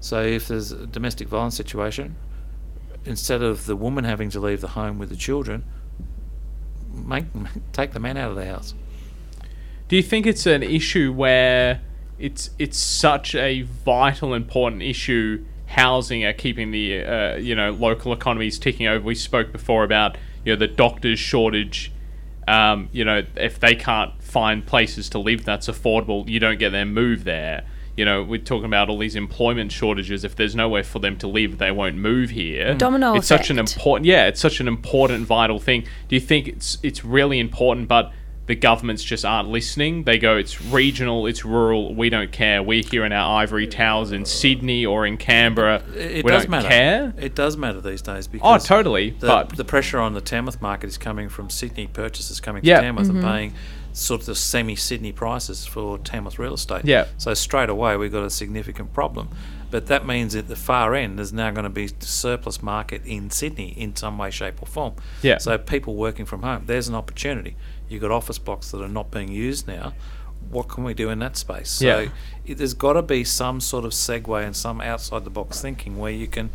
So 0.00 0.22
if 0.22 0.48
there's 0.48 0.72
a 0.72 0.86
domestic 0.86 1.28
violence 1.28 1.56
situation, 1.56 2.16
instead 3.06 3.40
of 3.42 3.66
the 3.66 3.76
woman 3.76 4.04
having 4.04 4.28
to 4.30 4.40
leave 4.40 4.60
the 4.60 4.68
home 4.68 4.98
with 4.98 5.08
the 5.08 5.16
children, 5.16 5.64
make 6.96 7.24
take 7.72 7.92
the 7.92 8.00
man 8.00 8.16
out 8.16 8.30
of 8.30 8.36
the 8.36 8.46
house. 8.46 8.74
Do 9.88 9.96
you 9.96 10.02
think 10.02 10.26
it's 10.26 10.46
an 10.46 10.62
issue 10.62 11.12
where 11.12 11.80
it's 12.18 12.50
it's 12.58 12.78
such 12.78 13.34
a 13.34 13.62
vital, 13.62 14.34
important 14.34 14.82
issue? 14.82 15.44
Housing 15.68 16.24
are 16.24 16.32
keeping 16.32 16.70
the 16.70 17.04
uh, 17.04 17.36
you 17.36 17.54
know 17.54 17.72
local 17.72 18.12
economies 18.12 18.58
ticking 18.58 18.86
over. 18.86 19.04
We 19.04 19.14
spoke 19.14 19.52
before 19.52 19.84
about 19.84 20.16
you 20.44 20.52
know 20.52 20.58
the 20.58 20.68
doctors 20.68 21.18
shortage. 21.18 21.92
Um, 22.48 22.88
you 22.92 23.04
know 23.04 23.24
if 23.36 23.58
they 23.58 23.74
can't 23.74 24.22
find 24.22 24.64
places 24.64 25.08
to 25.10 25.18
live 25.18 25.44
that's 25.44 25.66
affordable, 25.66 26.28
you 26.28 26.38
don't 26.38 26.58
get 26.58 26.70
them 26.70 26.94
move 26.94 27.24
there. 27.24 27.66
You 27.96 28.04
know 28.04 28.22
we're 28.22 28.40
talking 28.40 28.66
about 28.66 28.88
all 28.88 28.98
these 28.98 29.16
employment 29.16 29.72
shortages. 29.72 30.24
If 30.24 30.36
there's 30.36 30.54
nowhere 30.54 30.84
for 30.84 30.98
them 30.98 31.16
to 31.18 31.26
live, 31.26 31.58
they 31.58 31.70
won't 31.70 31.96
move 31.96 32.30
here. 32.30 32.74
Domino 32.74 33.14
It's 33.14 33.26
such 33.26 33.50
an 33.50 33.58
important 33.58 34.06
yeah, 34.06 34.26
it's 34.26 34.40
such 34.40 34.60
an 34.60 34.68
important 34.68 35.26
vital 35.26 35.58
thing. 35.58 35.86
Do 36.08 36.14
you 36.16 36.20
think 36.20 36.48
it's 36.48 36.78
it's 36.82 37.04
really 37.04 37.38
important, 37.38 37.88
but 37.88 38.12
the 38.46 38.54
governments 38.54 39.02
just 39.02 39.24
aren't 39.24 39.48
listening. 39.48 40.04
They 40.04 40.18
go, 40.18 40.36
it's 40.36 40.62
regional, 40.62 41.26
it's 41.26 41.44
rural, 41.44 41.94
we 41.94 42.10
don't 42.10 42.30
care. 42.30 42.62
We're 42.62 42.82
here 42.82 43.04
in 43.04 43.12
our 43.12 43.40
ivory 43.40 43.66
towers 43.66 44.12
in 44.12 44.24
Sydney 44.24 44.86
or 44.86 45.04
in 45.04 45.16
Canberra. 45.16 45.82
It 45.96 46.24
we 46.24 46.30
does 46.30 46.44
don't 46.44 46.50
matter. 46.50 46.68
care. 46.68 47.14
It 47.18 47.34
does 47.34 47.56
matter 47.56 47.80
these 47.80 48.02
days 48.02 48.28
Oh, 48.40 48.58
totally. 48.58 49.10
the, 49.10 49.26
but 49.26 49.56
the 49.56 49.64
pressure 49.64 49.98
on 49.98 50.14
the 50.14 50.20
Tamworth 50.20 50.62
market 50.62 50.86
is 50.86 50.96
coming 50.96 51.28
from 51.28 51.50
Sydney 51.50 51.88
purchases 51.88 52.40
coming 52.40 52.64
Yeah. 52.64 52.76
to 52.76 52.82
Tamworth 52.82 53.08
and 53.08 53.18
mm-hmm. 53.18 53.26
paying 53.26 53.54
sort 53.96 54.20
of 54.20 54.26
the 54.26 54.34
semi-Sydney 54.34 55.10
prices 55.12 55.64
for 55.64 55.98
Tamworth 55.98 56.38
real 56.38 56.52
estate. 56.54 56.84
Yeah. 56.84 57.06
So 57.16 57.32
straight 57.34 57.70
away 57.70 57.96
we've 57.96 58.12
got 58.12 58.24
a 58.24 58.30
significant 58.30 58.92
problem. 58.92 59.30
But 59.70 59.86
that 59.86 60.06
means 60.06 60.34
at 60.36 60.48
the 60.48 60.54
far 60.56 60.94
end 60.94 61.18
there's 61.18 61.32
now 61.32 61.50
going 61.50 61.64
to 61.64 61.70
be 61.70 61.88
surplus 62.00 62.62
market 62.62 63.04
in 63.06 63.30
Sydney 63.30 63.70
in 63.76 63.96
some 63.96 64.18
way, 64.18 64.30
shape 64.30 64.62
or 64.62 64.66
form. 64.66 64.94
Yeah. 65.22 65.38
So 65.38 65.56
people 65.56 65.94
working 65.96 66.26
from 66.26 66.42
home, 66.42 66.64
there's 66.66 66.88
an 66.88 66.94
opportunity. 66.94 67.56
You've 67.88 68.02
got 68.02 68.10
office 68.10 68.38
blocks 68.38 68.70
that 68.72 68.82
are 68.82 68.88
not 68.88 69.10
being 69.10 69.28
used 69.32 69.66
now. 69.66 69.94
What 70.50 70.68
can 70.68 70.84
we 70.84 70.92
do 70.94 71.08
in 71.10 71.18
that 71.20 71.36
space? 71.36 71.70
So 71.70 71.86
Yeah. 71.86 72.08
it, 72.44 72.58
there's 72.58 72.74
got 72.74 72.92
to 72.94 73.02
be 73.02 73.24
some 73.24 73.60
sort 73.60 73.84
of 73.86 73.92
segue 73.92 74.44
and 74.44 74.54
some 74.54 74.80
outside 74.80 75.24
the 75.24 75.30
box 75.30 75.60
thinking 75.62 75.98
where 75.98 76.12
you 76.12 76.26
can. 76.26 76.50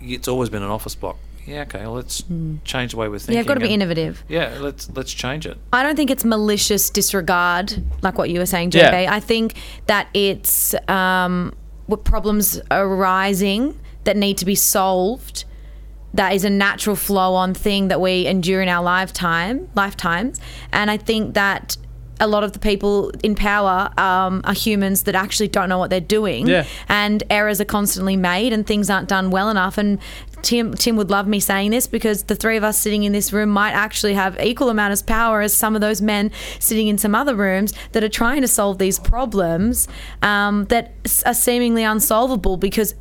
It's 0.00 0.26
always 0.28 0.50
been 0.50 0.62
an 0.62 0.70
office 0.70 0.94
block. 0.96 1.16
Yeah, 1.46 1.62
okay. 1.62 1.80
Well, 1.80 1.94
let's 1.94 2.22
change 2.64 2.92
the 2.92 2.96
way 2.96 3.08
we're 3.08 3.18
thinking. 3.18 3.36
Yeah, 3.36 3.42
got 3.42 3.54
to 3.54 3.60
be 3.60 3.66
and- 3.66 3.74
innovative. 3.82 4.24
Yeah, 4.28 4.56
let's 4.60 4.88
let's 4.94 5.12
change 5.12 5.46
it. 5.46 5.58
I 5.72 5.82
don't 5.82 5.96
think 5.96 6.10
it's 6.10 6.24
malicious 6.24 6.90
disregard, 6.90 7.82
like 8.02 8.16
what 8.18 8.30
you 8.30 8.38
were 8.38 8.46
saying, 8.46 8.70
JB. 8.70 9.02
Yeah. 9.04 9.14
I 9.14 9.20
think 9.20 9.54
that 9.86 10.08
it's 10.14 10.74
um, 10.88 11.52
what 11.86 12.04
problems 12.04 12.60
arising 12.70 13.78
that 14.04 14.16
need 14.16 14.38
to 14.38 14.44
be 14.44 14.54
solved. 14.54 15.44
That 16.14 16.32
is 16.32 16.44
a 16.44 16.50
natural 16.50 16.94
flow 16.94 17.34
on 17.34 17.54
thing 17.54 17.88
that 17.88 18.00
we 18.00 18.26
endure 18.26 18.62
in 18.62 18.68
our 18.68 18.84
lifetime 18.84 19.68
lifetimes, 19.74 20.40
and 20.72 20.88
I 20.90 20.96
think 20.96 21.34
that 21.34 21.76
a 22.20 22.28
lot 22.28 22.44
of 22.44 22.52
the 22.52 22.60
people 22.60 23.10
in 23.24 23.34
power 23.34 23.90
um, 23.98 24.40
are 24.44 24.54
humans 24.54 25.02
that 25.02 25.16
actually 25.16 25.48
don't 25.48 25.68
know 25.68 25.78
what 25.78 25.90
they're 25.90 25.98
doing, 26.00 26.46
Yeah. 26.46 26.66
and 26.88 27.24
errors 27.30 27.60
are 27.60 27.64
constantly 27.64 28.16
made, 28.16 28.52
and 28.52 28.64
things 28.64 28.88
aren't 28.88 29.08
done 29.08 29.30
well 29.32 29.50
enough. 29.50 29.76
And 29.76 29.98
Tim, 30.44 30.74
Tim 30.74 30.96
would 30.96 31.10
love 31.10 31.26
me 31.26 31.40
saying 31.40 31.70
this 31.70 31.86
because 31.86 32.24
the 32.24 32.36
three 32.36 32.58
of 32.58 32.62
us 32.62 32.78
sitting 32.78 33.04
in 33.04 33.12
this 33.12 33.32
room 33.32 33.48
might 33.48 33.72
actually 33.72 34.12
have 34.12 34.38
equal 34.40 34.68
amount 34.68 34.92
of 34.92 35.06
power 35.06 35.40
as 35.40 35.54
some 35.54 35.74
of 35.74 35.80
those 35.80 36.02
men 36.02 36.30
sitting 36.60 36.86
in 36.86 36.98
some 36.98 37.14
other 37.14 37.34
rooms 37.34 37.72
that 37.92 38.04
are 38.04 38.10
trying 38.10 38.42
to 38.42 38.48
solve 38.48 38.78
these 38.78 38.98
problems 38.98 39.88
um, 40.20 40.66
that 40.66 40.92
are 41.24 41.34
seemingly 41.34 41.82
unsolvable 41.82 42.58
because 42.58 42.94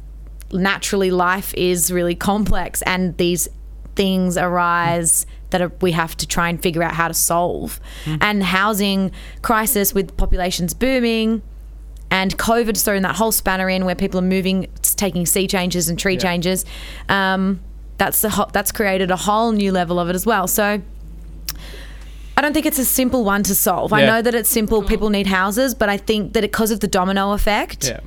naturally 0.53 1.11
life 1.11 1.53
is 1.55 1.91
really 1.91 2.15
complex 2.15 2.81
and 2.83 3.17
these 3.17 3.49
things 3.95 4.37
arise 4.37 5.25
that 5.49 5.61
are, 5.61 5.71
we 5.81 5.91
have 5.91 6.15
to 6.17 6.25
try 6.25 6.47
and 6.49 6.63
figure 6.63 6.81
out 6.81 6.93
how 6.93 7.09
to 7.09 7.13
solve. 7.13 7.79
And 8.21 8.41
housing 8.41 9.11
crisis 9.41 9.93
with 9.93 10.15
populations 10.15 10.73
booming 10.73 11.41
and 12.13 12.37
COVID's 12.37 12.83
thrown 12.83 13.01
that 13.01 13.15
whole 13.15 13.31
spanner 13.31 13.67
in 13.67 13.85
where 13.85 13.95
people 13.95 14.19
are 14.19 14.23
moving, 14.23 14.67
s- 14.93 14.95
taking 14.95 15.25
sea 15.25 15.47
changes 15.47 15.89
and 15.89 15.97
tree 15.99 16.17
changes. 16.17 16.65
Um, 17.09 17.59
that's 17.97 18.21
the 18.21 18.29
ho- 18.29 18.49
that's 18.53 18.71
created 18.71 19.11
a 19.11 19.15
whole 19.15 19.51
new 19.51 19.71
level 19.71 19.99
of 19.99 20.09
it 20.09 20.15
as 20.15 20.25
well. 20.25 20.47
So. 20.47 20.81
I 22.35 22.41
don't 22.41 22.51
think 22.53 22.65
it's 22.65 22.79
a 22.79 22.85
simple 22.85 23.23
one 23.23 23.43
to 23.43 23.53
solve. 23.53 23.93
I 23.93 24.05
know 24.07 24.19
that 24.23 24.33
it's 24.33 24.49
simple. 24.49 24.81
People 24.81 25.11
need 25.11 25.27
houses, 25.27 25.75
but 25.75 25.87
I 25.87 25.97
think 25.97 26.33
that 26.33 26.41
because 26.41 26.71
of 26.71 26.79
the 26.79 26.87
domino 26.87 27.31
effect, 27.33 27.85
yeah. 27.87 27.99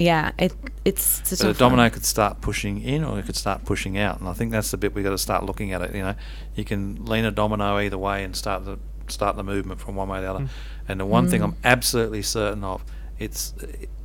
yeah, 0.00 0.32
it, 0.38 0.52
it's, 0.84 1.20
it's 1.20 1.38
So 1.38 1.44
the 1.44 1.44
not 1.50 1.56
fun. 1.56 1.70
domino 1.70 1.90
could 1.90 2.04
start 2.04 2.40
pushing 2.40 2.82
in, 2.82 3.04
or 3.04 3.18
it 3.20 3.26
could 3.26 3.36
start 3.36 3.64
pushing 3.64 3.96
out, 3.96 4.18
and 4.18 4.28
I 4.28 4.32
think 4.32 4.50
that's 4.50 4.72
the 4.72 4.76
bit 4.76 4.92
we 4.92 5.04
got 5.04 5.10
to 5.10 5.18
start 5.18 5.44
looking 5.44 5.72
at 5.72 5.82
it. 5.82 5.94
You 5.94 6.02
know, 6.02 6.14
you 6.56 6.64
can 6.64 7.04
lean 7.04 7.24
a 7.24 7.30
domino 7.30 7.78
either 7.78 7.96
way 7.96 8.24
and 8.24 8.34
start 8.34 8.64
the 8.64 8.78
start 9.06 9.36
the 9.36 9.44
movement 9.44 9.80
from 9.80 9.94
one 9.94 10.08
way 10.08 10.18
to 10.18 10.22
the 10.22 10.30
other. 10.34 10.48
And 10.88 10.98
the 10.98 11.06
one 11.06 11.28
thing 11.28 11.42
I'm 11.42 11.54
absolutely 11.62 12.22
certain 12.22 12.64
of, 12.64 12.84
it's 13.20 13.54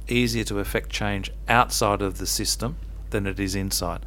easier 0.08 0.44
to 0.46 0.60
affect 0.60 0.90
change 0.90 1.32
outside 1.48 2.02
of 2.02 2.18
the 2.18 2.28
system 2.28 2.78
than 3.10 3.28
it 3.28 3.40
is 3.40 3.56
inside. 3.56 4.06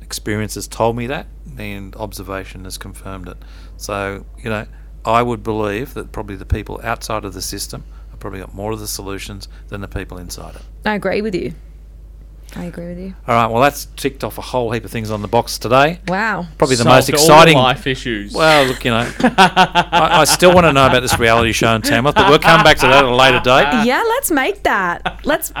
Experience 0.00 0.54
has 0.56 0.68
told 0.68 0.96
me 0.96 1.06
that, 1.06 1.26
and 1.56 1.94
observation 1.96 2.64
has 2.64 2.76
confirmed 2.78 3.28
it. 3.28 3.36
So 3.76 4.26
you 4.38 4.50
know, 4.50 4.66
I 5.04 5.22
would 5.22 5.42
believe 5.42 5.94
that 5.94 6.12
probably 6.12 6.36
the 6.36 6.46
people 6.46 6.80
outside 6.82 7.24
of 7.24 7.34
the 7.34 7.42
system 7.42 7.84
have 8.10 8.20
probably 8.20 8.40
got 8.40 8.54
more 8.54 8.72
of 8.72 8.80
the 8.80 8.88
solutions 8.88 9.48
than 9.68 9.80
the 9.80 9.88
people 9.88 10.18
inside 10.18 10.56
it. 10.56 10.62
I 10.84 10.94
agree 10.94 11.22
with 11.22 11.34
you. 11.34 11.54
I 12.54 12.64
agree 12.64 12.88
with 12.88 12.98
you. 12.98 13.14
All 13.26 13.34
right, 13.34 13.46
well, 13.46 13.62
that's 13.62 13.86
ticked 13.96 14.22
off 14.24 14.36
a 14.36 14.42
whole 14.42 14.70
heap 14.72 14.84
of 14.84 14.90
things 14.90 15.10
on 15.10 15.22
the 15.22 15.28
box 15.28 15.58
today. 15.58 16.00
Wow. 16.06 16.46
Probably 16.58 16.76
the 16.76 16.82
Solved 16.82 16.96
most 17.10 17.10
all 17.10 17.16
the 17.28 17.34
exciting. 17.34 17.56
life 17.56 17.86
issues. 17.86 18.34
Well, 18.34 18.66
look, 18.66 18.84
you 18.84 18.90
know, 18.90 19.10
I, 19.20 20.08
I 20.20 20.24
still 20.24 20.52
want 20.54 20.66
to 20.66 20.72
know 20.72 20.86
about 20.86 21.00
this 21.00 21.18
reality 21.18 21.52
show 21.52 21.74
in 21.74 21.82
Tamworth, 21.82 22.14
but 22.14 22.28
we'll 22.28 22.38
come 22.38 22.62
back 22.62 22.76
to 22.78 22.86
that 22.86 23.04
at 23.04 23.10
a 23.10 23.14
later 23.14 23.40
date. 23.40 23.84
Yeah, 23.86 24.02
let's 24.06 24.30
make 24.30 24.62
that. 24.64 25.20
Let's 25.24 25.52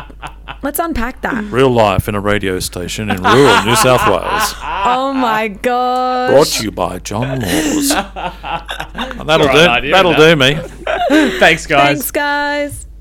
let's 0.62 0.78
unpack 0.78 1.22
that. 1.22 1.44
Real 1.44 1.70
life 1.70 2.08
in 2.08 2.14
a 2.14 2.20
radio 2.20 2.58
station 2.60 3.10
in 3.10 3.22
rural 3.22 3.64
New 3.64 3.76
South 3.76 4.06
Wales. 4.06 4.54
Oh 4.84 5.12
my 5.12 5.46
god. 5.46 6.30
Brought 6.32 6.46
to 6.48 6.64
you 6.64 6.72
by 6.72 6.98
John 6.98 7.38
Laws. 7.40 7.88
that'll 7.90 9.46
Right 9.46 9.80
do. 9.80 9.90
that'll 9.90 10.14
do 10.14 10.34
me. 10.36 10.54
Thanks, 11.38 11.66
guys. 11.66 11.86
Thanks, 11.98 12.10
guys. 12.10 12.86